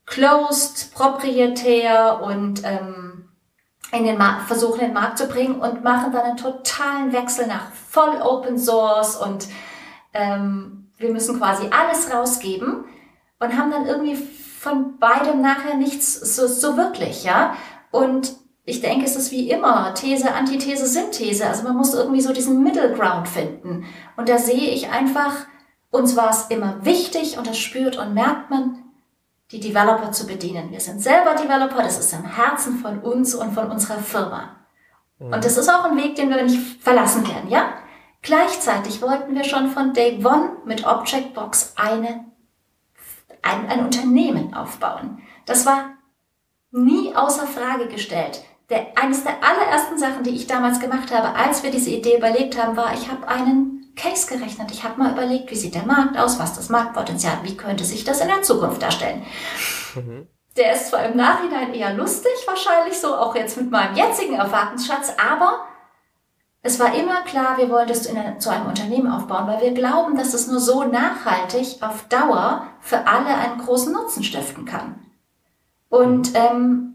closed, 0.06 0.92
proprietär 0.94 2.20
und 2.22 2.62
ähm, 2.64 3.28
in 3.92 4.04
den 4.04 4.18
Markt, 4.18 4.46
versuchen 4.46 4.80
den 4.80 4.92
Markt 4.92 5.18
zu 5.18 5.26
bringen 5.26 5.60
und 5.60 5.84
machen 5.84 6.12
dann 6.12 6.22
einen 6.22 6.36
totalen 6.36 7.12
Wechsel 7.12 7.46
nach 7.46 7.72
voll 7.72 8.20
Open 8.22 8.58
Source 8.58 9.16
und 9.16 9.48
ähm, 10.14 10.81
wir 11.02 11.12
müssen 11.12 11.38
quasi 11.38 11.68
alles 11.70 12.12
rausgeben 12.12 12.84
und 13.38 13.58
haben 13.58 13.70
dann 13.70 13.86
irgendwie 13.86 14.16
von 14.16 14.98
beidem 14.98 15.40
nachher 15.42 15.76
nichts 15.76 16.14
so, 16.36 16.46
so 16.46 16.76
wirklich, 16.76 17.24
ja. 17.24 17.56
Und 17.90 18.34
ich 18.64 18.80
denke, 18.80 19.04
es 19.04 19.16
ist 19.16 19.32
wie 19.32 19.50
immer 19.50 19.92
These, 19.94 20.32
Antithese, 20.32 20.86
Synthese. 20.86 21.46
Also 21.46 21.64
man 21.64 21.76
muss 21.76 21.94
irgendwie 21.94 22.20
so 22.20 22.32
diesen 22.32 22.62
Middle 22.62 22.94
Ground 22.94 23.28
finden. 23.28 23.84
Und 24.16 24.28
da 24.28 24.38
sehe 24.38 24.70
ich 24.70 24.90
einfach, 24.90 25.34
uns 25.90 26.16
war 26.16 26.30
es 26.30 26.46
immer 26.48 26.84
wichtig 26.84 27.36
und 27.38 27.46
das 27.46 27.58
spürt 27.58 27.98
und 27.98 28.14
merkt 28.14 28.50
man, 28.50 28.78
die 29.50 29.60
Developer 29.60 30.12
zu 30.12 30.26
bedienen. 30.26 30.70
Wir 30.70 30.80
sind 30.80 31.02
selber 31.02 31.34
Developer, 31.34 31.82
das 31.82 31.98
ist 31.98 32.12
im 32.12 32.24
Herzen 32.24 32.78
von 32.78 33.00
uns 33.00 33.34
und 33.34 33.52
von 33.52 33.70
unserer 33.70 33.98
Firma. 33.98 34.56
Mhm. 35.18 35.32
Und 35.32 35.44
das 35.44 35.58
ist 35.58 35.68
auch 35.68 35.84
ein 35.84 35.96
Weg, 35.96 36.14
den 36.14 36.30
wir 36.30 36.42
nicht 36.42 36.82
verlassen 36.82 37.26
werden, 37.28 37.50
ja? 37.50 37.74
Gleichzeitig 38.22 39.02
wollten 39.02 39.34
wir 39.34 39.44
schon 39.44 39.70
von 39.70 39.92
Day 39.92 40.24
One 40.24 40.58
mit 40.64 40.86
Objectbox 40.86 41.74
eine, 41.76 42.24
ein, 43.42 43.68
ein 43.68 43.84
Unternehmen 43.84 44.54
aufbauen. 44.54 45.20
Das 45.44 45.66
war 45.66 45.90
nie 46.70 47.14
außer 47.14 47.48
Frage 47.48 47.88
gestellt. 47.88 48.42
Der, 48.70 48.86
eines 48.96 49.24
der 49.24 49.34
allerersten 49.42 49.98
Sachen, 49.98 50.22
die 50.22 50.30
ich 50.30 50.46
damals 50.46 50.78
gemacht 50.78 51.12
habe, 51.12 51.36
als 51.36 51.64
wir 51.64 51.72
diese 51.72 51.90
Idee 51.90 52.16
überlegt 52.16 52.56
haben, 52.56 52.76
war, 52.76 52.94
ich 52.94 53.10
habe 53.10 53.26
einen 53.26 53.92
Case 53.96 54.26
gerechnet. 54.26 54.70
Ich 54.70 54.84
habe 54.84 54.98
mal 54.98 55.12
überlegt, 55.12 55.50
wie 55.50 55.56
sieht 55.56 55.74
der 55.74 55.84
Markt 55.84 56.16
aus, 56.16 56.38
was 56.38 56.54
das 56.54 56.68
Marktpotenzial, 56.68 57.38
wie 57.42 57.56
könnte 57.56 57.84
sich 57.84 58.04
das 58.04 58.20
in 58.20 58.28
der 58.28 58.42
Zukunft 58.42 58.80
darstellen. 58.80 59.24
Mhm. 59.94 60.28
Der 60.56 60.74
ist 60.74 60.88
zwar 60.88 61.04
im 61.06 61.16
Nachhinein 61.16 61.74
eher 61.74 61.94
lustig, 61.94 62.32
wahrscheinlich 62.46 62.98
so, 62.98 63.16
auch 63.16 63.34
jetzt 63.34 63.56
mit 63.56 63.70
meinem 63.70 63.96
jetzigen 63.96 64.34
Erfahrungsschatz, 64.34 65.14
aber 65.18 65.66
es 66.62 66.78
war 66.78 66.94
immer 66.94 67.22
klar, 67.22 67.58
wir 67.58 67.68
wollen 67.70 67.88
das 67.88 68.06
eine, 68.06 68.38
zu 68.38 68.48
einem 68.50 68.66
Unternehmen 68.66 69.10
aufbauen, 69.10 69.48
weil 69.48 69.60
wir 69.62 69.72
glauben, 69.72 70.16
dass 70.16 70.32
es 70.32 70.46
nur 70.46 70.60
so 70.60 70.84
nachhaltig 70.84 71.82
auf 71.82 72.06
Dauer 72.08 72.68
für 72.80 73.06
alle 73.06 73.34
einen 73.34 73.58
großen 73.58 73.92
Nutzen 73.92 74.22
stiften 74.22 74.64
kann. 74.64 75.00
Und, 75.88 76.32
ähm, 76.34 76.94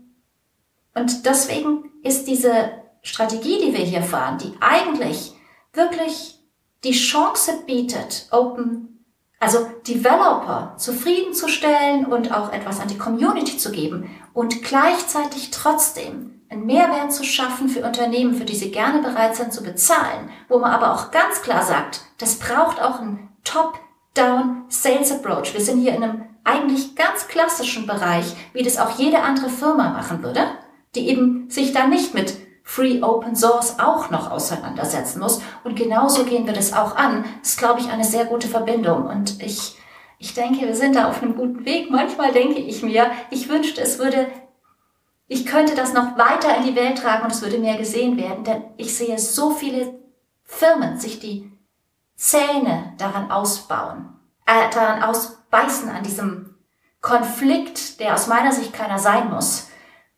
und 0.96 1.26
deswegen 1.26 1.92
ist 2.02 2.28
diese 2.28 2.72
Strategie, 3.04 3.60
die 3.60 3.74
wir 3.74 3.84
hier 3.84 4.02
fahren, 4.02 4.38
die 4.38 4.54
eigentlich 4.62 5.36
wirklich 5.74 6.40
die 6.86 6.94
Chance 6.94 7.64
bietet, 7.66 8.28
Open, 8.32 9.06
also 9.40 9.68
Developer 9.86 10.76
zufriedenzustellen 10.78 12.06
und 12.06 12.32
auch 12.32 12.54
etwas 12.54 12.80
an 12.80 12.88
die 12.88 12.98
Community 12.98 13.58
zu 13.58 13.72
geben 13.72 14.10
und 14.34 14.64
gleichzeitig 14.64 15.52
trotzdem 15.52 16.37
einen 16.50 16.66
Mehrwert 16.66 17.12
zu 17.12 17.24
schaffen 17.24 17.70
für 17.70 17.86
Unternehmen, 17.86 18.36
für 18.36 18.46
die 18.46 18.56
sie 18.56 18.72
gerne 18.72 19.02
bereit 19.02 19.36
sind 19.36 19.54
zu 19.54 19.64
bezahlen, 19.64 20.30
wo 20.48 20.60
man 20.60 20.72
aber 20.72 20.94
auch 20.94 21.12
ganz 21.12 21.42
klar 21.42 21.64
sagt, 21.64 22.02
das 22.18 22.36
braucht 22.36 22.82
auch 22.82 23.00
einen 23.00 23.30
Top-Down 23.44 24.64
Sales 24.70 25.12
Approach. 25.12 25.54
Wir 25.54 25.62
sind 25.62 25.82
hier 25.82 25.96
in 25.96 26.04
einem 26.04 26.24
eigentlich 26.44 26.96
ganz 26.96 27.28
klassischen 27.28 27.86
Bereich, 27.86 28.34
wie 28.54 28.64
das 28.64 28.78
auch 28.78 28.98
jede 28.98 29.22
andere 29.22 29.50
Firma 29.50 29.90
machen 29.90 30.24
würde, 30.24 30.42
die 30.96 31.10
eben 31.10 31.50
sich 31.50 31.74
dann 31.74 31.90
nicht 31.90 32.14
mit 32.14 32.34
Free 32.64 33.02
Open 33.02 33.36
Source 33.36 33.80
auch 33.80 34.10
noch 34.10 34.30
auseinandersetzen 34.30 35.20
muss. 35.20 35.42
Und 35.64 35.78
genauso 35.78 36.26
gehen 36.26 36.46
wir 36.46 36.54
das 36.54 36.74
auch 36.74 36.96
an. 36.98 37.24
Das 37.40 37.52
ist, 37.52 37.60
glaube 37.60 37.80
ich, 37.80 37.90
eine 37.90 38.04
sehr 38.04 38.26
gute 38.26 38.50
Verbindung. 38.50 39.08
Und 39.08 39.42
ich, 39.42 39.78
ich 40.20 40.34
denke, 40.34 40.68
wir 40.68 40.76
sind 40.76 40.96
da 40.96 41.10
auf 41.10 41.24
einem 41.24 41.38
guten 41.38 41.64
Weg. 41.64 41.90
Manchmal 41.90 42.34
denke 42.34 42.60
ich 42.60 42.84
mir, 42.84 43.10
ich 43.32 43.48
wünschte, 43.48 43.82
es 43.82 44.00
würde, 44.00 44.28
ich 45.28 45.46
könnte 45.46 45.76
das 45.76 45.94
noch 45.94 46.18
weiter 46.18 46.56
in 46.58 46.64
die 46.64 46.76
Welt 46.76 46.98
tragen 46.98 47.26
und 47.26 47.32
es 47.32 47.42
würde 47.42 47.60
mehr 47.60 47.78
gesehen 47.78 48.18
werden. 48.18 48.44
Denn 48.44 48.64
ich 48.78 48.98
sehe 48.98 49.20
so 49.20 49.52
viele 49.52 50.00
Firmen 50.44 50.98
sich 50.98 51.20
die 51.20 51.52
Zähne 52.16 52.94
daran 52.98 53.30
ausbauen, 53.30 54.10
äh, 54.46 54.70
daran 54.74 55.04
ausbeißen 55.04 55.90
an 55.90 56.04
diesem 56.04 56.56
Konflikt, 57.02 58.00
der 58.00 58.16
aus 58.16 58.28
meiner 58.28 58.54
Sicht 58.54 58.74
keiner 58.74 59.00
sein 59.00 59.30
muss. 59.30 59.68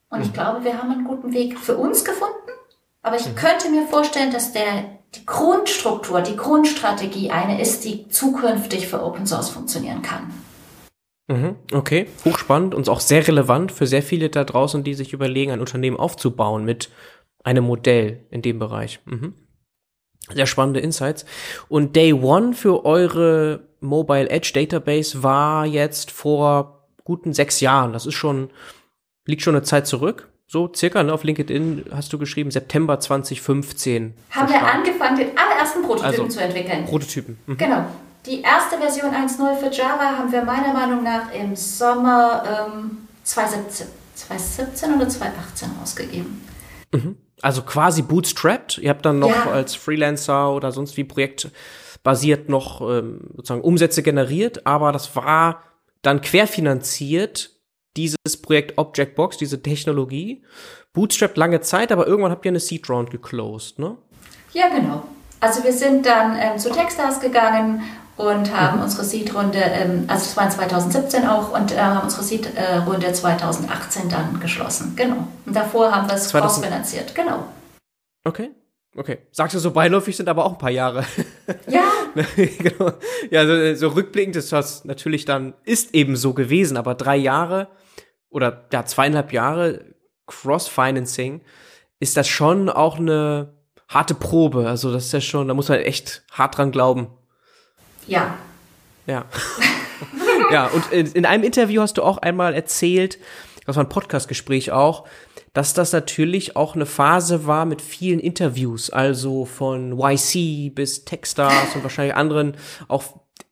Und 0.09 0.21
ich 0.21 0.29
mhm. 0.29 0.33
glaube, 0.33 0.63
wir 0.63 0.77
haben 0.77 0.91
einen 0.91 1.05
guten 1.05 1.33
Weg 1.33 1.57
für 1.59 1.77
uns 1.77 2.05
gefunden. 2.05 2.35
Aber 3.01 3.15
ich 3.15 3.27
mhm. 3.27 3.35
könnte 3.35 3.69
mir 3.69 3.87
vorstellen, 3.87 4.31
dass 4.31 4.53
der, 4.53 4.99
die 5.15 5.25
Grundstruktur, 5.25 6.21
die 6.21 6.37
Grundstrategie 6.37 7.31
eine 7.31 7.59
ist, 7.59 7.83
die 7.83 8.07
zukünftig 8.09 8.87
für 8.87 9.03
Open 9.03 9.25
Source 9.25 9.49
funktionieren 9.49 10.01
kann. 10.01 10.31
Mhm. 11.29 11.55
Okay, 11.71 12.07
hochspannend 12.25 12.73
und 12.73 12.89
auch 12.89 12.99
sehr 12.99 13.27
relevant 13.27 13.71
für 13.71 13.85
sehr 13.85 14.01
viele 14.01 14.29
da 14.29 14.43
draußen, 14.43 14.83
die 14.83 14.95
sich 14.95 15.13
überlegen, 15.13 15.51
ein 15.51 15.59
Unternehmen 15.59 15.97
aufzubauen 15.97 16.65
mit 16.65 16.89
einem 17.43 17.65
Modell 17.65 18.25
in 18.31 18.41
dem 18.41 18.57
Bereich. 18.57 18.99
Mhm. 19.05 19.35
Sehr 20.33 20.47
spannende 20.47 20.79
Insights. 20.79 21.25
Und 21.69 21.95
Day 21.95 22.13
One 22.13 22.53
für 22.53 22.83
eure 22.83 23.61
Mobile 23.79 24.29
Edge 24.29 24.51
Database 24.53 25.23
war 25.23 25.65
jetzt 25.65 26.11
vor 26.11 26.87
guten 27.03 27.33
sechs 27.33 27.59
Jahren. 27.61 27.93
Das 27.93 28.05
ist 28.05 28.15
schon, 28.15 28.49
liegt 29.25 29.41
schon 29.43 29.55
eine 29.55 29.63
Zeit 29.63 29.87
zurück. 29.87 30.29
So 30.47 30.71
circa, 30.75 31.03
ne, 31.03 31.13
auf 31.13 31.23
LinkedIn 31.23 31.85
hast 31.91 32.11
du 32.11 32.17
geschrieben, 32.17 32.49
September 32.49 32.99
2015. 32.99 34.15
Haben 34.31 34.49
wir 34.49 34.63
angefangen, 34.63 35.17
den 35.17 35.37
allerersten 35.37 35.83
Prototypen 35.83 36.05
also, 36.05 36.27
zu 36.27 36.41
entwickeln. 36.41 36.85
Prototypen. 36.85 37.37
Mhm. 37.45 37.57
Genau. 37.57 37.85
Die 38.25 38.41
erste 38.41 38.77
Version 38.77 39.11
1.0 39.11 39.55
für 39.55 39.71
Java 39.71 40.17
haben 40.17 40.31
wir 40.31 40.43
meiner 40.43 40.73
Meinung 40.73 41.03
nach 41.03 41.33
im 41.33 41.55
Sommer 41.55 42.67
ähm, 42.67 43.07
2017, 43.23 43.87
2017 44.15 44.93
oder 44.95 45.07
2018 45.07 45.69
ausgegeben. 45.81 46.45
Mhm. 46.91 47.17
Also 47.41 47.61
quasi 47.61 48.01
bootstrapped. 48.01 48.79
Ihr 48.79 48.89
habt 48.89 49.05
dann 49.05 49.19
noch 49.19 49.29
ja. 49.29 49.51
als 49.51 49.75
Freelancer 49.75 50.53
oder 50.53 50.73
sonst 50.73 50.97
wie 50.97 51.05
projektbasiert 51.05 52.49
noch 52.49 52.81
ähm, 52.81 53.21
sozusagen 53.37 53.61
Umsätze 53.61 54.03
generiert, 54.03 54.65
aber 54.65 54.91
das 54.91 55.15
war 55.15 55.63
dann 56.01 56.21
querfinanziert, 56.21 57.51
dieses 57.95 58.41
Projekt 58.41 58.77
Objectbox, 58.77 59.37
diese 59.37 59.61
Technologie. 59.61 60.43
Bootstrapped 60.93 61.37
lange 61.37 61.61
Zeit, 61.61 61.91
aber 61.91 62.07
irgendwann 62.07 62.31
habt 62.31 62.45
ihr 62.45 62.51
eine 62.51 62.59
Seed 62.59 62.89
Round 62.89 63.11
geclosed, 63.11 63.79
ne? 63.79 63.97
Ja, 64.53 64.67
genau. 64.69 65.03
Also 65.39 65.63
wir 65.63 65.73
sind 65.73 66.05
dann 66.05 66.37
ähm, 66.37 66.57
zu 66.57 66.71
Techstars 66.71 67.19
gegangen 67.19 67.83
und 68.19 68.53
haben 68.53 68.77
mhm. 68.79 68.83
unsere 68.83 69.05
Seed-Runde, 69.05 69.59
ähm, 69.59 70.03
also 70.07 70.25
es 70.25 70.35
war 70.35 70.49
2017 70.49 71.25
auch, 71.25 71.57
und 71.57 71.71
äh, 71.71 71.79
haben 71.79 72.03
unsere 72.03 72.21
Seed-Runde 72.21 73.13
2018 73.13 74.09
dann 74.09 74.41
geschlossen. 74.41 74.93
Genau. 74.97 75.25
Und 75.45 75.55
davor 75.55 75.89
haben 75.95 76.09
wir 76.09 76.15
es 76.15 76.29
crossfinanziert. 76.29 77.15
Genau. 77.15 77.45
Okay. 78.25 78.51
Okay. 78.93 79.19
Sagst 79.31 79.55
du 79.55 79.59
so 79.59 79.71
beiläufig 79.71 80.17
sind 80.17 80.27
aber 80.27 80.43
auch 80.45 80.51
ein 80.51 80.57
paar 80.57 80.69
Jahre. 80.69 81.05
Ja. 81.67 81.83
genau. 82.35 82.91
Ja, 83.31 83.47
so, 83.47 83.75
so 83.75 83.87
rückblickend 83.95 84.35
ist 84.35 84.51
das 84.51 84.83
natürlich 84.83 85.23
dann, 85.23 85.53
ist 85.63 85.95
eben 85.95 86.17
so 86.17 86.33
gewesen, 86.33 86.75
aber 86.75 86.95
drei 86.95 87.15
Jahre 87.15 87.69
oder 88.29 88.65
ja, 88.73 88.83
zweieinhalb 88.83 89.31
Jahre 89.31 89.95
Cross-Financing 90.27 91.41
ist 92.01 92.17
das 92.17 92.27
schon 92.27 92.67
auch 92.69 92.97
eine 92.97 93.53
harte 93.87 94.13
Probe. 94.13 94.67
Also 94.67 94.91
das 94.91 95.05
ist 95.05 95.13
ja 95.13 95.21
schon, 95.21 95.47
da 95.47 95.53
muss 95.53 95.69
man 95.69 95.79
echt 95.79 96.23
hart 96.31 96.57
dran 96.57 96.71
glauben. 96.71 97.07
Ja. 98.07 98.37
Ja. 99.05 99.25
ja, 100.51 100.67
und 100.67 100.91
in, 100.91 101.11
in, 101.13 101.25
einem 101.25 101.43
Interview 101.43 101.81
hast 101.81 101.97
du 101.97 102.03
auch 102.03 102.19
einmal 102.19 102.53
erzählt, 102.53 103.17
das 103.65 103.75
war 103.75 103.83
ein 103.83 103.89
Podcastgespräch 103.89 104.71
auch, 104.71 105.07
dass 105.53 105.73
das 105.73 105.91
natürlich 105.91 106.55
auch 106.55 106.75
eine 106.75 106.85
Phase 106.85 107.47
war 107.47 107.65
mit 107.65 107.81
vielen 107.81 108.19
Interviews, 108.19 108.89
also 108.89 109.45
von 109.45 109.99
YC 109.99 110.73
bis 110.73 111.05
Techstars 111.05 111.75
und 111.75 111.83
wahrscheinlich 111.83 112.15
anderen 112.15 112.55
auch 112.87 113.03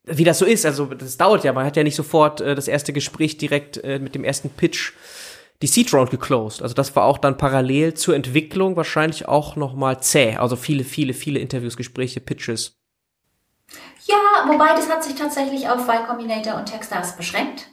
wie 0.09 0.23
das 0.23 0.39
so 0.39 0.45
ist, 0.45 0.65
also 0.65 0.85
das 0.85 1.17
dauert 1.17 1.43
ja, 1.43 1.51
man 1.51 1.65
hat 1.65 1.75
ja 1.75 1.83
nicht 1.83 1.95
sofort 1.95 2.39
äh, 2.39 2.55
das 2.55 2.67
erste 2.67 2.93
Gespräch 2.93 3.37
direkt 3.37 3.83
äh, 3.83 3.99
mit 3.99 4.15
dem 4.15 4.23
ersten 4.23 4.49
Pitch 4.49 4.93
die 5.61 5.67
Seed 5.67 5.93
Round 5.93 6.11
geclosed. 6.11 6.61
Also 6.61 6.75
das 6.75 6.95
war 6.95 7.03
auch 7.03 7.17
dann 7.17 7.37
parallel 7.37 7.95
zur 7.95 8.15
Entwicklung 8.15 8.75
wahrscheinlich 8.75 9.27
auch 9.27 9.55
noch 9.55 9.73
mal 9.73 9.99
zäh, 9.99 10.35
also 10.37 10.55
viele 10.55 10.83
viele 10.83 11.13
viele 11.13 11.39
Interviews, 11.39 11.75
Gespräche, 11.75 12.21
Pitches. 12.21 12.76
Ja, 14.07 14.47
wobei 14.47 14.73
das 14.73 14.89
hat 14.89 15.03
sich 15.03 15.15
tatsächlich 15.15 15.69
auf 15.69 15.87
Y 15.87 16.07
Combinator 16.07 16.55
und 16.55 16.65
Techstars 16.65 17.15
beschränkt. 17.17 17.67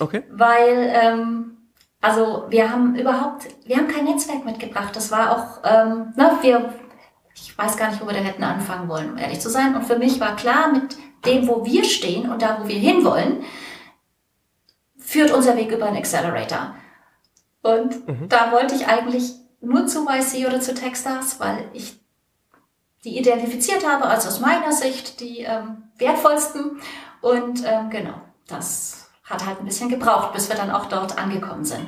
Okay. 0.00 0.24
Weil, 0.30 0.90
ähm, 0.94 1.56
also 2.00 2.44
wir 2.48 2.70
haben 2.70 2.94
überhaupt, 2.94 3.46
wir 3.64 3.76
haben 3.76 3.88
kein 3.88 4.04
Netzwerk 4.04 4.44
mitgebracht. 4.44 4.96
Das 4.96 5.10
war 5.10 5.32
auch, 5.32 5.70
ähm, 5.70 6.14
na, 6.16 6.38
wir, 6.42 6.74
ich 7.34 7.56
weiß 7.56 7.76
gar 7.76 7.90
nicht, 7.90 8.00
wo 8.00 8.06
wir 8.06 8.14
da 8.14 8.20
hätten 8.20 8.42
anfangen 8.42 8.88
wollen, 8.88 9.12
um 9.12 9.18
ehrlich 9.18 9.40
zu 9.40 9.50
sein. 9.50 9.74
Und 9.74 9.84
für 9.84 9.98
mich 9.98 10.18
war 10.18 10.36
klar, 10.36 10.72
mit 10.72 10.96
dem, 11.26 11.46
wo 11.46 11.64
wir 11.64 11.84
stehen 11.84 12.30
und 12.30 12.40
da, 12.40 12.58
wo 12.62 12.68
wir 12.68 12.78
hinwollen, 12.78 13.44
führt 14.98 15.32
unser 15.32 15.56
Weg 15.56 15.70
über 15.70 15.86
einen 15.86 15.98
Accelerator. 15.98 16.74
Und 17.62 18.08
mhm. 18.08 18.28
da 18.28 18.52
wollte 18.52 18.74
ich 18.74 18.86
eigentlich 18.86 19.32
nur 19.60 19.86
zu 19.86 20.06
YC 20.06 20.46
oder 20.46 20.60
zu 20.60 20.74
Techstars, 20.74 21.40
weil 21.40 21.68
ich 21.72 22.00
die 23.04 23.18
identifiziert 23.18 23.86
habe, 23.86 24.06
als 24.06 24.26
aus 24.26 24.40
meiner 24.40 24.72
Sicht 24.72 25.20
die 25.20 25.40
ähm, 25.40 25.84
wertvollsten. 25.98 26.80
Und 27.20 27.62
ähm, 27.64 27.90
genau, 27.90 28.20
das 28.46 29.08
hat 29.24 29.44
halt 29.46 29.60
ein 29.60 29.66
bisschen 29.66 29.88
gebraucht, 29.88 30.32
bis 30.32 30.48
wir 30.48 30.56
dann 30.56 30.70
auch 30.70 30.86
dort 30.86 31.18
angekommen 31.18 31.64
sind. 31.64 31.86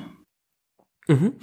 Mhm. 1.06 1.36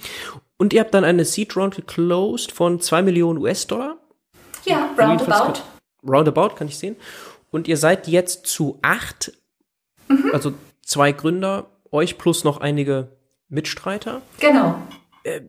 Und 0.58 0.72
ihr 0.72 0.80
habt 0.80 0.94
dann 0.94 1.04
eine 1.04 1.24
Seed 1.24 1.56
Round 1.56 1.76
geclosed 1.76 2.52
von 2.52 2.80
2 2.80 3.02
Millionen 3.02 3.38
US-Dollar? 3.38 3.98
Ja, 4.64 4.90
roundabout. 4.98 5.60
Roundabout, 6.06 6.54
kann 6.56 6.68
ich 6.68 6.78
sehen. 6.78 6.96
Und 7.50 7.68
ihr 7.68 7.76
seid 7.76 8.08
jetzt 8.08 8.46
zu 8.46 8.78
acht, 8.82 9.32
mhm. 10.08 10.30
also 10.32 10.52
zwei 10.82 11.12
Gründer, 11.12 11.66
euch 11.90 12.18
plus 12.18 12.44
noch 12.44 12.58
einige 12.58 13.16
Mitstreiter. 13.48 14.22
Genau. 14.40 14.76
Äh, 15.24 15.42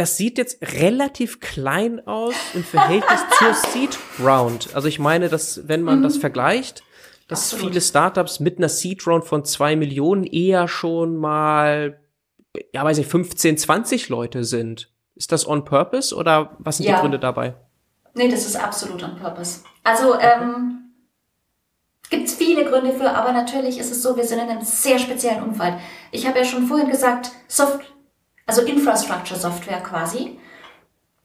das 0.00 0.16
sieht 0.16 0.38
jetzt 0.38 0.62
relativ 0.80 1.40
klein 1.40 2.06
aus 2.06 2.34
im 2.54 2.64
Verhältnis 2.64 3.20
zur 3.38 3.52
Seed 3.52 3.98
Round. 4.18 4.74
Also 4.74 4.88
ich 4.88 4.98
meine, 4.98 5.28
dass 5.28 5.68
wenn 5.68 5.82
man 5.82 5.98
mhm. 5.98 6.04
das 6.04 6.16
vergleicht, 6.16 6.82
dass 7.28 7.52
Absolut. 7.52 7.66
viele 7.68 7.80
Startups 7.82 8.40
mit 8.40 8.56
einer 8.56 8.70
Seed 8.70 9.06
Round 9.06 9.26
von 9.26 9.44
zwei 9.44 9.76
Millionen 9.76 10.24
eher 10.24 10.68
schon 10.68 11.16
mal, 11.16 12.00
ja 12.72 12.82
weiß 12.82 12.96
ich, 12.96 13.06
15, 13.08 13.58
20 13.58 14.08
Leute 14.08 14.44
sind. 14.44 14.90
Ist 15.16 15.32
das 15.32 15.46
on 15.46 15.66
purpose 15.66 16.14
oder 16.14 16.56
was 16.58 16.78
sind 16.78 16.86
ja. 16.86 16.94
die 16.94 17.00
Gründe 17.02 17.18
dabei? 17.18 17.54
Nee, 18.14 18.28
das 18.28 18.46
ist 18.46 18.56
absolut 18.56 19.02
on 19.02 19.16
purpose. 19.16 19.60
Also 19.84 20.18
ähm, 20.18 20.94
gibt 22.08 22.26
es 22.26 22.34
viele 22.34 22.64
Gründe 22.64 22.94
für, 22.94 23.10
aber 23.10 23.32
natürlich 23.32 23.78
ist 23.78 23.92
es 23.92 24.02
so, 24.02 24.16
wir 24.16 24.24
sind 24.24 24.38
in 24.38 24.48
einem 24.48 24.62
sehr 24.62 24.98
speziellen 24.98 25.42
Umfeld. 25.42 25.74
Ich 26.10 26.26
habe 26.26 26.38
ja 26.38 26.44
schon 26.46 26.66
vorhin 26.66 26.88
gesagt, 26.88 27.32
Soft 27.48 27.80
also 28.50 28.62
Infrastructure 28.62 29.38
Software 29.38 29.80
quasi. 29.80 30.40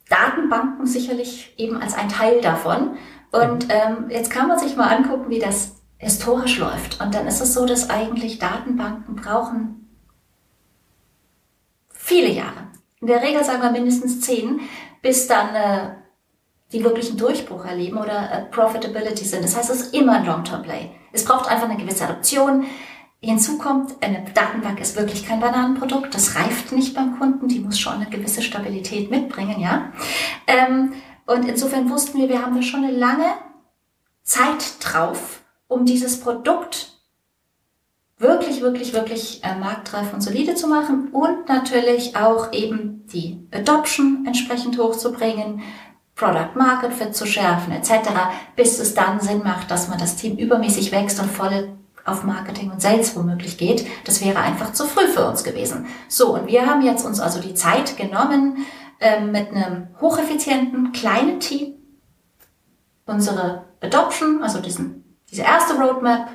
Datenbanken 0.09 0.85
sicherlich 0.85 1.55
eben 1.57 1.81
als 1.81 1.95
ein 1.95 2.07
Teil 2.07 2.39
davon. 2.39 2.97
Und 3.31 3.65
ähm, 3.69 4.09
jetzt 4.09 4.29
kann 4.29 4.47
man 4.47 4.59
sich 4.59 4.75
mal 4.75 4.95
angucken, 4.95 5.31
wie 5.31 5.39
das 5.39 5.77
historisch 5.97 6.59
läuft. 6.59 7.01
Und 7.01 7.15
dann 7.15 7.25
ist 7.25 7.41
es 7.41 7.55
so, 7.55 7.65
dass 7.65 7.89
eigentlich 7.89 8.37
Datenbanken 8.37 9.15
brauchen 9.15 9.89
viele 11.91 12.29
Jahre. 12.29 12.67
In 13.01 13.07
der 13.07 13.23
Regel 13.23 13.43
sagen 13.43 13.63
wir 13.63 13.71
mindestens 13.71 14.21
zehn, 14.21 14.59
bis 15.01 15.25
dann 15.25 15.55
äh, 15.55 15.95
die 16.73 16.83
wirklichen 16.83 17.17
Durchbruch 17.17 17.65
erleben 17.65 17.97
oder 17.97 18.31
äh, 18.31 18.45
Profitability 18.51 19.25
sind. 19.25 19.43
Das 19.43 19.57
heißt, 19.57 19.71
es 19.71 19.81
ist 19.81 19.95
immer 19.95 20.13
ein 20.13 20.25
Long-Term-Play. 20.25 20.91
Es 21.11 21.25
braucht 21.25 21.49
einfach 21.49 21.67
eine 21.67 21.77
gewisse 21.77 22.03
Adoption. 22.03 22.65
Hinzu 23.21 23.57
kommt, 23.57 23.95
eine 24.01 24.23
Datenbank 24.33 24.79
ist 24.79 24.95
wirklich 24.95 25.25
kein 25.25 25.39
Bananenprodukt. 25.39 26.13
Das 26.13 26.35
reift 26.35 26.71
nicht 26.71 26.93
beim 26.93 27.17
Kunden. 27.17 27.47
Die 27.47 27.59
muss 27.59 27.79
schon 27.79 27.93
eine 27.93 28.09
gewisse 28.09 28.41
Stabilität 28.41 29.09
mitbringen, 29.09 29.59
ja. 29.59 29.91
Ähm, 30.47 30.93
und 31.25 31.47
insofern 31.47 31.89
wussten 31.89 32.19
wir, 32.19 32.29
wir 32.29 32.41
haben 32.41 32.55
da 32.55 32.61
schon 32.61 32.83
eine 32.83 32.95
lange 32.95 33.33
Zeit 34.21 34.75
drauf, 34.79 35.41
um 35.67 35.85
dieses 35.85 36.19
Produkt 36.19 36.95
wirklich, 38.17 38.61
wirklich, 38.61 38.93
wirklich 38.93 39.43
äh, 39.43 39.55
marktreif 39.55 40.13
und 40.13 40.21
solide 40.21 40.55
zu 40.55 40.67
machen 40.67 41.09
und 41.11 41.49
natürlich 41.49 42.15
auch 42.15 42.53
eben 42.53 43.05
die 43.07 43.47
Adoption 43.51 44.23
entsprechend 44.25 44.77
hochzubringen, 44.77 45.61
Product 46.15 46.55
Market 46.55 46.93
Fit 46.93 47.15
zu 47.15 47.25
schärfen 47.25 47.73
etc., 47.73 48.09
bis 48.55 48.79
es 48.79 48.93
dann 48.93 49.19
Sinn 49.19 49.43
macht, 49.43 49.69
dass 49.69 49.89
man 49.89 49.99
das 49.99 50.15
Team 50.15 50.37
übermäßig 50.37 50.91
wächst 50.91 51.19
und 51.19 51.29
volle 51.29 51.77
auf 52.05 52.23
Marketing 52.23 52.71
und 52.71 52.81
Sales 52.81 53.15
womöglich 53.15 53.57
geht. 53.57 53.85
Das 54.05 54.23
wäre 54.23 54.39
einfach 54.39 54.73
zu 54.73 54.85
früh 54.85 55.07
für 55.07 55.27
uns 55.27 55.43
gewesen. 55.43 55.87
So, 56.07 56.35
und 56.35 56.47
wir 56.47 56.67
haben 56.67 56.83
jetzt 56.83 57.05
uns 57.05 57.19
also 57.19 57.41
die 57.41 57.55
Zeit 57.55 57.97
genommen, 57.97 58.65
ähm, 58.99 59.31
mit 59.31 59.49
einem 59.51 59.87
hocheffizienten 59.99 60.91
kleinen 60.91 61.39
Team 61.39 61.73
unsere 63.05 63.65
Adoption, 63.81 64.41
also 64.41 64.59
diesen, 64.59 65.03
diese 65.29 65.41
erste 65.41 65.75
Roadmap, 65.75 66.29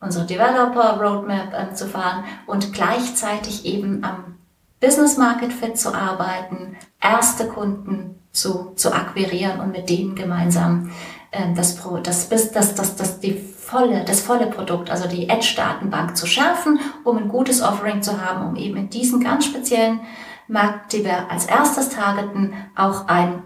unsere 0.00 0.26
Developer 0.26 1.00
Roadmap 1.00 1.54
ähm, 1.54 1.76
zu 1.76 1.86
fahren 1.86 2.24
und 2.46 2.72
gleichzeitig 2.72 3.64
eben 3.64 4.04
am 4.04 4.38
Business 4.80 5.16
Market 5.16 5.52
Fit 5.52 5.78
zu 5.78 5.94
arbeiten, 5.94 6.76
erste 7.00 7.46
Kunden 7.46 8.20
zu, 8.32 8.72
zu 8.76 8.92
akquirieren 8.92 9.60
und 9.60 9.72
mit 9.72 9.88
denen 9.88 10.14
gemeinsam 10.14 10.90
ähm, 11.32 11.54
das, 11.54 11.80
das, 12.02 12.28
das, 12.28 12.52
das, 12.52 12.74
das, 12.74 12.96
das, 12.96 13.20
die 13.20 13.32
volle, 13.74 14.04
das 14.04 14.20
volle 14.20 14.46
Produkt, 14.46 14.88
also 14.88 15.08
die 15.08 15.28
Edge-Datenbank 15.28 16.16
zu 16.16 16.26
schärfen, 16.26 16.78
um 17.02 17.18
ein 17.18 17.28
gutes 17.28 17.60
Offering 17.60 18.02
zu 18.02 18.24
haben, 18.24 18.48
um 18.48 18.56
eben 18.56 18.76
in 18.76 18.88
diesen 18.88 19.22
ganz 19.22 19.46
speziellen 19.46 20.00
Markt, 20.46 20.92
die 20.92 21.04
wir 21.04 21.28
als 21.28 21.46
erstes 21.46 21.90
targeten, 21.90 22.54
auch 22.76 23.08
ein, 23.08 23.42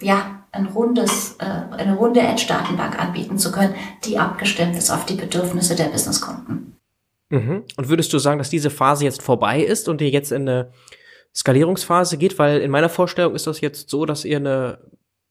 ja, 0.00 0.44
ein 0.52 0.66
rundes, 0.66 1.36
äh, 1.40 1.74
eine 1.76 1.96
runde 1.96 2.20
Edge-Datenbank 2.20 3.00
anbieten 3.00 3.36
zu 3.36 3.50
können, 3.50 3.74
die 4.04 4.16
abgestimmt 4.16 4.76
ist 4.76 4.90
auf 4.90 5.06
die 5.06 5.16
Bedürfnisse 5.16 5.74
der 5.74 5.86
Businesskunden. 5.86 6.76
Mhm. 7.30 7.64
Und 7.76 7.88
würdest 7.88 8.12
du 8.12 8.18
sagen, 8.18 8.38
dass 8.38 8.50
diese 8.50 8.70
Phase 8.70 9.04
jetzt 9.04 9.22
vorbei 9.22 9.60
ist 9.60 9.88
und 9.88 10.00
ihr 10.00 10.10
jetzt 10.10 10.30
in 10.30 10.48
eine 10.48 10.70
Skalierungsphase 11.34 12.16
geht? 12.16 12.38
Weil 12.38 12.60
in 12.60 12.70
meiner 12.70 12.88
Vorstellung 12.88 13.34
ist 13.34 13.48
das 13.48 13.60
jetzt 13.60 13.90
so, 13.90 14.06
dass 14.06 14.24
ihr 14.24 14.36
eine 14.36 14.78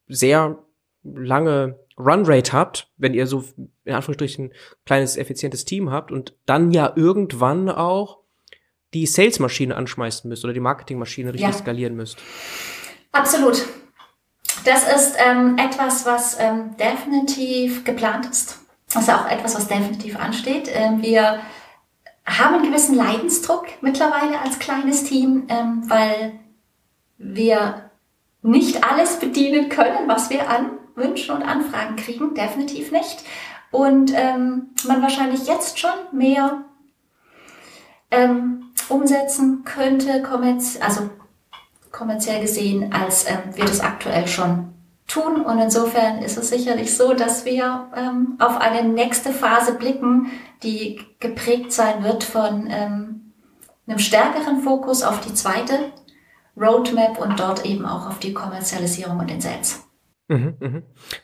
sehr 0.07 0.57
lange 1.03 1.79
Runrate 1.97 2.51
habt, 2.51 2.89
wenn 2.97 3.13
ihr 3.13 3.27
so 3.27 3.45
in 3.85 3.93
Anführungsstrichen 3.93 4.45
ein 4.45 4.51
kleines, 4.85 5.17
effizientes 5.17 5.65
Team 5.65 5.91
habt 5.91 6.11
und 6.11 6.33
dann 6.45 6.71
ja 6.71 6.93
irgendwann 6.95 7.69
auch 7.69 8.19
die 8.93 9.05
Sales-Maschine 9.05 9.75
anschmeißen 9.75 10.29
müsst 10.29 10.43
oder 10.43 10.53
die 10.53 10.59
Marketing-Maschine 10.59 11.33
richtig 11.33 11.49
ja. 11.49 11.53
skalieren 11.53 11.95
müsst. 11.95 12.17
Absolut. 13.11 13.65
Das 14.65 14.87
ist 14.87 15.15
ähm, 15.17 15.57
etwas, 15.57 16.05
was 16.05 16.37
ähm, 16.39 16.75
definitiv 16.77 17.83
geplant 17.83 18.27
ist. 18.29 18.59
Das 18.93 19.03
ist 19.03 19.13
auch 19.13 19.29
etwas, 19.29 19.55
was 19.55 19.67
definitiv 19.67 20.17
ansteht. 20.17 20.69
Ähm, 20.71 21.01
wir 21.01 21.41
haben 22.25 22.55
einen 22.55 22.65
gewissen 22.67 22.95
Leidensdruck 22.95 23.65
mittlerweile 23.81 24.39
als 24.39 24.59
kleines 24.59 25.03
Team, 25.03 25.47
ähm, 25.49 25.83
weil 25.87 26.39
wir 27.17 27.89
nicht 28.41 28.83
alles 28.83 29.19
bedienen 29.19 29.69
können, 29.69 30.07
was 30.07 30.29
wir 30.29 30.49
an 30.49 30.71
Wünschen 30.95 31.35
und 31.35 31.43
Anfragen 31.43 31.95
kriegen. 31.95 32.35
Definitiv 32.35 32.91
nicht. 32.91 33.23
Und 33.73 34.13
ähm, 34.15 34.69
man 34.87 35.01
wahrscheinlich 35.01 35.47
jetzt 35.47 35.79
schon 35.79 35.89
mehr 36.11 36.61
ähm, 38.11 38.65
umsetzen 38.87 39.63
könnte, 39.65 40.21
kommerz 40.21 40.77
also 40.79 41.09
kommerziell 41.91 42.39
gesehen, 42.39 42.93
als 42.93 43.27
ähm, 43.27 43.55
wir 43.55 43.65
das 43.65 43.79
aktuell 43.79 44.27
schon 44.27 44.75
tun. 45.07 45.41
Und 45.41 45.57
insofern 45.57 46.19
ist 46.19 46.37
es 46.37 46.49
sicherlich 46.49 46.95
so, 46.95 47.15
dass 47.15 47.45
wir 47.45 47.87
ähm, 47.95 48.35
auf 48.37 48.61
eine 48.61 48.87
nächste 48.87 49.31
Phase 49.31 49.73
blicken, 49.73 50.29
die 50.61 51.01
geprägt 51.19 51.73
sein 51.73 52.03
wird 52.03 52.23
von 52.23 52.67
ähm, 52.69 53.33
einem 53.87 53.97
stärkeren 53.97 54.61
Fokus 54.61 55.01
auf 55.01 55.19
die 55.21 55.33
zweite 55.33 55.73
Roadmap 56.55 57.19
und 57.19 57.39
dort 57.39 57.65
eben 57.65 57.87
auch 57.87 58.07
auf 58.07 58.19
die 58.19 58.35
Kommerzialisierung 58.35 59.17
und 59.17 59.31
den 59.31 59.41
Sales. 59.41 59.83
Mhm, 60.27 60.57
mhm. 60.59 60.83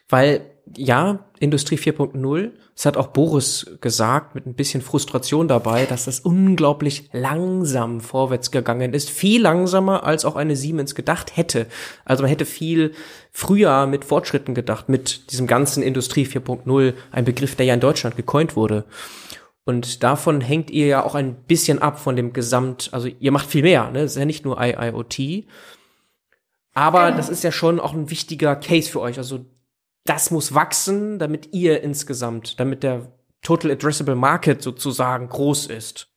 Weil 0.10 0.59
ja, 0.78 1.26
Industrie 1.40 1.78
4.0, 1.78 2.52
es 2.76 2.86
hat 2.86 2.98
auch 2.98 3.08
Boris 3.08 3.78
gesagt, 3.82 4.36
mit 4.36 4.46
ein 4.46 4.54
bisschen 4.54 4.82
Frustration 4.82 5.48
dabei, 5.48 5.86
dass 5.86 6.06
das 6.06 6.22
unglaublich 6.22 7.10
langsam 7.12 8.02
vorwärts 8.02 8.52
gegangen 8.52 8.94
ist. 8.94 9.10
Viel 9.10 9.42
langsamer, 9.42 10.04
als 10.04 10.26
auch 10.26 10.36
eine 10.36 10.56
Siemens 10.56 10.96
gedacht 10.96 11.36
hätte. 11.36 11.68
Also 12.06 12.24
man 12.24 12.30
hätte 12.30 12.46
viel 12.46 12.94
früher 13.32 13.86
mit 13.86 14.06
Fortschritten 14.06 14.56
gedacht, 14.56 14.90
mit 14.90 15.32
diesem 15.32 15.48
ganzen 15.48 15.84
Industrie 15.84 16.26
4.0, 16.26 16.94
ein 17.12 17.26
Begriff, 17.26 17.56
der 17.56 17.66
ja 17.66 17.74
in 17.74 17.80
Deutschland 17.80 18.16
gecoint 18.16 18.56
wurde. 18.56 18.86
Und 19.66 20.04
davon 20.04 20.42
hängt 20.42 20.72
ihr 20.72 20.88
ja 20.88 21.04
auch 21.04 21.16
ein 21.16 21.36
bisschen 21.44 21.80
ab 21.80 22.00
von 22.00 22.16
dem 22.16 22.34
Gesamt, 22.34 22.90
also 22.92 23.08
ihr 23.08 23.32
macht 23.32 23.50
viel 23.50 23.64
mehr, 23.64 23.92
ne? 23.92 24.02
Das 24.02 24.12
ist 24.12 24.18
ja 24.18 24.26
nicht 24.26 24.46
nur 24.46 24.60
IIoT. 24.60 25.46
Aber 26.74 27.06
genau. 27.06 27.18
das 27.18 27.30
ist 27.30 27.44
ja 27.44 27.52
schon 27.52 27.80
auch 27.80 27.94
ein 27.94 28.10
wichtiger 28.10 28.56
Case 28.56 28.90
für 28.90 29.02
euch. 29.02 29.18
Also 29.18 29.46
das 30.10 30.32
muss 30.32 30.56
wachsen, 30.56 31.20
damit 31.20 31.54
ihr 31.54 31.84
insgesamt, 31.84 32.60
damit 32.60 32.82
der 32.82 33.12
Total 33.44 33.72
Addressable 33.72 34.16
Market 34.16 34.62
sozusagen 34.62 35.30
groß 35.30 35.68
ist. 35.68 36.08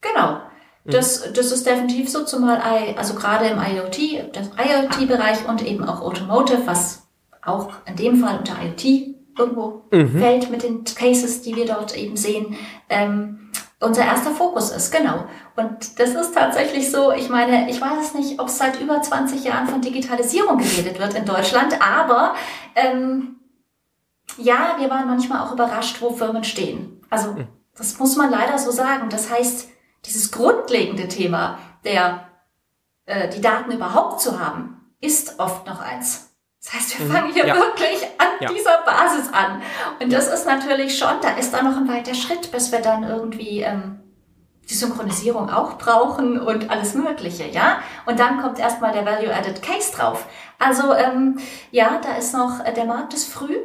Genau. 0.00 0.40
Mhm. 0.84 0.90
Das, 0.92 1.32
das 1.32 1.50
ist 1.50 1.66
definitiv 1.66 2.08
so, 2.08 2.24
zumal 2.24 2.60
also 2.96 3.14
gerade 3.14 3.46
im 3.46 3.58
IoT, 3.58 4.32
das 4.32 4.50
IoT-Bereich 4.56 5.46
und 5.48 5.66
eben 5.66 5.84
auch 5.84 6.00
Automotive, 6.00 6.62
was 6.66 7.08
auch 7.42 7.72
in 7.84 7.96
dem 7.96 8.16
Fall 8.20 8.38
unter 8.38 8.54
IoT 8.62 9.16
irgendwo 9.36 9.82
mhm. 9.90 10.20
fällt 10.20 10.50
mit 10.50 10.62
den 10.62 10.84
Cases, 10.84 11.42
die 11.42 11.56
wir 11.56 11.66
dort 11.66 11.96
eben 11.96 12.16
sehen. 12.16 12.56
Ähm, 12.88 13.49
unser 13.80 14.04
erster 14.04 14.30
Fokus 14.30 14.70
ist, 14.70 14.92
genau. 14.92 15.24
Und 15.56 15.98
das 15.98 16.10
ist 16.10 16.34
tatsächlich 16.34 16.90
so, 16.90 17.12
ich 17.12 17.28
meine, 17.30 17.70
ich 17.70 17.80
weiß 17.80 17.98
es 18.00 18.14
nicht, 18.14 18.38
ob 18.38 18.48
es 18.48 18.58
seit 18.58 18.80
über 18.80 19.00
20 19.00 19.42
Jahren 19.42 19.66
von 19.66 19.80
Digitalisierung 19.80 20.58
geredet 20.58 20.98
wird 20.98 21.14
in 21.14 21.24
Deutschland, 21.24 21.80
aber 21.80 22.34
ähm, 22.74 23.40
ja, 24.36 24.76
wir 24.78 24.90
waren 24.90 25.06
manchmal 25.06 25.40
auch 25.40 25.52
überrascht, 25.52 26.00
wo 26.00 26.10
Firmen 26.10 26.44
stehen. 26.44 27.02
Also 27.08 27.34
hm. 27.34 27.48
das 27.76 27.98
muss 27.98 28.16
man 28.16 28.30
leider 28.30 28.58
so 28.58 28.70
sagen. 28.70 29.08
Das 29.08 29.30
heißt, 29.30 29.68
dieses 30.04 30.30
grundlegende 30.30 31.08
Thema, 31.08 31.58
der 31.84 32.26
äh, 33.06 33.28
die 33.28 33.40
Daten 33.40 33.72
überhaupt 33.72 34.20
zu 34.20 34.38
haben, 34.38 34.94
ist 35.00 35.38
oft 35.38 35.66
noch 35.66 35.80
eins. 35.80 36.29
Das 36.62 36.74
heißt, 36.74 36.98
wir 36.98 37.06
mhm. 37.06 37.10
fangen 37.10 37.32
hier 37.32 37.46
ja. 37.46 37.54
wirklich 37.54 38.02
an 38.18 38.28
ja. 38.40 38.52
dieser 38.52 38.82
Basis 38.84 39.32
an. 39.32 39.62
Und 40.00 40.12
das 40.12 40.28
ist 40.28 40.46
natürlich 40.46 40.98
schon, 40.98 41.20
da 41.22 41.30
ist 41.30 41.52
da 41.52 41.62
noch 41.62 41.76
ein 41.76 41.88
weiter 41.88 42.14
Schritt, 42.14 42.52
bis 42.52 42.70
wir 42.70 42.80
dann 42.80 43.02
irgendwie 43.02 43.60
ähm, 43.60 44.00
die 44.68 44.74
Synchronisierung 44.74 45.50
auch 45.50 45.78
brauchen 45.78 46.38
und 46.38 46.70
alles 46.70 46.94
Mögliche, 46.94 47.48
ja. 47.48 47.80
Und 48.06 48.20
dann 48.20 48.40
kommt 48.40 48.58
erstmal 48.58 48.92
der 48.92 49.04
Value-Added 49.04 49.62
Case 49.62 49.92
drauf. 49.92 50.26
Also 50.58 50.94
ähm, 50.94 51.38
ja, 51.70 52.00
da 52.02 52.16
ist 52.16 52.34
noch, 52.34 52.64
äh, 52.64 52.72
der 52.72 52.84
Markt 52.84 53.14
ist 53.14 53.32
früh, 53.32 53.56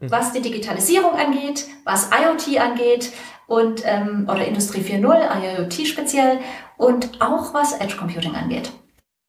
mhm. 0.00 0.10
was 0.10 0.32
die 0.32 0.42
Digitalisierung 0.42 1.14
angeht, 1.14 1.66
was 1.84 2.10
IoT 2.10 2.60
angeht 2.60 3.12
und 3.46 3.82
ähm, 3.84 4.28
oder 4.30 4.44
Industrie 4.44 4.80
4.0, 4.80 5.60
IoT 5.60 5.86
speziell 5.86 6.40
und 6.76 7.20
auch 7.22 7.54
was 7.54 7.72
Edge 7.74 7.96
Computing 7.96 8.34
angeht. 8.34 8.72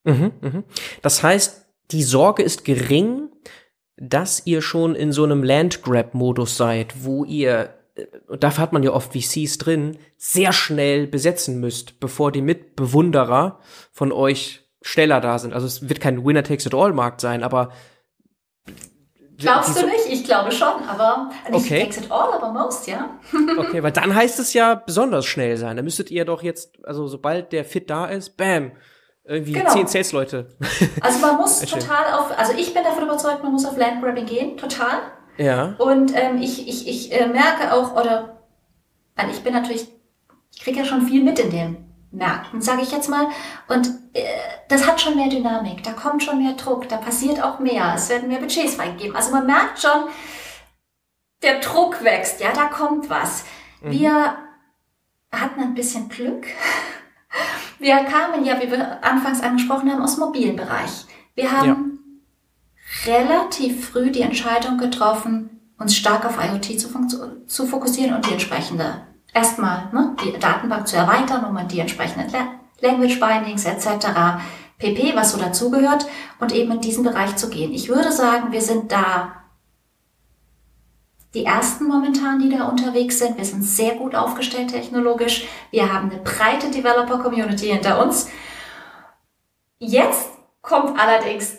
Mhm, 0.03 0.31
mh. 0.41 0.63
Das 1.01 1.23
heißt, 1.23 1.64
die 1.91 2.03
Sorge 2.03 2.43
ist 2.43 2.65
gering, 2.65 3.29
dass 3.97 4.45
ihr 4.45 4.61
schon 4.61 4.95
in 4.95 5.11
so 5.11 5.23
einem 5.23 5.43
Landgrab-Modus 5.43 6.57
seid, 6.57 7.03
wo 7.03 7.23
ihr, 7.23 7.73
äh, 7.95 8.05
und 8.27 8.43
dafür 8.43 8.63
hat 8.63 8.73
man 8.73 8.83
ja 8.83 8.91
oft 8.91 9.13
VCs 9.13 9.57
drin, 9.57 9.97
sehr 10.17 10.53
schnell 10.53 11.07
besetzen 11.07 11.59
müsst, 11.59 11.99
bevor 11.99 12.31
die 12.31 12.41
Mitbewunderer 12.41 13.59
von 13.91 14.11
euch 14.11 14.67
schneller 14.81 15.21
da 15.21 15.39
sind. 15.39 15.53
Also 15.53 15.65
es 15.65 15.87
wird 15.89 16.01
kein 16.01 16.25
Winner-Takes-it-all-Markt 16.25 17.21
sein, 17.21 17.43
aber 17.43 17.71
Glaubst 19.37 19.81
du 19.81 19.85
nicht? 19.85 20.05
Ich 20.09 20.23
glaube 20.23 20.51
schon, 20.51 20.83
aber 20.87 21.29
nicht 21.51 21.65
okay. 21.65 21.83
takes 21.83 21.97
it 21.97 22.09
all, 22.09 22.33
aber 22.33 22.53
most, 22.53 22.87
ja. 22.87 23.19
okay, 23.57 23.83
weil 23.83 23.91
dann 23.91 24.15
heißt 24.15 24.39
es 24.39 24.53
ja 24.53 24.75
besonders 24.75 25.25
schnell 25.25 25.57
sein. 25.57 25.75
Da 25.75 25.83
müsstet 25.83 26.09
ihr 26.09 26.23
doch 26.23 26.41
jetzt, 26.41 26.77
also 26.85 27.07
sobald 27.07 27.51
der 27.51 27.65
Fit 27.65 27.89
da 27.89 28.05
ist, 28.05 28.37
bam, 28.37 28.71
irgendwie 29.27 29.53
genau. 29.53 29.71
zehn 29.71 29.87
Sales-Leute. 29.87 30.49
Also 31.01 31.19
man 31.19 31.37
muss 31.37 31.59
total 31.61 32.13
auf, 32.13 32.37
also 32.37 32.53
ich 32.53 32.73
bin 32.73 32.83
davon 32.83 33.03
überzeugt, 33.03 33.43
man 33.43 33.51
muss 33.51 33.65
auf 33.65 33.77
Landgrabbing 33.77 34.25
gehen, 34.25 34.57
total. 34.57 34.99
Ja. 35.37 35.75
Und 35.77 36.13
ähm, 36.15 36.41
ich, 36.41 36.67
ich, 36.67 36.87
ich 36.87 37.11
äh, 37.11 37.27
merke 37.27 37.73
auch, 37.73 37.95
oder 37.95 38.41
weil 39.15 39.29
ich 39.29 39.43
bin 39.43 39.53
natürlich, 39.53 39.87
ich 40.53 40.61
kriege 40.61 40.79
ja 40.79 40.85
schon 40.85 41.07
viel 41.07 41.23
mit 41.23 41.39
in 41.39 41.49
den 41.49 41.77
Märkten, 42.11 42.61
sage 42.61 42.81
ich 42.81 42.91
jetzt 42.91 43.09
mal. 43.09 43.27
Und 43.67 43.87
äh, 44.13 44.23
das 44.69 44.87
hat 44.87 45.01
schon 45.01 45.15
mehr 45.15 45.29
Dynamik, 45.29 45.83
da 45.83 45.91
kommt 45.91 46.23
schon 46.23 46.41
mehr 46.41 46.53
Druck, 46.53 46.87
da 46.89 46.97
passiert 46.97 47.41
auch 47.43 47.59
mehr, 47.59 47.93
es 47.95 48.09
werden 48.09 48.29
mehr 48.29 48.39
Budgets 48.39 48.75
freigegeben. 48.75 49.15
Also 49.15 49.31
man 49.31 49.45
merkt 49.45 49.79
schon, 49.79 50.09
der 51.43 51.59
Druck 51.59 52.03
wächst, 52.03 52.41
ja, 52.41 52.51
da 52.53 52.65
kommt 52.65 53.09
was. 53.09 53.45
Mhm. 53.81 53.91
Wir 53.91 54.37
hatten 55.31 55.61
ein 55.61 55.73
bisschen 55.73 56.09
Glück. 56.09 56.47
Wir 57.79 57.95
kamen 58.03 58.45
ja, 58.45 58.61
wie 58.61 58.71
wir 58.71 59.03
anfangs 59.03 59.41
angesprochen 59.41 59.91
haben, 59.91 60.01
aus 60.01 60.15
dem 60.15 60.25
mobilen 60.25 60.55
Bereich. 60.55 61.05
Wir 61.35 61.51
haben 61.51 61.99
ja. 63.05 63.13
relativ 63.13 63.89
früh 63.89 64.11
die 64.11 64.21
Entscheidung 64.21 64.77
getroffen, 64.77 65.61
uns 65.77 65.95
stark 65.95 66.25
auf 66.25 66.37
IoT 66.37 66.79
zu, 66.79 66.89
zu 67.45 67.65
fokussieren 67.67 68.15
und 68.15 68.25
die 68.25 68.33
entsprechende, 68.33 69.01
erstmal 69.33 69.89
ne, 69.91 70.15
die 70.23 70.37
Datenbank 70.39 70.87
zu 70.87 70.95
erweitern, 70.95 71.45
um 71.45 71.67
die 71.67 71.79
entsprechenden 71.79 72.31
Language 72.79 73.19
Bindings 73.19 73.65
etc. 73.65 74.07
pp, 74.77 75.15
was 75.15 75.33
so 75.33 75.37
dazugehört, 75.37 76.05
und 76.39 76.53
eben 76.53 76.71
in 76.71 76.81
diesen 76.81 77.03
Bereich 77.03 77.35
zu 77.35 77.49
gehen. 77.49 77.73
Ich 77.73 77.89
würde 77.89 78.11
sagen, 78.11 78.51
wir 78.51 78.61
sind 78.61 78.91
da 78.91 79.44
die 81.35 81.45
ersten 81.45 81.85
momentan, 81.85 82.39
die 82.39 82.49
da 82.49 82.63
unterwegs 82.63 83.19
sind. 83.19 83.37
Wir 83.37 83.45
sind 83.45 83.63
sehr 83.63 83.95
gut 83.95 84.15
aufgestellt 84.15 84.71
technologisch. 84.71 85.45
Wir 85.69 85.93
haben 85.93 86.09
eine 86.09 86.21
breite 86.21 86.71
Developer-Community 86.71 87.67
hinter 87.67 88.01
uns. 88.01 88.29
Jetzt 89.77 90.29
kommt 90.61 90.97
allerdings 90.97 91.57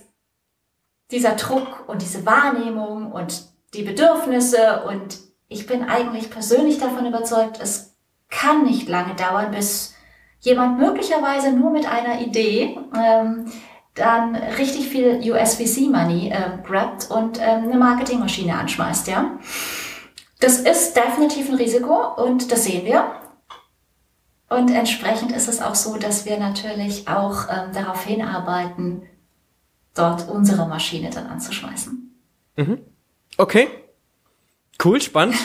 dieser 1.11 1.33
Druck 1.33 1.89
und 1.89 2.01
diese 2.03 2.25
Wahrnehmung 2.25 3.13
und 3.13 3.45
die 3.75 3.83
Bedürfnisse 3.83 4.85
und 4.89 5.19
ich 5.49 5.67
bin 5.67 5.85
eigentlich 5.85 6.31
persönlich 6.31 6.79
davon 6.79 7.07
überzeugt, 7.07 7.61
es 7.63 7.97
kann 8.29 8.65
nicht 8.65 8.89
lange 8.89 9.15
dauern, 9.15 9.53
bis 9.53 9.95
jemand 10.41 10.79
möglicherweise 10.79 11.53
nur 11.53 11.71
mit 11.71 11.87
einer 11.87 12.21
Idee 12.21 12.79
ähm, 12.97 13.53
dann 13.97 14.37
richtig 14.37 14.89
viel 14.89 15.21
USVC-Money 15.33 16.29
äh, 16.29 16.59
grabt 16.63 17.11
und 17.11 17.39
ähm, 17.41 17.65
eine 17.65 17.77
Marketingmaschine 17.77 18.57
anschmeißt, 18.57 19.09
ja. 19.09 19.39
Das 20.39 20.61
ist 20.61 20.95
definitiv 20.95 21.49
ein 21.49 21.57
Risiko 21.57 22.23
und 22.23 22.53
das 22.53 22.65
sehen 22.65 22.85
wir. 22.85 23.11
Und 24.49 24.71
entsprechend 24.71 25.33
ist 25.33 25.49
es 25.49 25.61
auch 25.61 25.75
so, 25.75 25.97
dass 25.97 26.25
wir 26.27 26.39
natürlich 26.39 27.09
auch 27.09 27.49
ähm, 27.51 27.73
darauf 27.73 28.05
hinarbeiten, 28.05 29.09
dort 29.95 30.29
unsere 30.29 30.69
Maschine 30.69 31.11
dann 31.11 31.27
anzuschmeißen. 31.27 32.15
Mhm. 32.57 32.79
Okay. 33.39 33.69
Cool, 34.85 35.01
spannend. 35.01 35.37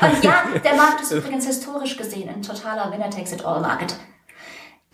und 0.00 0.24
ja, 0.24 0.44
der 0.64 0.74
Markt 0.76 1.02
ist 1.02 1.10
übrigens 1.10 1.46
historisch 1.46 1.96
gesehen 1.96 2.28
ein 2.28 2.42
totaler 2.42 2.90
Winner-Takes-it-all-Market. 2.92 3.96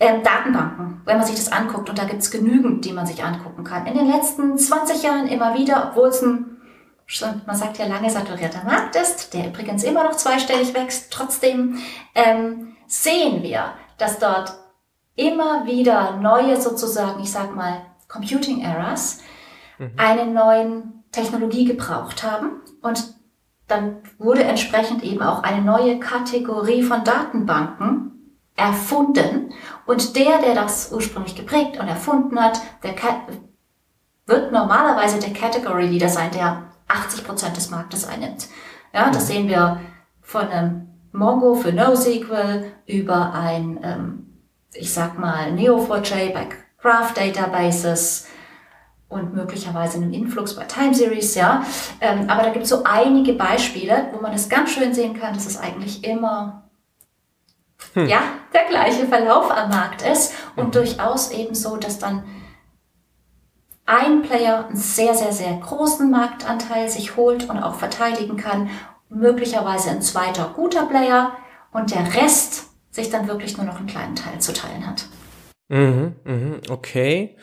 Ähm, 0.01 0.23
Datenbanken, 0.23 1.01
wenn 1.03 1.17
man 1.17 1.25
sich 1.25 1.35
das 1.35 1.51
anguckt, 1.51 1.89
und 1.89 1.99
da 1.99 2.05
gibt's 2.05 2.31
genügend, 2.31 2.85
die 2.85 2.93
man 2.93 3.05
sich 3.05 3.21
angucken 3.23 3.65
kann. 3.65 3.85
In 3.85 3.95
den 3.97 4.09
letzten 4.09 4.57
20 4.57 5.03
Jahren 5.03 5.27
immer 5.27 5.55
wieder, 5.55 5.89
obwohl 5.89 6.07
es 6.07 6.21
ein, 6.21 6.57
man 7.45 7.55
sagt 7.55 7.79
ja, 7.79 7.85
lange 7.85 8.09
saturierter 8.09 8.63
Markt 8.63 8.95
ist, 8.95 9.33
der 9.33 9.47
übrigens 9.47 9.83
immer 9.83 10.05
noch 10.05 10.15
zweistellig 10.15 10.73
wächst, 10.73 11.11
trotzdem 11.11 11.79
ähm, 12.15 12.77
sehen 12.87 13.43
wir, 13.43 13.73
dass 13.97 14.19
dort 14.19 14.53
immer 15.15 15.65
wieder 15.65 16.15
neue 16.17 16.59
sozusagen, 16.61 17.21
ich 17.21 17.31
sag 17.31 17.53
mal, 17.53 17.81
Computing 18.07 18.61
Errors, 18.61 19.19
mhm. 19.77 19.91
eine 19.97 20.27
neuen 20.27 21.03
Technologie 21.11 21.65
gebraucht 21.65 22.23
haben 22.23 22.61
und 22.81 23.15
dann 23.67 23.97
wurde 24.17 24.43
entsprechend 24.43 25.03
eben 25.03 25.21
auch 25.21 25.43
eine 25.43 25.61
neue 25.61 25.99
Kategorie 25.99 26.83
von 26.83 27.03
Datenbanken 27.03 28.18
erfunden. 28.59 29.53
Und 29.85 30.15
der, 30.15 30.39
der 30.39 30.55
das 30.55 30.91
ursprünglich 30.91 31.35
geprägt 31.35 31.79
und 31.79 31.87
erfunden 31.87 32.39
hat, 32.39 32.59
der 32.83 32.93
wird 34.25 34.51
normalerweise 34.51 35.19
der 35.19 35.33
Category 35.33 35.87
Leader 35.87 36.09
sein, 36.09 36.31
der 36.31 36.63
80 36.87 37.23
Prozent 37.25 37.57
des 37.57 37.69
Marktes 37.69 38.07
einnimmt. 38.07 38.47
Ja, 38.93 39.09
das 39.09 39.27
sehen 39.27 39.47
wir 39.47 39.79
von 40.21 40.47
einem 40.47 40.89
Mongo 41.11 41.55
für 41.55 41.73
NoSQL 41.73 42.71
über 42.85 43.33
ein, 43.33 43.79
ähm, 43.83 44.41
ich 44.73 44.93
sag 44.93 45.17
mal, 45.17 45.51
Neo4j 45.51 46.33
bei 46.33 46.47
Graph 46.81 47.13
Databases, 47.13 48.27
und 49.09 49.33
möglicherweise 49.33 49.97
einem 49.97 50.13
Influx 50.13 50.55
bei 50.55 50.65
Time 50.65 50.93
Series, 50.93 51.35
ja. 51.35 51.65
Ähm, 51.99 52.29
aber 52.29 52.43
da 52.43 52.49
gibt 52.51 52.63
es 52.63 52.69
so 52.69 52.83
einige 52.83 53.33
Beispiele, 53.33 54.09
wo 54.13 54.21
man 54.21 54.31
das 54.31 54.47
ganz 54.47 54.69
schön 54.69 54.93
sehen 54.93 55.19
kann, 55.19 55.33
dass 55.33 55.47
es 55.47 55.59
eigentlich 55.59 56.03
immer 56.03 56.68
hm. 57.93 58.07
ja, 58.07 58.21
der 58.53 58.65
gleiche 58.65 59.07
Verlauf 59.07 59.51
am 59.51 59.69
Markt 59.69 60.01
ist 60.01 60.33
und 60.55 60.67
mhm. 60.67 60.71
durchaus 60.71 61.31
eben 61.31 61.55
so, 61.55 61.77
dass 61.77 61.99
dann 61.99 62.23
ein 63.85 64.21
Player 64.21 64.67
einen 64.67 64.77
sehr, 64.77 65.15
sehr, 65.15 65.31
sehr 65.31 65.53
großen 65.53 66.09
Marktanteil 66.11 66.89
sich 66.89 67.15
holt 67.15 67.49
und 67.49 67.57
auch 67.57 67.75
verteidigen 67.75 68.37
kann, 68.37 68.69
möglicherweise 69.09 69.89
ein 69.89 70.01
zweiter 70.01 70.53
guter 70.55 70.85
Player 70.85 71.31
und 71.71 71.91
der 71.91 72.13
Rest 72.13 72.67
sich 72.91 73.09
dann 73.09 73.27
wirklich 73.27 73.57
nur 73.57 73.65
noch 73.65 73.77
einen 73.77 73.87
kleinen 73.87 74.15
Teil 74.15 74.39
zu 74.39 74.53
teilen 74.53 74.85
hat. 74.85 75.05
Mhm, 75.69 76.15
mhm, 76.23 76.61
okay. 76.69 77.35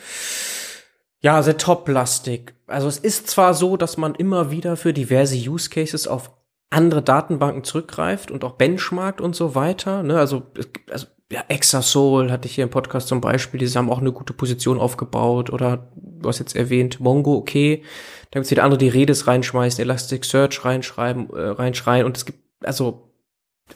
Ja, 1.20 1.42
sehr 1.42 1.56
top-lastig. 1.56 2.54
Also 2.66 2.88
es 2.88 2.98
ist 2.98 3.28
zwar 3.28 3.54
so, 3.54 3.76
dass 3.76 3.96
man 3.96 4.14
immer 4.14 4.50
wieder 4.50 4.76
für 4.76 4.92
diverse 4.92 5.36
Use 5.36 5.70
Cases 5.70 6.06
auf 6.06 6.30
andere 6.70 7.02
Datenbanken 7.02 7.64
zurückgreift 7.64 8.30
und 8.30 8.44
auch 8.44 8.52
benchmarkt 8.52 9.20
und 9.20 9.36
so 9.36 9.54
weiter. 9.54 10.02
Ne? 10.02 10.18
Also, 10.18 10.42
also 10.90 11.06
ja, 11.30 11.42
Exasol 11.48 12.30
hatte 12.30 12.46
ich 12.46 12.54
hier 12.54 12.64
im 12.64 12.70
Podcast 12.70 13.08
zum 13.08 13.20
Beispiel, 13.20 13.58
die 13.58 13.68
haben 13.68 13.90
auch 13.90 14.00
eine 14.00 14.12
gute 14.12 14.32
Position 14.32 14.78
aufgebaut 14.78 15.50
oder 15.50 15.90
du 15.96 16.28
hast 16.28 16.38
jetzt 16.38 16.54
erwähnt, 16.54 17.00
Mongo, 17.00 17.34
okay. 17.34 17.82
Da 18.30 18.40
gibt's 18.40 18.50
wieder 18.50 18.64
andere, 18.64 18.78
die 18.78 18.88
Redis 18.88 19.26
reinschmeißen, 19.26 19.82
Elasticsearch 19.82 20.64
reinschreiben, 20.64 21.30
äh, 21.30 21.48
reinschreien 21.48 22.06
und 22.06 22.16
es 22.16 22.26
gibt, 22.26 22.40
also 22.64 23.02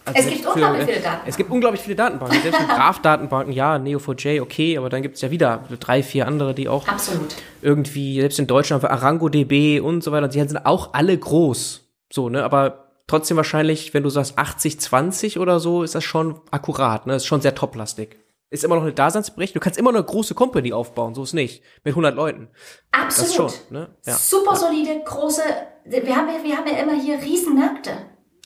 also 0.04 0.20
es 0.20 0.28
gibt 0.28 0.44
für, 0.44 0.50
unglaublich 0.52 0.84
viele 0.84 1.00
Datenbanken. 1.00 1.28
Es 1.28 1.36
gibt 1.36 1.50
unglaublich 1.50 1.80
viele 1.82 1.96
Datenbanken. 1.96 2.42
Selbst 2.42 2.60
Graph-Datenbanken, 2.68 3.52
ja, 3.52 3.74
Neo4j, 3.74 4.40
okay, 4.40 4.78
aber 4.78 4.88
dann 4.88 5.02
gibt 5.02 5.16
es 5.16 5.20
ja 5.20 5.32
wieder 5.32 5.64
drei, 5.80 6.04
vier 6.04 6.28
andere, 6.28 6.54
die 6.54 6.68
auch 6.68 6.86
Absolut. 6.86 7.34
irgendwie, 7.60 8.20
selbst 8.20 8.38
in 8.38 8.46
Deutschland, 8.46 8.84
ArangoDB 8.84 9.80
und 9.80 10.04
so 10.04 10.12
weiter, 10.12 10.28
die 10.28 10.38
sind 10.38 10.64
auch 10.64 10.94
alle 10.94 11.18
groß. 11.18 11.89
So, 12.12 12.28
ne, 12.28 12.44
aber 12.44 12.90
trotzdem 13.06 13.36
wahrscheinlich, 13.36 13.94
wenn 13.94 14.02
du 14.02 14.10
sagst 14.10 14.38
80, 14.38 14.80
20 14.80 15.38
oder 15.38 15.60
so, 15.60 15.82
ist 15.82 15.94
das 15.94 16.04
schon 16.04 16.40
akkurat, 16.50 17.06
ne, 17.06 17.14
ist 17.14 17.26
schon 17.26 17.40
sehr 17.40 17.54
toplastig. 17.54 18.18
Ist 18.52 18.64
immer 18.64 18.74
noch 18.74 18.82
eine 18.82 18.92
Daseinsberechtigung. 18.92 19.60
Du 19.60 19.64
kannst 19.64 19.78
immer 19.78 19.90
eine 19.90 20.02
große 20.02 20.34
Company 20.34 20.72
aufbauen, 20.72 21.14
so 21.14 21.22
ist 21.22 21.34
nicht. 21.34 21.62
Mit 21.84 21.92
100 21.92 22.16
Leuten. 22.16 22.48
Absolut. 22.90 23.52
Schon, 23.52 23.52
ne? 23.70 23.94
ja. 24.04 24.14
Super 24.14 24.56
solide, 24.56 25.00
große, 25.04 25.42
wir 25.84 26.16
haben, 26.16 26.28
ja, 26.28 26.42
wir 26.42 26.56
haben 26.56 26.66
ja 26.66 26.78
immer 26.78 27.00
hier 27.00 27.22
Riesenmärkte. 27.22 27.92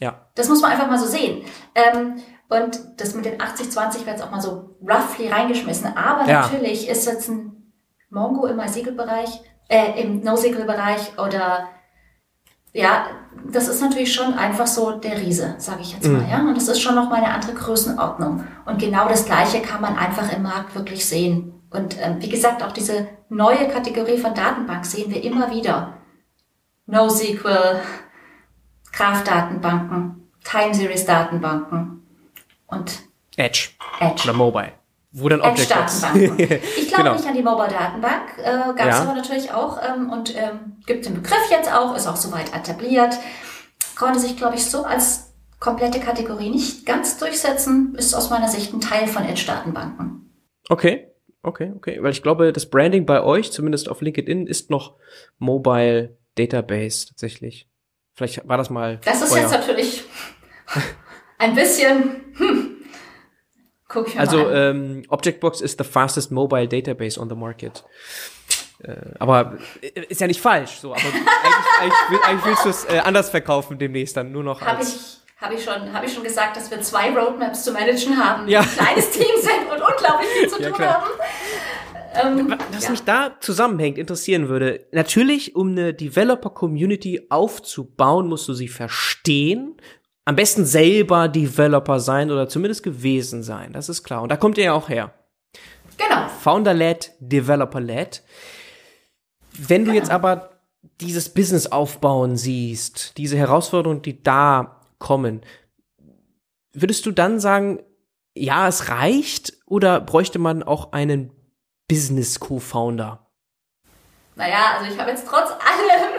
Ja. 0.01 0.29
Das 0.35 0.51
muss 0.51 0.61
man 0.61 0.73
einfach 0.73 0.89
mal 0.89 0.99
so 0.99 1.07
sehen. 1.07 1.43
Ähm, 1.75 2.17
und 2.51 3.01
das 3.01 3.15
mit 3.15 3.25
den 3.25 3.41
80-20 3.41 4.01
wird 4.01 4.09
jetzt 4.09 4.23
auch 4.23 4.31
mal 4.31 4.43
so 4.43 4.77
roughly 4.83 5.29
reingeschmissen. 5.29 5.97
Aber 5.97 6.29
ja. 6.29 6.43
natürlich 6.43 6.87
ist 6.89 7.07
jetzt 7.07 7.31
ein 7.31 7.73
Mongo 8.11 8.47
im 8.47 8.57
MySQL-Bereich, 8.57 9.41
äh, 9.69 10.03
im 10.03 10.21
NoSQL-Bereich 10.21 11.19
oder 11.19 11.69
ja, 12.75 13.07
das 13.51 13.69
ist 13.69 13.81
natürlich 13.81 14.13
schon 14.13 14.35
einfach 14.35 14.67
so 14.67 14.99
der 14.99 15.17
Riese, 15.17 15.55
sage 15.59 15.83
ich 15.83 15.93
jetzt 15.93 16.09
mal, 16.09 16.23
mhm. 16.23 16.29
ja. 16.29 16.41
Und 16.41 16.57
das 16.57 16.69
ist 16.69 16.81
schon 16.81 16.97
noch 16.97 17.09
mal 17.09 17.23
eine 17.23 17.33
andere 17.33 17.55
Größenordnung. 17.55 18.45
Und 18.67 18.79
genau 18.79 19.09
das 19.09 19.25
Gleiche 19.25 19.63
kann 19.63 19.81
man 19.81 19.97
einfach 19.97 20.31
im 20.33 20.43
Markt 20.43 20.75
wirklich 20.75 21.07
sehen. 21.07 21.63
Und 21.71 21.97
ähm, 22.01 22.17
wie 22.21 22.29
gesagt, 22.29 22.63
auch 22.63 22.73
diese 22.73 23.09
neue 23.29 23.69
Kategorie 23.69 24.19
von 24.19 24.35
Datenbank 24.35 24.85
sehen 24.85 25.13
wir 25.13 25.23
immer 25.23 25.51
wieder. 25.53 25.95
NoSQL, 26.87 27.81
Graph-Datenbanken, 28.93 30.29
Time-Series-Datenbanken 30.45 32.03
und 32.67 33.03
Edge. 33.37 33.71
Edge. 34.01 34.23
Oder 34.25 34.33
Mobile. 34.35 34.73
Wo 35.17 35.29
dann 35.29 35.41
Object 35.41 35.71
Datenbanken. 35.71 36.39
Ich 36.77 36.89
glaube 36.89 37.05
genau. 37.05 37.15
nicht 37.15 37.27
an 37.27 37.35
die 37.35 37.43
Mobile-Datenbank. 37.43 38.39
Äh, 38.39 38.43
Gab 38.43 38.81
es 38.81 38.87
ja. 38.87 39.03
aber 39.03 39.15
natürlich 39.15 39.53
auch 39.53 39.81
ähm, 39.81 40.11
und 40.11 40.37
ähm, 40.37 40.77
gibt 40.87 41.07
den 41.07 41.15
Begriff 41.15 41.51
jetzt 41.51 41.73
auch, 41.73 41.97
ist 41.97 42.09
auch 42.09 42.17
soweit 42.17 42.53
etabliert. 42.53 43.17
Konnte 43.95 44.19
sich, 44.19 44.37
glaube 44.37 44.57
ich, 44.57 44.65
so 44.67 44.83
als 44.83 45.33
komplette 45.61 46.01
Kategorie 46.01 46.51
nicht 46.51 46.85
ganz 46.85 47.17
durchsetzen. 47.17 47.95
Ist 47.95 48.13
aus 48.13 48.29
meiner 48.29 48.49
Sicht 48.49 48.73
ein 48.75 48.81
Teil 48.81 49.07
von 49.07 49.25
Edge-Datenbanken. 49.25 50.33
Okay. 50.69 51.11
Okay, 51.45 51.73
okay. 51.77 52.03
Weil 52.03 52.11
ich 52.11 52.23
glaube, 52.23 52.53
das 52.53 52.71
Branding 52.71 53.07
bei 53.07 53.23
euch, 53.23 53.53
zumindest 53.53 53.89
auf 53.89 54.01
LinkedIn, 54.01 54.47
ist 54.47 54.71
noch 54.71 54.97
Mobile 55.39 56.17
Database 56.37 57.07
tatsächlich. 57.07 57.69
Vielleicht 58.15 58.49
war 58.49 58.57
das 58.57 58.71
mal. 58.71 58.99
Das 59.05 59.23
ist 59.23 59.37
jetzt 59.37 59.53
natürlich 59.53 60.05
ein 61.39 61.55
bisschen. 61.55 62.33
Hm. 62.35 62.64
Guck 63.95 64.09
ich 64.09 64.15
mir 64.15 64.21
also 64.21 64.39
mal 64.39 64.71
an. 64.71 64.77
Ähm, 64.77 65.03
Objectbox 65.09 65.61
ist 65.61 65.79
the 65.79 65.85
fastest 65.85 66.31
mobile 66.31 66.69
database 66.69 67.19
on 67.19 67.31
the 67.31 67.37
market. 67.37 67.85
Äh, 68.83 68.97
aber 69.19 69.57
äh, 69.81 70.03
ist 70.09 70.21
ja 70.21 70.27
nicht 70.27 70.41
falsch, 70.41 70.73
so. 70.81 70.93
Aber 70.93 71.01
eigentlich, 71.05 71.67
eigentlich, 71.81 72.25
eigentlich 72.25 72.45
willst 72.45 72.65
du 72.65 72.69
es 72.69 72.85
äh, 72.87 72.99
anders 72.99 73.31
verkaufen 73.31 73.79
demnächst 73.79 74.17
dann 74.17 74.33
nur 74.33 74.43
noch. 74.43 74.61
Hab 74.61 74.79
als 74.79 74.95
ich 74.95 75.25
habe 75.45 75.55
ich 75.55 75.65
schon, 75.65 75.93
habe 75.93 76.07
ich 76.07 76.15
schon 76.15 76.25
gesagt, 76.25 76.57
dass 76.57 76.71
wir 76.71 76.81
zwei 76.81 77.11
Roadmaps 77.11 77.65
zu 77.65 77.73
managen 77.73 78.17
haben, 78.17 78.49
ja. 78.49 78.61
ein 78.61 78.67
kleines 78.67 79.11
Team 79.11 79.27
sind 79.41 79.71
und 79.71 79.83
unglaublich 79.83 80.29
viel 80.31 80.49
zu 80.49 80.63
ja, 80.63 80.69
tun 80.69 80.77
klar. 80.77 81.03
haben. 82.15 82.39
Ähm, 82.39 82.57
Was 82.73 82.85
ja. 82.85 82.91
mich 82.91 83.03
da 83.03 83.37
zusammenhängt, 83.41 83.99
interessieren 83.99 84.49
würde, 84.49 84.87
natürlich, 84.93 85.55
um 85.55 85.73
eine 85.73 85.93
Developer-Community 85.93 87.27
aufzubauen, 87.29 88.29
musst 88.29 88.49
du 88.49 88.55
sie 88.55 88.69
verstehen. 88.69 89.77
Am 90.25 90.37
besten 90.37 90.65
selber 90.65 91.29
Developer 91.29 92.01
sein 92.01 92.31
oder 92.31 92.49
zumindest 92.49 92.83
gewesen 92.83 93.43
sein. 93.43 93.73
Das 93.73 93.89
ist 93.89 94.03
klar. 94.05 94.23
Und 94.23 94.31
da 94.31 94.37
kommt 94.37 94.57
ihr 94.57 94.65
ja 94.65 94.73
auch 94.73 94.89
her. 94.89 95.13
Genau. 95.99 96.29
Founder-led, 96.29 97.13
Developer-led. 97.21 98.23
Wenn 99.53 99.83
genau. 99.83 99.93
du 99.93 99.99
jetzt 99.99 100.11
aber 100.11 100.51
dieses 101.01 101.29
Business 101.29 101.67
aufbauen 101.67 102.37
siehst, 102.37 103.17
diese 103.19 103.37
Herausforderungen, 103.37 104.03
die 104.03 104.23
da 104.23 104.81
kommen, 104.99 105.43
würdest 106.73 107.07
du 107.07 107.11
dann 107.13 107.41
sagen, 107.41 107.83
ja, 108.35 108.67
es 108.67 108.89
reicht 108.89 109.55
oder 109.67 110.01
bräuchte 110.01 110.39
man 110.39 110.63
auch 110.63 110.93
einen 110.93 111.31
Business 111.89 112.41
Co-Founder? 112.41 113.27
Naja, 114.37 114.79
also 114.79 114.93
ich 114.93 114.99
habe 114.99 115.11
jetzt 115.11 115.27
trotz 115.29 115.51
allem 115.51 116.15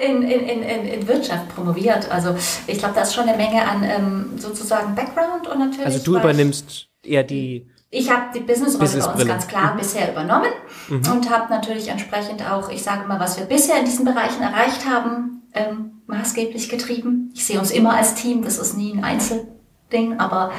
in, 0.00 0.22
in, 0.22 0.62
in, 0.62 0.86
in 0.86 1.08
Wirtschaft 1.08 1.48
promoviert. 1.54 2.10
Also 2.10 2.34
ich 2.66 2.78
glaube, 2.78 2.94
da 2.94 3.02
ist 3.02 3.14
schon 3.14 3.28
eine 3.28 3.36
Menge 3.36 3.62
an 3.62 3.82
ähm, 3.82 4.38
sozusagen 4.38 4.94
Background 4.94 5.46
und 5.46 5.58
natürlich. 5.58 5.86
Also 5.86 5.98
du 6.04 6.18
übernimmst 6.18 6.88
eher 7.02 7.24
die. 7.24 7.66
Ich 7.90 8.10
habe 8.10 8.24
die 8.34 8.40
Businessrolle 8.40 8.84
Business 8.84 9.06
bei 9.06 9.12
uns 9.14 9.26
ganz 9.26 9.48
klar 9.48 9.72
mhm. 9.72 9.78
bisher 9.78 10.10
übernommen 10.10 10.50
mhm. 10.88 11.02
und 11.10 11.30
habe 11.30 11.50
natürlich 11.50 11.88
entsprechend 11.88 12.48
auch, 12.48 12.68
ich 12.68 12.82
sage 12.82 13.08
mal, 13.08 13.18
was 13.18 13.38
wir 13.38 13.46
bisher 13.46 13.78
in 13.78 13.86
diesen 13.86 14.04
Bereichen 14.04 14.42
erreicht 14.42 14.84
haben, 14.86 15.42
ähm, 15.54 16.02
maßgeblich 16.06 16.68
getrieben. 16.68 17.32
Ich 17.34 17.46
sehe 17.46 17.58
uns 17.58 17.70
immer 17.70 17.94
als 17.94 18.14
Team, 18.14 18.42
das 18.42 18.58
ist 18.58 18.76
nie 18.76 18.92
ein 18.92 19.04
Einzelding, 19.04 20.18
aber 20.18 20.52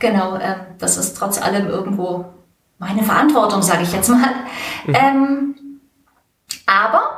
genau, 0.00 0.36
ähm, 0.36 0.56
das 0.78 0.96
ist 0.96 1.16
trotz 1.16 1.40
allem 1.40 1.68
irgendwo 1.68 2.24
meine 2.78 3.02
Verantwortung, 3.02 3.62
sage 3.62 3.84
ich 3.84 3.92
jetzt 3.92 4.08
mal. 4.08 4.34
Mhm. 4.86 4.94
Ähm, 4.94 5.54
aber, 6.66 7.13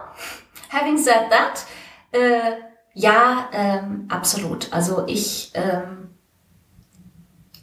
having 0.77 0.99
said 0.99 1.31
that, 1.31 1.67
äh, 2.13 2.57
ja, 2.95 3.49
ähm, 3.53 4.07
absolut. 4.09 4.73
Also 4.73 5.05
ich 5.07 5.53
ähm, 5.55 6.09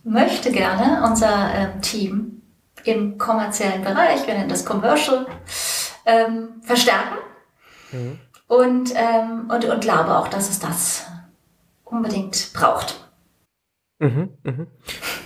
möchte 0.03 0.51
gerne 0.51 1.03
unser 1.07 1.53
ähm, 1.53 1.81
Team 1.81 2.41
im 2.83 3.17
kommerziellen 3.17 3.83
Bereich, 3.83 4.27
wir 4.27 4.33
nennen 4.33 4.49
das 4.49 4.65
Commercial, 4.65 5.25
ähm, 6.05 6.61
verstärken. 6.61 7.17
Mhm. 7.91 8.19
Und, 8.47 8.93
ähm, 8.95 9.49
und, 9.49 9.65
und 9.65 9.81
glaube 9.81 10.17
auch, 10.17 10.27
dass 10.27 10.49
es 10.49 10.59
das 10.59 11.07
unbedingt 11.83 12.51
braucht. 12.53 13.09
Mhm, 13.99 14.29
mhm. 14.43 14.67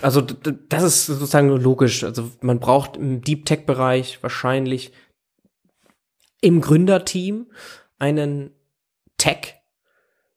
Also 0.02 0.22
das 0.22 0.84
ist 0.84 1.06
sozusagen 1.08 1.50
logisch. 1.50 2.04
Also 2.04 2.30
man 2.42 2.60
braucht 2.60 2.96
im 2.98 3.22
Deep 3.22 3.46
Tech 3.46 3.66
Bereich 3.66 4.22
wahrscheinlich 4.22 4.94
im 6.42 6.62
Gründerteam 6.62 7.48
einen 8.00 8.52
Tech 9.18 9.56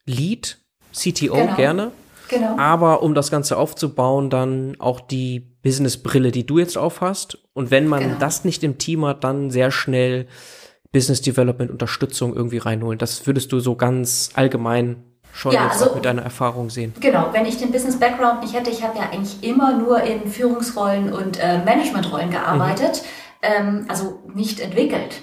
Lead, 0.07 0.59
CTO 0.93 1.35
genau. 1.35 1.57
gerne. 1.57 1.93
Genau. 2.29 2.57
Aber 2.59 3.03
um 3.03 3.15
das 3.15 3.31
Ganze 3.31 3.57
aufzubauen, 3.57 4.31
dann 4.31 4.77
auch 4.79 5.01
die 5.01 5.41
Business-Brille, 5.63 6.31
die 6.31 6.47
du 6.47 6.59
jetzt 6.59 6.79
aufhast. 6.79 7.39
Und 7.53 7.71
wenn 7.71 7.89
man 7.89 8.01
genau. 8.01 8.19
das 8.19 8.45
nicht 8.45 8.63
im 8.63 8.79
Team 8.79 9.05
hat, 9.05 9.25
dann 9.25 9.51
sehr 9.51 9.71
schnell 9.71 10.27
Business 10.93 11.21
Development 11.23 11.71
Unterstützung 11.71 12.35
irgendwie 12.35 12.59
reinholen. 12.59 12.99
Das 12.99 13.27
würdest 13.27 13.53
du 13.53 13.61
so 13.61 13.77
ganz 13.77 14.31
allgemein 14.35 15.05
schon 15.33 15.53
ja, 15.53 15.67
jetzt 15.67 15.83
also, 15.83 15.95
mit 15.95 16.05
deiner 16.05 16.23
Erfahrung 16.23 16.71
sehen. 16.71 16.95
Genau, 17.01 17.29
wenn 17.33 17.47
ich 17.47 17.59
den 17.59 17.71
Business 17.71 17.99
Background 17.99 18.43
nicht 18.43 18.55
hätte, 18.55 18.71
ich 18.71 18.83
habe 18.83 18.99
ja 18.99 19.11
eigentlich 19.11 19.43
immer 19.43 19.77
nur 19.77 20.03
in 20.03 20.29
Führungsrollen 20.29 21.13
und 21.13 21.39
äh, 21.39 21.59
Managementrollen 21.59 22.31
gearbeitet, 22.31 23.03
mhm. 23.43 23.49
ähm, 23.49 23.85
also 23.89 24.21
nicht 24.35 24.61
entwickelt. 24.61 25.15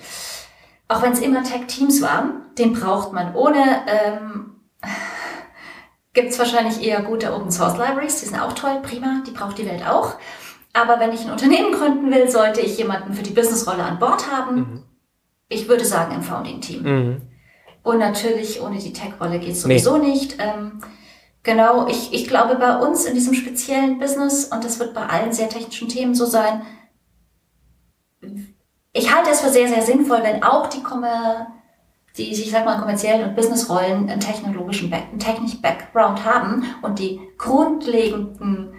Auch 0.88 1.02
wenn 1.02 1.12
es 1.12 1.20
immer 1.20 1.44
Tech-Teams 1.44 2.02
waren, 2.02 2.46
den 2.58 2.74
braucht 2.74 3.12
man. 3.12 3.36
Ohne 3.36 3.58
ähm, 3.88 4.56
gibt 6.14 6.30
es 6.30 6.40
wahrscheinlich 6.40 6.82
eher 6.82 7.02
gute 7.02 7.34
Open 7.34 7.52
Source 7.52 7.78
Libraries, 7.78 8.20
die 8.20 8.26
sind 8.26 8.40
auch 8.40 8.54
toll, 8.54 8.80
prima, 8.82 9.22
die 9.28 9.32
braucht 9.32 9.58
die 9.58 9.66
Welt 9.66 9.86
auch. 9.88 10.16
Aber 10.74 11.00
wenn 11.00 11.12
ich 11.12 11.26
ein 11.26 11.32
Unternehmen 11.32 11.74
gründen 11.74 12.12
will, 12.12 12.30
sollte 12.30 12.62
ich 12.62 12.78
jemanden 12.78 13.14
für 13.14 13.24
die 13.24 13.34
Businessrolle 13.34 13.84
an 13.84 14.00
Bord 14.00 14.32
haben. 14.32 14.56
Mhm. 14.56 14.84
Ich 15.50 15.68
würde 15.68 15.86
sagen 15.86 16.14
im 16.14 16.22
Founding-Team. 16.22 16.84
Mhm. 16.84 17.22
Und 17.84 18.00
natürlich 18.00 18.62
ohne 18.62 18.78
die 18.78 18.94
Tech-Rolle 18.94 19.40
geht 19.40 19.52
es 19.52 19.62
sowieso 19.62 19.98
nee. 19.98 20.10
nicht. 20.10 20.38
Ähm, 20.40 20.82
genau, 21.44 21.88
ich, 21.88 22.14
ich 22.14 22.28
glaube 22.28 22.56
bei 22.56 22.78
uns 22.78 23.06
in 23.06 23.16
diesem 23.16 23.34
speziellen 23.34 23.98
Business, 23.98 24.46
und 24.46 24.64
das 24.64 24.80
wird 24.80 24.94
bei 24.94 25.06
allen 25.06 25.34
sehr 25.34 25.50
technischen 25.50 25.88
Themen 25.88 26.14
so 26.14 26.26
sein, 26.26 26.62
ich 28.98 29.14
halte 29.14 29.30
es 29.30 29.42
für 29.42 29.50
sehr, 29.50 29.68
sehr 29.68 29.82
sinnvoll, 29.82 30.20
wenn 30.24 30.44
auch 30.44 30.68
die, 30.68 30.84
Kommer 30.84 31.48
die 32.18 32.32
ich 32.32 32.50
sag 32.52 32.66
mal, 32.66 32.80
kommerziellen 32.80 33.28
und 33.28 33.36
Businessrollen 33.36 34.10
einen 34.10 34.20
technologischen 34.20 34.90
Back 34.90 35.06
einen 35.12 35.20
technischen 35.20 35.62
Background 35.62 36.26
haben 36.26 36.66
und 36.82 37.00
die 37.00 37.20
grundlegenden 37.38 38.74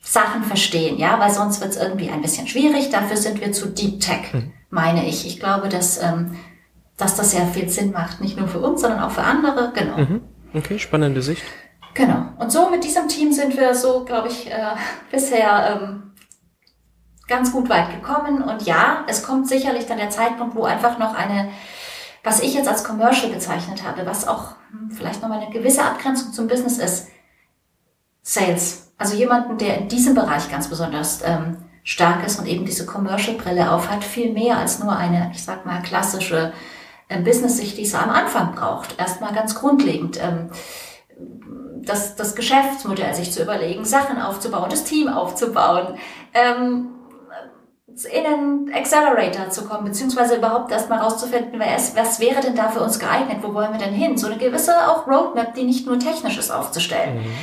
Sachen 0.00 0.44
verstehen, 0.44 0.98
ja, 0.98 1.18
weil 1.18 1.30
sonst 1.30 1.60
wird 1.60 1.70
es 1.70 1.76
irgendwie 1.76 2.08
ein 2.08 2.22
bisschen 2.22 2.46
schwierig. 2.46 2.90
Dafür 2.90 3.16
sind 3.16 3.40
wir 3.40 3.52
zu 3.52 3.68
Deep 3.68 4.00
Tech, 4.00 4.32
mhm. 4.32 4.52
meine 4.70 5.06
ich. 5.06 5.26
Ich 5.26 5.40
glaube, 5.40 5.68
dass 5.68 6.02
ähm, 6.02 6.36
dass 6.98 7.16
das 7.16 7.30
sehr 7.30 7.46
viel 7.46 7.68
Sinn 7.70 7.92
macht, 7.92 8.20
nicht 8.20 8.36
nur 8.36 8.48
für 8.48 8.58
uns, 8.58 8.82
sondern 8.82 9.00
auch 9.00 9.12
für 9.12 9.22
andere. 9.22 9.72
Genau. 9.74 9.96
Mhm. 9.96 10.20
Okay, 10.52 10.78
spannende 10.78 11.22
Sicht. 11.22 11.42
Genau. 11.94 12.26
Und 12.38 12.52
so 12.52 12.68
mit 12.68 12.84
diesem 12.84 13.08
Team 13.08 13.32
sind 13.32 13.56
wir 13.56 13.74
so, 13.74 14.04
glaube 14.04 14.28
ich, 14.28 14.50
äh, 14.50 14.74
bisher 15.10 15.80
ähm, 15.80 16.07
ganz 17.28 17.52
gut 17.52 17.68
weit 17.68 17.90
gekommen. 17.90 18.42
Und 18.42 18.62
ja, 18.62 19.04
es 19.06 19.22
kommt 19.22 19.46
sicherlich 19.46 19.86
dann 19.86 19.98
der 19.98 20.10
Zeitpunkt, 20.10 20.56
wo 20.56 20.64
einfach 20.64 20.98
noch 20.98 21.14
eine, 21.14 21.50
was 22.24 22.40
ich 22.40 22.54
jetzt 22.54 22.68
als 22.68 22.82
Commercial 22.82 23.30
bezeichnet 23.30 23.84
habe, 23.84 24.06
was 24.06 24.26
auch 24.26 24.54
hm, 24.70 24.90
vielleicht 24.90 25.22
noch 25.22 25.28
mal 25.28 25.40
eine 25.40 25.52
gewisse 25.52 25.84
Abgrenzung 25.84 26.32
zum 26.32 26.48
Business 26.48 26.78
ist, 26.78 27.08
Sales. 28.22 28.92
Also 28.98 29.14
jemanden, 29.14 29.58
der 29.58 29.78
in 29.78 29.88
diesem 29.88 30.14
Bereich 30.14 30.50
ganz 30.50 30.68
besonders 30.68 31.22
ähm, 31.24 31.58
stark 31.84 32.26
ist 32.26 32.38
und 32.38 32.46
eben 32.46 32.66
diese 32.66 32.84
Commercial-Brille 32.84 33.70
aufhat, 33.70 34.02
viel 34.02 34.32
mehr 34.32 34.58
als 34.58 34.80
nur 34.80 34.94
eine, 34.94 35.30
ich 35.32 35.42
sag 35.44 35.64
mal, 35.64 35.80
klassische 35.82 36.52
äh, 37.08 37.20
Business-Sicht, 37.20 37.78
die 37.78 37.84
es 37.84 37.94
am 37.94 38.10
Anfang 38.10 38.54
braucht. 38.54 38.98
Erstmal 38.98 39.32
ganz 39.32 39.54
grundlegend. 39.54 40.18
Ähm, 40.20 40.50
das, 41.88 42.16
das 42.16 42.34
Geschäftsmodell 42.34 43.14
sich 43.14 43.32
zu 43.32 43.42
überlegen, 43.42 43.84
Sachen 43.84 44.20
aufzubauen, 44.20 44.68
das 44.68 44.84
Team 44.84 45.08
aufzubauen, 45.08 45.96
ähm, 46.34 46.88
in 48.04 48.26
einen 48.26 48.72
Accelerator 48.72 49.50
zu 49.50 49.64
kommen, 49.64 49.86
beziehungsweise 49.86 50.36
überhaupt 50.36 50.70
erstmal 50.70 51.00
rauszufinden, 51.00 51.60
was, 51.60 51.96
was 51.96 52.20
wäre 52.20 52.40
denn 52.40 52.54
da 52.54 52.68
für 52.68 52.80
uns 52.80 52.98
geeignet, 52.98 53.38
wo 53.42 53.54
wollen 53.54 53.72
wir 53.72 53.78
denn 53.78 53.94
hin? 53.94 54.16
So 54.16 54.26
eine 54.26 54.38
gewisse 54.38 54.74
auch 54.88 55.06
Roadmap, 55.06 55.54
die 55.54 55.64
nicht 55.64 55.86
nur 55.86 55.98
technisch 55.98 56.38
ist, 56.38 56.50
aufzustellen. 56.50 57.18
Mhm. 57.18 57.34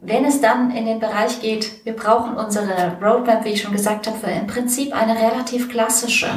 Wenn 0.00 0.24
es 0.24 0.40
dann 0.40 0.70
in 0.70 0.86
den 0.86 1.00
Bereich 1.00 1.40
geht, 1.40 1.84
wir 1.84 1.96
brauchen 1.96 2.36
unsere 2.36 2.96
Roadmap, 3.02 3.44
wie 3.44 3.50
ich 3.50 3.62
schon 3.62 3.72
gesagt 3.72 4.06
habe, 4.06 4.18
für 4.18 4.30
im 4.30 4.46
Prinzip 4.46 4.94
eine 4.94 5.16
relativ 5.16 5.68
klassische 5.68 6.28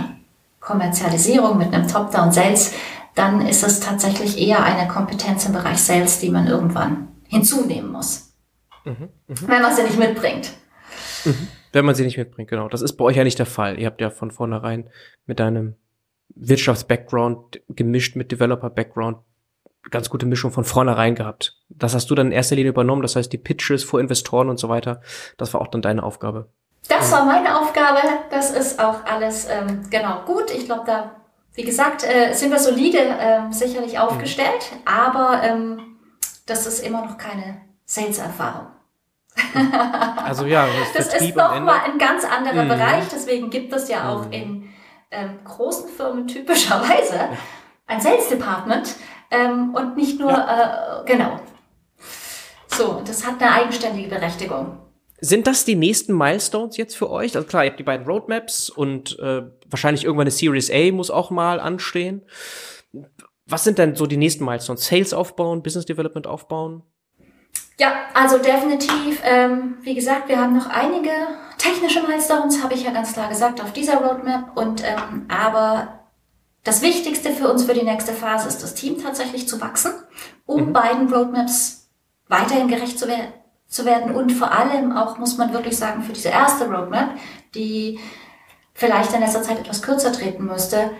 Kommerzialisierung 0.59 1.57
mit 1.57 1.73
einem 1.73 1.87
Top-Down-Sales, 1.87 2.73
dann 3.13 3.45
ist 3.45 3.63
es 3.63 3.79
tatsächlich 3.79 4.39
eher 4.39 4.63
eine 4.63 4.87
Kompetenz 4.87 5.45
im 5.45 5.53
Bereich 5.53 5.81
Sales, 5.81 6.19
die 6.19 6.29
man 6.29 6.47
irgendwann 6.47 7.09
hinzunehmen 7.27 7.91
muss. 7.91 8.33
Mhm, 8.83 9.09
mh. 9.27 9.35
Wenn 9.47 9.61
man 9.61 9.75
sie 9.75 9.83
nicht 9.83 9.99
mitbringt. 9.99 10.51
Mhm. 11.25 11.47
Wenn 11.71 11.85
man 11.85 11.95
sie 11.95 12.03
nicht 12.03 12.17
mitbringt, 12.17 12.49
genau. 12.49 12.67
Das 12.67 12.81
ist 12.81 12.93
bei 12.93 13.05
euch 13.05 13.15
ja 13.15 13.23
nicht 13.23 13.39
der 13.39 13.45
Fall. 13.45 13.79
Ihr 13.79 13.87
habt 13.87 14.01
ja 14.01 14.09
von 14.09 14.31
vornherein 14.31 14.89
mit 15.25 15.39
deinem 15.39 15.75
Wirtschafts-Background 16.35 17.61
gemischt 17.69 18.15
mit 18.15 18.31
Developer-Background 18.31 19.19
ganz 19.89 20.09
gute 20.09 20.25
Mischung 20.25 20.51
von 20.51 20.63
vornherein 20.63 21.15
gehabt. 21.15 21.57
Das 21.69 21.95
hast 21.95 22.09
du 22.09 22.15
dann 22.15 22.27
in 22.27 22.33
erster 22.33 22.55
Linie 22.55 22.69
übernommen. 22.69 23.01
Das 23.01 23.15
heißt, 23.15 23.31
die 23.33 23.37
Pitches 23.37 23.83
vor 23.83 23.99
Investoren 23.99 24.49
und 24.49 24.59
so 24.59 24.69
weiter, 24.69 25.01
das 25.37 25.53
war 25.53 25.61
auch 25.61 25.67
dann 25.67 25.81
deine 25.81 26.03
Aufgabe. 26.03 26.49
Das 26.87 27.11
war 27.11 27.25
meine 27.25 27.59
Aufgabe. 27.59 27.99
Das 28.29 28.51
ist 28.51 28.79
auch 28.79 29.05
alles 29.05 29.47
ähm, 29.49 29.83
genau 29.89 30.23
gut. 30.25 30.51
Ich 30.51 30.65
glaube, 30.65 30.83
da, 30.85 31.15
wie 31.53 31.63
gesagt, 31.63 32.03
äh, 32.03 32.33
sind 32.33 32.51
wir 32.51 32.59
solide 32.59 32.97
äh, 32.99 33.51
sicherlich 33.51 33.97
aufgestellt, 33.97 34.71
mhm. 34.71 34.77
aber 34.85 35.43
ähm, 35.43 35.97
das 36.45 36.67
ist 36.67 36.85
immer 36.85 37.05
noch 37.05 37.17
keine 37.17 37.61
Sales-Erfahrung. 37.85 38.67
Also 40.23 40.45
ja, 40.45 40.67
das, 40.93 41.07
das 41.07 41.21
ist 41.21 41.35
nochmal 41.35 41.81
ein 41.85 41.97
ganz 41.97 42.23
anderer 42.25 42.63
mhm. 42.63 42.69
Bereich. 42.69 43.03
Deswegen 43.11 43.49
gibt 43.49 43.73
es 43.73 43.89
ja 43.89 44.09
auch 44.09 44.27
mhm. 44.27 44.31
in 44.31 44.69
ähm, 45.11 45.39
großen 45.43 45.89
Firmen 45.89 46.27
typischerweise 46.27 47.15
ja. 47.15 47.29
ein 47.87 48.01
Sales 48.01 48.29
Department 48.29 48.95
ähm, 49.29 49.73
und 49.75 49.95
nicht 49.97 50.19
nur 50.19 50.31
ja. 50.31 51.01
äh, 51.01 51.05
genau. 51.05 51.39
So, 52.67 53.01
das 53.05 53.25
hat 53.25 53.41
eine 53.41 53.51
eigenständige 53.51 54.07
Berechtigung. 54.07 54.77
Sind 55.19 55.45
das 55.45 55.65
die 55.65 55.75
nächsten 55.75 56.17
Milestones 56.17 56.77
jetzt 56.77 56.95
für 56.95 57.09
euch? 57.09 57.35
Also 57.35 57.47
klar, 57.47 57.63
ihr 57.63 57.69
habt 57.69 57.79
die 57.79 57.83
beiden 57.83 58.07
Roadmaps 58.07 58.69
und 58.69 59.19
äh, 59.19 59.43
wahrscheinlich 59.69 60.03
irgendwann 60.03 60.23
eine 60.23 60.31
Series 60.31 60.71
A 60.71 60.91
muss 60.91 61.11
auch 61.11 61.29
mal 61.29 61.59
anstehen. 61.59 62.23
Was 63.45 63.63
sind 63.63 63.77
denn 63.77 63.95
so 63.95 64.07
die 64.07 64.17
nächsten 64.17 64.45
Milestones? 64.45 64.85
Sales 64.87 65.13
aufbauen, 65.13 65.61
Business 65.61 65.85
Development 65.85 66.25
aufbauen? 66.25 66.83
Ja, 67.81 67.93
also 68.13 68.37
definitiv. 68.37 69.21
Ähm, 69.23 69.77
wie 69.81 69.95
gesagt, 69.95 70.29
wir 70.29 70.39
haben 70.39 70.55
noch 70.55 70.69
einige 70.69 71.09
technische 71.57 72.03
Milestones, 72.03 72.61
habe 72.61 72.75
ich 72.75 72.83
ja 72.83 72.91
ganz 72.91 73.13
klar 73.13 73.27
gesagt, 73.27 73.59
auf 73.59 73.73
dieser 73.73 73.95
Roadmap. 73.95 74.55
Und 74.55 74.83
ähm, 74.83 75.25
aber 75.29 76.01
das 76.63 76.83
Wichtigste 76.83 77.31
für 77.31 77.51
uns 77.51 77.63
für 77.63 77.73
die 77.73 77.81
nächste 77.81 78.13
Phase 78.13 78.47
ist, 78.47 78.61
das 78.61 78.75
Team 78.75 79.01
tatsächlich 79.01 79.47
zu 79.47 79.59
wachsen, 79.59 79.93
um 80.45 80.67
mhm. 80.67 80.73
beiden 80.73 81.11
Roadmaps 81.11 81.89
weiterhin 82.27 82.67
gerecht 82.67 82.99
zu 82.99 83.07
werden 83.07 83.33
zu 83.67 83.85
werden 83.85 84.13
und 84.13 84.33
vor 84.33 84.51
allem 84.51 84.91
auch, 84.91 85.17
muss 85.17 85.37
man 85.37 85.53
wirklich 85.53 85.77
sagen, 85.77 86.03
für 86.03 86.11
diese 86.11 86.27
erste 86.27 86.65
Roadmap, 86.69 87.17
die 87.55 87.99
vielleicht 88.73 89.13
in 89.13 89.21
letzter 89.21 89.41
Zeit 89.41 89.59
etwas 89.59 89.81
kürzer 89.81 90.11
treten 90.11 90.45
müsste, 90.45 90.91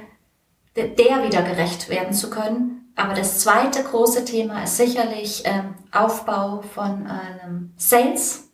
der 0.75 1.23
wieder 1.23 1.41
gerecht 1.41 1.89
werden 1.89 2.13
zu 2.13 2.29
können. 2.29 2.80
Aber 2.95 3.13
das 3.13 3.39
zweite 3.39 3.83
große 3.83 4.25
Thema 4.25 4.63
ist 4.63 4.77
sicherlich 4.77 5.43
ähm, 5.45 5.75
Aufbau 5.91 6.61
von 6.61 7.07
einem 7.07 7.73
Sales 7.77 8.51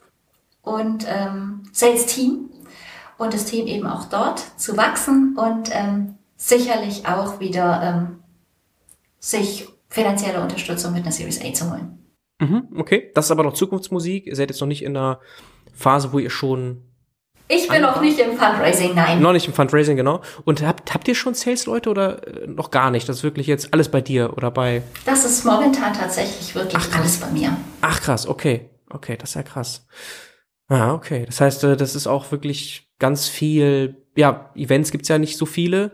und 0.61 1.05
ähm, 1.07 1.63
Sales-Team 1.71 2.49
und 3.17 3.33
das 3.33 3.45
Team 3.45 3.67
eben 3.67 3.88
auch 3.88 4.05
dort 4.05 4.39
zu 4.57 4.77
wachsen 4.77 5.35
und 5.38 5.69
ähm, 5.73 6.15
sicherlich 6.35 7.07
auch 7.07 7.39
wieder 7.39 7.81
ähm, 7.83 8.19
sich 9.19 9.67
finanzielle 9.89 10.41
Unterstützung 10.41 10.93
mit 10.93 11.03
einer 11.03 11.11
Series 11.11 11.43
A 11.43 11.53
zu 11.53 11.71
holen. 11.71 11.97
Mhm, 12.39 12.67
okay, 12.77 13.11
das 13.15 13.25
ist 13.25 13.31
aber 13.31 13.43
noch 13.43 13.53
Zukunftsmusik. 13.53 14.27
Ihr 14.27 14.35
seid 14.35 14.49
jetzt 14.49 14.61
noch 14.61 14.67
nicht 14.67 14.83
in 14.83 14.95
einer 14.95 15.19
Phase, 15.73 16.13
wo 16.13 16.19
ihr 16.19 16.29
schon. 16.29 16.83
Ich 17.48 17.68
bin 17.68 17.82
noch 17.82 18.02
nicht 18.02 18.20
im 18.20 18.38
Fundraising, 18.38 18.93
nein. 18.95 19.22
Noch 19.22 19.32
nicht 19.32 19.48
im 19.48 19.54
Fundraising, 19.54 19.95
genau. 19.95 20.22
Und 20.43 20.62
habt, 20.62 20.93
habt 20.93 21.08
ihr 21.08 21.16
schon 21.16 21.34
Sales-Leute 21.34 21.89
oder 21.89 22.28
äh, 22.28 22.48
noch 22.48 22.72
gar 22.72 22.91
nicht? 22.91 23.08
Das 23.08 23.18
ist 23.18 23.24
wirklich 23.24 23.48
jetzt 23.48 23.74
alles 23.74 23.89
bei 23.89 24.02
dir 24.02 24.36
oder 24.36 24.52
bei. 24.52 24.84
Das 25.06 25.24
ist 25.24 25.45
momentan 25.45 25.93
tatsächlich 25.93 26.54
wirklich 26.56 26.84
Ach, 26.91 27.00
alles 27.00 27.18
bei 27.18 27.30
mir. 27.30 27.56
Ach 27.82 28.02
krass, 28.02 28.28
okay. 28.28 28.70
Okay, 28.89 29.18
das 29.18 29.32
ist 29.32 29.36
ja 29.36 29.43
krass. 29.43 29.88
Ah, 30.68 30.93
okay. 30.93 31.26
Das 31.26 31.39
heißt, 31.39 31.64
äh, 31.64 31.78
das 31.78 31.95
ist 31.95 32.08
auch 32.08 32.32
wirklich 32.32 32.89
ganz 33.00 33.28
viel, 33.28 34.04
ja, 34.16 34.52
Events 34.56 34.91
gibt's 34.91 35.08
ja 35.08 35.18
nicht 35.18 35.38
so 35.38 35.45
viele. 35.45 35.91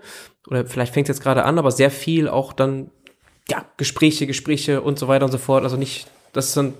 Oder 0.47 0.65
vielleicht 0.65 0.93
fängt 0.93 1.07
es 1.07 1.17
jetzt 1.17 1.23
gerade 1.23 1.43
an, 1.43 1.59
aber 1.59 1.71
sehr 1.71 1.91
viel 1.91 2.27
auch 2.27 2.53
dann, 2.53 2.89
ja, 3.49 3.65
Gespräche, 3.77 4.27
Gespräche 4.27 4.81
und 4.81 4.97
so 4.97 5.07
weiter 5.07 5.25
und 5.25 5.31
so 5.31 5.37
fort. 5.37 5.63
Also 5.63 5.77
nicht 5.77 6.07
das 6.33 6.47
ist 6.47 6.57
dann 6.57 6.73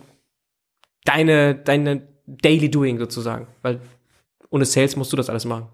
deine, 1.06 1.56
deine 1.56 2.08
Daily 2.26 2.70
Doing 2.70 2.98
sozusagen. 2.98 3.48
Weil 3.62 3.80
ohne 4.54 4.66
Sales 4.66 4.96
musst 4.96 5.12
du 5.12 5.18
das 5.18 5.30
alles 5.30 5.46
machen. 5.46 5.68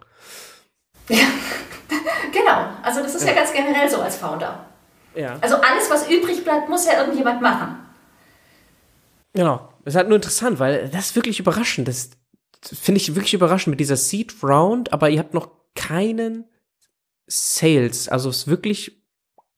Ja, 1.10 1.18
genau. 2.32 2.70
Also 2.82 3.02
das 3.02 3.14
ist 3.14 3.24
ja. 3.24 3.30
ja 3.30 3.36
ganz 3.36 3.52
generell 3.52 3.90
so 3.90 4.02
als 4.02 4.16
Founder. 4.16 4.66
Ja. 5.16 5.38
Also 5.42 5.58
alles, 5.58 5.90
was 5.90 6.10
übrig 6.10 6.46
bleibt, 6.46 6.70
muss 6.70 6.86
ja 6.86 6.98
irgendjemand 6.98 7.42
machen. 7.42 7.78
Genau. 9.34 9.70
Das 9.84 9.94
ist 9.94 9.98
halt 9.98 10.08
nur 10.08 10.16
interessant, 10.16 10.60
weil 10.60 10.88
das 10.90 11.08
ist 11.08 11.16
wirklich 11.18 11.42
überraschend. 11.42 11.90
Das 11.90 12.12
finde 12.64 13.02
ich 13.02 13.16
wirklich 13.16 13.34
überraschend 13.34 13.72
mit 13.72 13.82
dieser 13.82 13.98
Seed 13.98 14.34
Round, 14.42 14.94
aber 14.94 15.10
ihr 15.10 15.20
habt 15.20 15.34
noch 15.34 15.50
keinen 15.76 16.46
Sales. 17.28 18.08
Also 18.08 18.30
es 18.30 18.38
ist 18.38 18.48
wirklich 18.48 19.04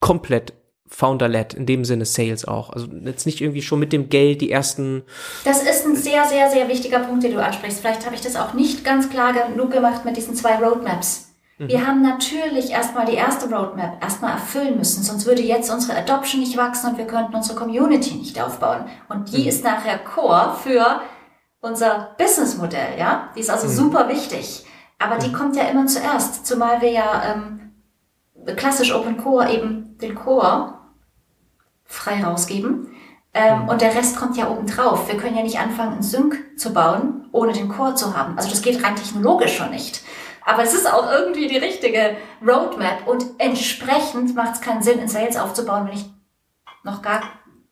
komplett 0.00 0.52
Founder-led, 0.92 1.54
in 1.54 1.66
dem 1.66 1.84
Sinne 1.84 2.04
Sales 2.04 2.46
auch. 2.46 2.70
Also 2.70 2.86
jetzt 3.04 3.24
nicht 3.24 3.40
irgendwie 3.40 3.62
schon 3.62 3.78
mit 3.78 3.92
dem 3.92 4.10
Geld 4.10 4.40
die 4.42 4.50
ersten. 4.50 5.02
Das 5.44 5.62
ist 5.62 5.86
ein 5.86 5.96
sehr, 5.96 6.26
sehr, 6.26 6.50
sehr 6.50 6.68
wichtiger 6.68 7.00
Punkt, 7.00 7.24
den 7.24 7.32
du 7.32 7.42
ansprichst. 7.42 7.80
Vielleicht 7.80 8.04
habe 8.04 8.14
ich 8.14 8.20
das 8.20 8.36
auch 8.36 8.52
nicht 8.52 8.84
ganz 8.84 9.08
klar 9.08 9.32
genug 9.32 9.70
gemacht 9.72 10.04
mit 10.04 10.16
diesen 10.16 10.34
zwei 10.34 10.56
Roadmaps. 10.56 11.32
Mhm. 11.58 11.68
Wir 11.68 11.86
haben 11.86 12.02
natürlich 12.02 12.70
erstmal 12.70 13.06
die 13.06 13.14
erste 13.14 13.48
Roadmap 13.50 14.02
erstmal 14.02 14.32
erfüllen 14.32 14.76
müssen, 14.76 15.02
sonst 15.02 15.26
würde 15.26 15.42
jetzt 15.42 15.70
unsere 15.70 15.96
Adoption 15.96 16.40
nicht 16.40 16.56
wachsen 16.56 16.90
und 16.90 16.98
wir 16.98 17.06
könnten 17.06 17.34
unsere 17.34 17.58
Community 17.58 18.14
nicht 18.14 18.40
aufbauen. 18.40 18.84
Und 19.08 19.32
die 19.32 19.42
mhm. 19.42 19.48
ist 19.48 19.64
nachher 19.64 19.98
Core 19.98 20.56
für 20.62 21.00
unser 21.62 22.14
Businessmodell, 22.18 22.98
ja? 22.98 23.30
Die 23.34 23.40
ist 23.40 23.50
also 23.50 23.66
mhm. 23.66 23.72
super 23.72 24.08
wichtig. 24.08 24.66
Aber 24.98 25.16
die 25.16 25.28
mhm. 25.28 25.32
kommt 25.32 25.56
ja 25.56 25.64
immer 25.64 25.86
zuerst, 25.86 26.46
zumal 26.46 26.82
wir 26.82 26.90
ja 26.90 27.34
ähm, 27.34 27.72
klassisch 28.56 28.94
Open 28.94 29.16
Core 29.16 29.50
eben 29.52 29.96
den 29.98 30.14
Core 30.14 30.81
frei 31.84 32.22
rausgeben. 32.22 32.94
Ähm, 33.34 33.62
mhm. 33.62 33.68
Und 33.68 33.80
der 33.80 33.94
Rest 33.94 34.16
kommt 34.16 34.36
ja 34.36 34.48
oben 34.48 34.66
drauf. 34.66 35.08
Wir 35.08 35.16
können 35.16 35.36
ja 35.36 35.42
nicht 35.42 35.58
anfangen, 35.58 35.92
einen 35.92 36.02
Sync 36.02 36.58
zu 36.58 36.72
bauen, 36.72 37.28
ohne 37.32 37.52
den 37.52 37.68
Core 37.68 37.94
zu 37.94 38.16
haben. 38.16 38.36
Also 38.36 38.50
das 38.50 38.62
geht 38.62 38.84
rein 38.84 38.96
technologisch 38.96 39.56
schon 39.56 39.70
nicht. 39.70 40.02
Aber 40.44 40.62
es 40.62 40.74
ist 40.74 40.92
auch 40.92 41.10
irgendwie 41.10 41.46
die 41.46 41.56
richtige 41.56 42.16
Roadmap 42.44 43.06
und 43.06 43.24
entsprechend 43.38 44.34
macht 44.34 44.54
es 44.54 44.60
keinen 44.60 44.82
Sinn, 44.82 44.98
in 44.98 45.08
Sales 45.08 45.36
aufzubauen, 45.36 45.86
wenn 45.86 45.94
ich 45.94 46.10
noch 46.82 47.00
gar 47.00 47.22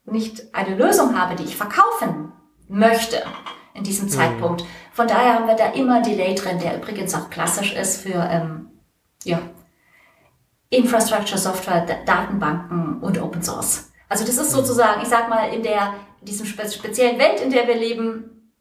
nicht 0.04 0.54
eine 0.54 0.76
Lösung 0.76 1.18
habe, 1.18 1.34
die 1.34 1.44
ich 1.44 1.56
verkaufen 1.56 2.32
möchte 2.68 3.24
in 3.74 3.84
diesem 3.84 4.06
mhm. 4.06 4.10
Zeitpunkt. 4.10 4.64
Von 4.92 5.08
daher 5.08 5.34
haben 5.34 5.46
wir 5.46 5.56
da 5.56 5.70
immer 5.72 6.00
Delay 6.00 6.34
drin, 6.34 6.58
der 6.58 6.76
übrigens 6.76 7.14
auch 7.14 7.28
klassisch 7.30 7.74
ist 7.74 8.02
für 8.02 8.28
ähm, 8.30 8.70
ja, 9.24 9.40
Infrastructure, 10.70 11.38
Software, 11.38 11.86
Datenbanken 12.06 13.00
und 13.00 13.20
Open 13.20 13.42
Source. 13.42 13.89
Also 14.10 14.26
das 14.26 14.38
ist 14.38 14.50
sozusagen, 14.50 15.02
ich 15.02 15.08
sag 15.08 15.28
mal, 15.28 15.54
in 15.54 15.62
der, 15.62 15.94
diesem 16.20 16.44
speziellen 16.44 17.18
Welt, 17.18 17.40
in 17.40 17.50
der 17.50 17.68
wir 17.68 17.76
leben, 17.76 18.52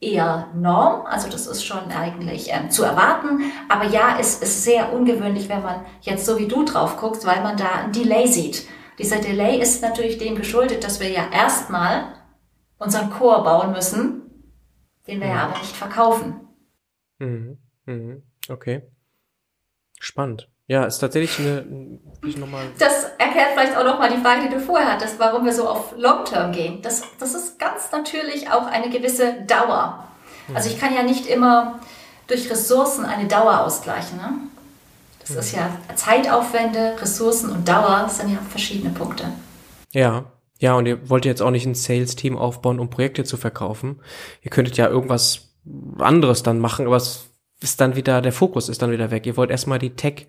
eher 0.00 0.48
Norm. 0.54 1.04
Also 1.06 1.28
das 1.28 1.46
ist 1.46 1.62
schon 1.62 1.92
eigentlich 1.92 2.48
ähm, 2.50 2.70
zu 2.70 2.82
erwarten. 2.82 3.52
Aber 3.68 3.84
ja, 3.84 4.16
es 4.18 4.42
ist 4.42 4.64
sehr 4.64 4.92
ungewöhnlich, 4.94 5.50
wenn 5.50 5.62
man 5.62 5.84
jetzt 6.00 6.24
so 6.24 6.38
wie 6.38 6.48
du 6.48 6.64
drauf 6.64 6.96
guckst, 6.96 7.26
weil 7.26 7.42
man 7.42 7.58
da 7.58 7.84
ein 7.84 7.92
Delay 7.92 8.26
sieht. 8.26 8.66
Dieser 8.98 9.18
Delay 9.18 9.60
ist 9.60 9.82
natürlich 9.82 10.16
dem 10.16 10.36
geschuldet, 10.36 10.84
dass 10.84 11.00
wir 11.00 11.10
ja 11.10 11.30
erstmal 11.30 12.14
unseren 12.78 13.10
Core 13.10 13.44
bauen 13.44 13.72
müssen, 13.72 14.22
den 15.06 15.20
wir 15.20 15.28
mhm. 15.28 15.34
ja 15.34 15.42
aber 15.48 15.58
nicht 15.58 15.76
verkaufen. 15.76 16.48
Mhm. 17.18 17.58
Mhm. 17.84 18.22
Okay. 18.48 18.82
Spannend. 20.00 20.48
Ja, 20.72 20.84
ist 20.84 21.00
tatsächlich 21.00 21.38
eine, 21.38 21.66
ich 22.24 22.38
nochmal. 22.38 22.64
Das 22.78 23.04
erklärt 23.18 23.48
vielleicht 23.52 23.76
auch 23.76 23.84
nochmal 23.84 24.08
die 24.08 24.22
Frage, 24.22 24.48
die 24.48 24.54
du 24.54 24.58
vorher 24.58 24.90
hattest, 24.90 25.18
warum 25.18 25.44
wir 25.44 25.52
so 25.52 25.68
auf 25.68 25.92
Long-Term 25.98 26.50
gehen. 26.50 26.80
Das, 26.80 27.02
das 27.20 27.34
ist 27.34 27.58
ganz 27.58 27.92
natürlich 27.92 28.50
auch 28.50 28.64
eine 28.64 28.88
gewisse 28.88 29.34
Dauer. 29.46 30.02
Also 30.54 30.70
ich 30.70 30.80
kann 30.80 30.94
ja 30.94 31.02
nicht 31.02 31.26
immer 31.26 31.78
durch 32.26 32.50
Ressourcen 32.50 33.04
eine 33.04 33.28
Dauer 33.28 33.60
ausgleichen. 33.60 34.16
Ne? 34.16 34.32
Das 35.20 35.32
mhm. 35.32 35.38
ist 35.40 35.54
ja 35.54 35.70
Zeitaufwände, 35.94 36.94
Ressourcen 36.98 37.50
und 37.50 37.68
Dauer 37.68 38.04
das 38.04 38.16
sind 38.16 38.30
ja 38.30 38.38
verschiedene 38.48 38.94
Punkte. 38.94 39.24
Ja, 39.92 40.24
ja, 40.58 40.74
und 40.74 40.86
ihr 40.86 41.10
wollt 41.10 41.26
jetzt 41.26 41.42
auch 41.42 41.50
nicht 41.50 41.66
ein 41.66 41.74
Sales-Team 41.74 42.38
aufbauen, 42.38 42.80
um 42.80 42.88
Projekte 42.88 43.24
zu 43.24 43.36
verkaufen. 43.36 44.00
Ihr 44.40 44.50
könntet 44.50 44.78
ja 44.78 44.88
irgendwas 44.88 45.50
anderes 45.98 46.42
dann 46.42 46.60
machen, 46.60 46.86
aber 46.86 46.96
es 46.96 47.26
ist 47.60 47.78
dann 47.82 47.94
wieder, 47.94 48.22
der 48.22 48.32
Fokus 48.32 48.70
ist 48.70 48.80
dann 48.80 48.90
wieder 48.90 49.10
weg. 49.10 49.26
Ihr 49.26 49.36
wollt 49.36 49.50
erstmal 49.50 49.78
die 49.78 49.96
Tech 49.96 50.28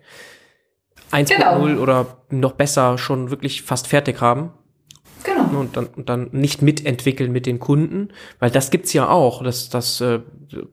1.0 1.14 1.36
genau. 1.36 1.82
oder 1.82 2.06
noch 2.30 2.52
besser 2.52 2.98
schon 2.98 3.30
wirklich 3.30 3.62
fast 3.62 3.86
fertig 3.86 4.20
haben. 4.20 4.52
Genau. 5.22 5.60
Und 5.60 5.76
dann, 5.76 5.86
und 5.86 6.08
dann 6.08 6.28
nicht 6.32 6.60
mitentwickeln 6.60 7.32
mit 7.32 7.46
den 7.46 7.58
Kunden, 7.58 8.08
weil 8.40 8.50
das 8.50 8.70
gibt's 8.70 8.92
ja 8.92 9.08
auch, 9.08 9.42
dass, 9.42 9.70
dass 9.70 10.00
äh, 10.00 10.20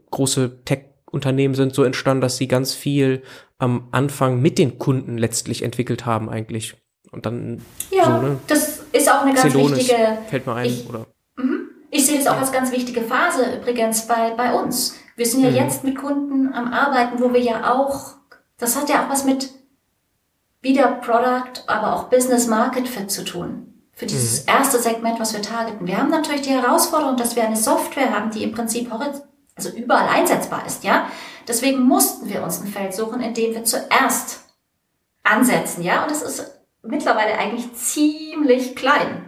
große 0.09 0.63
Tech-Unternehmen 0.65 1.55
sind 1.55 1.73
so 1.73 1.83
entstanden, 1.83 2.21
dass 2.21 2.37
sie 2.37 2.47
ganz 2.47 2.73
viel 2.73 3.23
am 3.59 3.87
Anfang 3.91 4.41
mit 4.41 4.57
den 4.57 4.79
Kunden 4.79 5.17
letztlich 5.17 5.61
entwickelt 5.61 6.05
haben 6.05 6.29
eigentlich. 6.29 6.75
Und 7.11 7.25
dann 7.25 7.61
ja, 7.91 8.05
so, 8.05 8.11
ne? 8.11 8.37
das 8.47 8.83
ist 8.91 9.09
auch 9.09 9.21
eine 9.21 9.33
ganz 9.33 9.51
Celonis 9.51 9.79
wichtige. 9.79 10.17
Fällt 10.29 10.47
mir 10.47 10.55
ein, 10.55 10.65
ich, 10.65 10.89
oder? 10.89 11.05
Mhm. 11.37 11.69
Ich 11.91 12.05
sehe 12.05 12.17
das 12.17 12.27
auch 12.27 12.37
als 12.37 12.51
ganz 12.51 12.71
wichtige 12.71 13.01
Phase 13.01 13.57
übrigens 13.57 14.07
bei, 14.07 14.31
bei 14.31 14.53
uns. 14.53 14.97
Wir 15.15 15.25
sind 15.25 15.43
ja 15.43 15.49
mhm. 15.49 15.55
jetzt 15.57 15.83
mit 15.83 15.97
Kunden 15.97 16.53
am 16.53 16.73
Arbeiten, 16.73 17.21
wo 17.21 17.31
wir 17.33 17.41
ja 17.41 17.73
auch, 17.73 18.15
das 18.57 18.75
hat 18.75 18.89
ja 18.89 19.05
auch 19.05 19.09
was 19.09 19.25
mit 19.25 19.49
wieder 20.61 20.87
Product, 20.93 21.63
aber 21.67 21.95
auch 21.95 22.03
Business 22.05 22.47
Market 22.47 22.87
Fit 22.87 23.11
zu 23.11 23.23
tun. 23.23 23.67
Für 23.93 24.05
dieses 24.05 24.45
mhm. 24.45 24.53
erste 24.53 24.79
Segment, 24.79 25.19
was 25.19 25.33
wir 25.33 25.41
targeten. 25.41 25.87
Wir 25.87 25.97
haben 25.97 26.09
natürlich 26.09 26.41
die 26.41 26.51
Herausforderung, 26.51 27.17
dass 27.17 27.35
wir 27.35 27.43
eine 27.43 27.57
Software 27.57 28.15
haben, 28.15 28.31
die 28.31 28.43
im 28.43 28.51
Prinzip 28.51 28.91
also 29.55 29.69
überall 29.69 30.07
einsetzbar 30.07 30.65
ist, 30.65 30.83
ja. 30.83 31.07
Deswegen 31.47 31.81
mussten 31.81 32.29
wir 32.29 32.43
uns 32.43 32.61
ein 32.61 32.67
Feld 32.67 32.93
suchen, 32.93 33.21
in 33.21 33.33
dem 33.33 33.53
wir 33.53 33.63
zuerst 33.63 34.45
ansetzen, 35.23 35.83
ja. 35.83 36.03
Und 36.03 36.11
es 36.11 36.21
ist 36.21 36.61
mittlerweile 36.83 37.37
eigentlich 37.37 37.73
ziemlich 37.73 38.75
klein. 38.75 39.25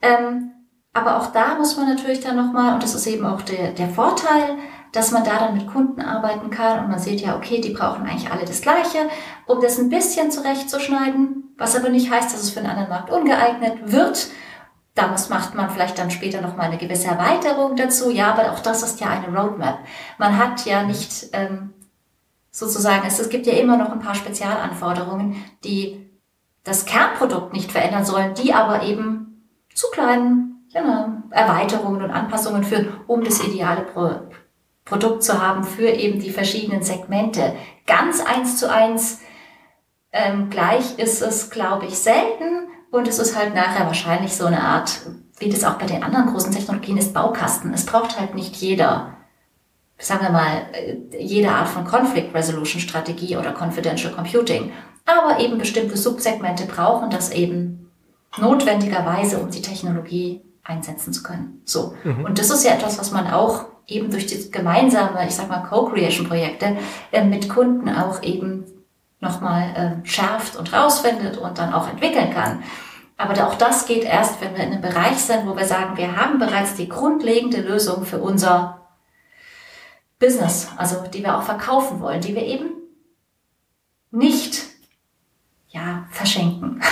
Ähm, 0.00 0.52
aber 0.92 1.18
auch 1.18 1.32
da 1.32 1.54
muss 1.54 1.76
man 1.76 1.88
natürlich 1.88 2.20
dann 2.20 2.36
nochmal, 2.36 2.74
und 2.74 2.82
das 2.82 2.94
ist 2.94 3.06
eben 3.06 3.24
auch 3.24 3.42
der, 3.42 3.72
der 3.72 3.88
Vorteil, 3.88 4.58
dass 4.92 5.10
man 5.10 5.24
da 5.24 5.38
dann 5.38 5.54
mit 5.54 5.66
Kunden 5.66 6.02
arbeiten 6.02 6.50
kann 6.50 6.84
und 6.84 6.90
man 6.90 6.98
sieht 6.98 7.20
ja, 7.20 7.36
okay, 7.36 7.60
die 7.60 7.70
brauchen 7.70 8.06
eigentlich 8.06 8.30
alle 8.30 8.44
das 8.44 8.60
Gleiche, 8.60 9.08
um 9.46 9.60
das 9.60 9.78
ein 9.78 9.88
bisschen 9.88 10.30
zurechtzuschneiden, 10.30 11.54
was 11.56 11.74
aber 11.74 11.88
nicht 11.88 12.10
heißt, 12.10 12.32
dass 12.32 12.42
es 12.42 12.50
für 12.50 12.60
einen 12.60 12.68
anderen 12.68 12.90
Markt 12.90 13.10
ungeeignet 13.10 13.90
wird. 13.90 14.28
Da 14.94 15.08
muss, 15.08 15.30
macht 15.30 15.54
man 15.54 15.70
vielleicht 15.70 15.98
dann 15.98 16.10
später 16.10 16.42
nochmal 16.42 16.66
eine 16.66 16.76
gewisse 16.76 17.08
Erweiterung 17.08 17.76
dazu. 17.76 18.10
Ja, 18.10 18.32
aber 18.34 18.52
auch 18.52 18.60
das 18.60 18.82
ist 18.82 19.00
ja 19.00 19.08
eine 19.08 19.34
Roadmap. 19.34 19.78
Man 20.18 20.36
hat 20.36 20.66
ja 20.66 20.82
nicht 20.82 21.28
ähm, 21.32 21.72
sozusagen, 22.50 23.06
es, 23.06 23.18
es 23.18 23.30
gibt 23.30 23.46
ja 23.46 23.54
immer 23.54 23.78
noch 23.78 23.90
ein 23.90 24.00
paar 24.00 24.14
Spezialanforderungen, 24.14 25.42
die 25.64 26.10
das 26.64 26.84
Kernprodukt 26.84 27.54
nicht 27.54 27.72
verändern 27.72 28.04
sollen, 28.04 28.34
die 28.34 28.52
aber 28.52 28.82
eben 28.82 29.48
zu 29.74 29.88
kleinen 29.90 30.68
genau, 30.72 31.06
Erweiterungen 31.30 32.02
und 32.02 32.10
Anpassungen 32.10 32.64
führen, 32.64 32.92
um 33.06 33.24
das 33.24 33.42
ideale 33.42 33.82
Pro 33.82 34.10
Produkt 34.92 35.22
zu 35.22 35.40
haben 35.40 35.64
für 35.64 35.88
eben 35.88 36.20
die 36.20 36.28
verschiedenen 36.28 36.82
Segmente. 36.82 37.54
Ganz 37.86 38.20
eins 38.20 38.58
zu 38.58 38.70
eins 38.70 39.20
ähm, 40.12 40.50
gleich 40.50 40.98
ist 40.98 41.22
es, 41.22 41.48
glaube 41.48 41.86
ich, 41.86 41.96
selten 41.96 42.68
und 42.90 43.08
es 43.08 43.18
ist 43.18 43.34
halt 43.34 43.54
nachher 43.54 43.86
wahrscheinlich 43.86 44.36
so 44.36 44.44
eine 44.44 44.60
Art, 44.60 45.00
wie 45.38 45.48
das 45.48 45.64
auch 45.64 45.78
bei 45.78 45.86
den 45.86 46.02
anderen 46.02 46.26
großen 46.26 46.52
Technologien 46.52 46.98
ist, 46.98 47.14
Baukasten. 47.14 47.72
Es 47.72 47.86
braucht 47.86 48.20
halt 48.20 48.34
nicht 48.34 48.54
jeder, 48.56 49.16
sagen 49.96 50.24
wir 50.24 50.30
mal, 50.30 50.66
äh, 50.72 51.18
jede 51.18 51.50
Art 51.52 51.68
von 51.68 51.86
Conflict 51.86 52.34
Resolution 52.34 52.82
Strategie 52.82 53.38
oder 53.38 53.54
Confidential 53.58 54.12
Computing. 54.12 54.72
Aber 55.06 55.40
eben 55.40 55.56
bestimmte 55.56 55.96
Subsegmente 55.96 56.66
brauchen 56.66 57.08
das 57.08 57.32
eben 57.32 57.90
notwendigerweise, 58.36 59.38
um 59.38 59.50
die 59.50 59.62
Technologie 59.62 60.42
einsetzen 60.62 61.14
zu 61.14 61.22
können. 61.22 61.62
So. 61.64 61.94
Mhm. 62.04 62.26
Und 62.26 62.38
das 62.38 62.50
ist 62.50 62.62
ja 62.62 62.74
etwas, 62.74 62.98
was 62.98 63.10
man 63.10 63.26
auch 63.28 63.71
eben 63.86 64.10
durch 64.10 64.26
die 64.26 64.50
gemeinsame, 64.50 65.26
ich 65.26 65.34
sag 65.34 65.48
mal, 65.48 65.62
Co-Creation-Projekte 65.62 66.76
äh, 67.10 67.24
mit 67.24 67.48
Kunden 67.48 67.88
auch 67.88 68.22
eben 68.22 68.64
nochmal 69.20 70.02
äh, 70.04 70.06
schärft 70.06 70.56
und 70.56 70.72
rausfindet 70.72 71.38
und 71.38 71.58
dann 71.58 71.72
auch 71.72 71.88
entwickeln 71.88 72.32
kann. 72.32 72.62
Aber 73.16 73.46
auch 73.46 73.54
das 73.54 73.86
geht 73.86 74.02
erst, 74.02 74.40
wenn 74.40 74.56
wir 74.56 74.64
in 74.64 74.72
einem 74.72 74.82
Bereich 74.82 75.18
sind, 75.18 75.46
wo 75.46 75.56
wir 75.56 75.64
sagen, 75.64 75.96
wir 75.96 76.16
haben 76.16 76.38
bereits 76.38 76.74
die 76.74 76.88
grundlegende 76.88 77.60
Lösung 77.60 78.04
für 78.04 78.18
unser 78.18 78.80
Business, 80.18 80.68
also 80.76 81.04
die 81.06 81.22
wir 81.22 81.36
auch 81.36 81.42
verkaufen 81.42 82.00
wollen, 82.00 82.20
die 82.20 82.34
wir 82.34 82.44
eben 82.44 82.70
nicht 84.10 84.62
ja, 85.68 86.06
verschenken. 86.10 86.82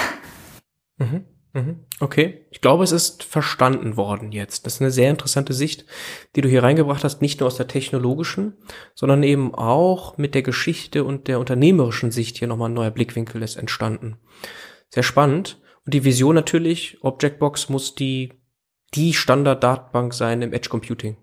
Mhm. 0.99 1.25
Okay, 1.99 2.47
ich 2.51 2.61
glaube, 2.61 2.85
es 2.85 2.93
ist 2.93 3.25
verstanden 3.25 3.97
worden 3.97 4.31
jetzt. 4.31 4.67
Das 4.67 4.75
ist 4.75 4.81
eine 4.81 4.93
sehr 4.93 5.11
interessante 5.11 5.53
Sicht, 5.53 5.85
die 6.37 6.43
du 6.43 6.49
hier 6.49 6.63
reingebracht 6.63 7.03
hast, 7.03 7.23
nicht 7.23 7.41
nur 7.41 7.49
aus 7.49 7.57
der 7.57 7.67
technologischen, 7.67 8.57
sondern 8.95 9.25
eben 9.25 9.53
auch 9.55 10.17
mit 10.17 10.37
der 10.37 10.43
Geschichte 10.43 11.03
und 11.03 11.27
der 11.27 11.41
unternehmerischen 11.41 12.13
Sicht 12.13 12.39
hier 12.39 12.47
nochmal 12.47 12.71
ein 12.71 12.75
neuer 12.75 12.93
Blickwinkel 12.93 13.43
ist 13.43 13.57
entstanden. 13.57 14.17
Sehr 14.91 15.03
spannend. 15.03 15.61
Und 15.85 15.95
die 15.95 16.05
Vision 16.05 16.37
natürlich, 16.37 16.99
Objectbox 17.03 17.69
muss 17.69 17.97
die, 17.97 18.33
die 18.95 19.13
Standard-Datenbank 19.13 20.15
sein 20.15 20.43
im 20.43 20.53
Edge 20.53 20.69
Computing. 20.69 21.17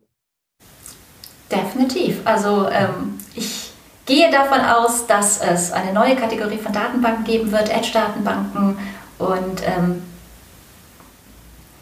Definitiv. 1.50 2.20
Also 2.26 2.68
ähm, 2.70 3.18
ich 3.34 3.72
gehe 4.06 4.30
davon 4.30 4.60
aus, 4.60 5.08
dass 5.08 5.40
es 5.40 5.72
eine 5.72 5.94
neue 5.94 6.18
Kategorie 6.18 6.58
von 6.58 6.74
Datenbanken 6.74 7.24
geben 7.24 7.52
wird, 7.54 7.70
Edge-Datenbanken 7.70 8.78
und 9.20 9.62
ähm, 9.66 10.02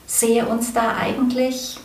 sehe 0.06 0.45
uns 0.45 0.74
da 0.74 0.95
eigentlich 0.97 1.80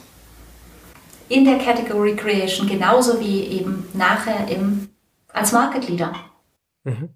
in 1.29 1.45
der 1.45 1.59
Category 1.59 2.16
Creation 2.16 2.68
genauso 2.68 3.21
wie 3.21 3.45
eben 3.45 3.89
nachher 3.95 4.49
im, 4.49 4.91
als 5.29 5.53
Market 5.53 5.89
Leader. 5.89 6.12
Mhm. 6.85 7.11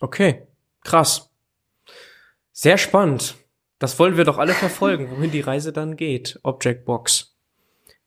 Okay, 0.00 0.46
krass. 0.82 1.30
Sehr 2.52 2.78
spannend. 2.78 3.34
Das 3.78 3.98
wollen 3.98 4.16
wir 4.16 4.24
doch 4.24 4.38
alle 4.38 4.54
verfolgen, 4.54 5.10
wohin 5.10 5.30
die 5.30 5.40
Reise 5.40 5.72
dann 5.72 5.96
geht. 5.96 6.38
Objectbox. 6.42 7.34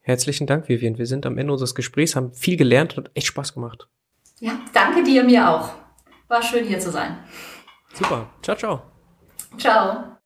Herzlichen 0.01 0.47
Dank, 0.47 0.69
Vivian. 0.69 0.97
Wir 0.97 1.05
sind 1.05 1.25
am 1.25 1.37
Ende 1.37 1.51
unseres 1.51 1.75
Gesprächs, 1.75 2.15
haben 2.15 2.33
viel 2.33 2.55
gelernt 2.55 2.97
und 2.97 3.11
echt 3.13 3.27
Spaß 3.27 3.53
gemacht. 3.53 3.89
Ja, 4.39 4.59
danke 4.73 5.03
dir 5.03 5.23
mir 5.23 5.49
auch. 5.49 5.73
War 6.27 6.41
schön 6.41 6.65
hier 6.65 6.79
zu 6.79 6.91
sein. 6.91 7.17
Super. 7.93 8.29
Ciao, 8.41 8.55
ciao. 8.55 8.81
Ciao. 9.57 10.16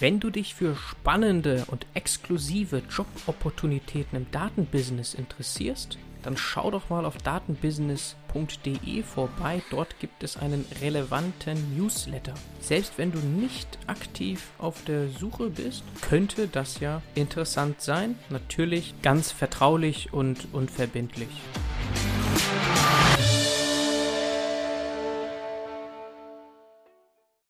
Wenn 0.00 0.18
du 0.18 0.30
dich 0.30 0.54
für 0.54 0.76
spannende 0.76 1.66
und 1.66 1.86
exklusive 1.92 2.80
Jobopportunitäten 2.90 4.16
im 4.16 4.30
Datenbusiness 4.30 5.12
interessierst, 5.12 5.98
dann 6.22 6.38
schau 6.38 6.70
doch 6.70 6.88
mal 6.88 7.04
auf 7.04 7.18
datenbusiness.de 7.18 9.02
vorbei. 9.02 9.60
Dort 9.70 10.00
gibt 10.00 10.22
es 10.22 10.38
einen 10.38 10.64
relevanten 10.80 11.76
Newsletter. 11.76 12.32
Selbst 12.60 12.94
wenn 12.96 13.12
du 13.12 13.18
nicht 13.18 13.78
aktiv 13.86 14.48
auf 14.56 14.82
der 14.84 15.10
Suche 15.10 15.50
bist, 15.50 15.84
könnte 16.00 16.48
das 16.48 16.80
ja 16.80 17.02
interessant 17.14 17.82
sein. 17.82 18.18
Natürlich 18.30 18.94
ganz 19.02 19.30
vertraulich 19.32 20.14
und 20.14 20.48
unverbindlich. 20.54 21.28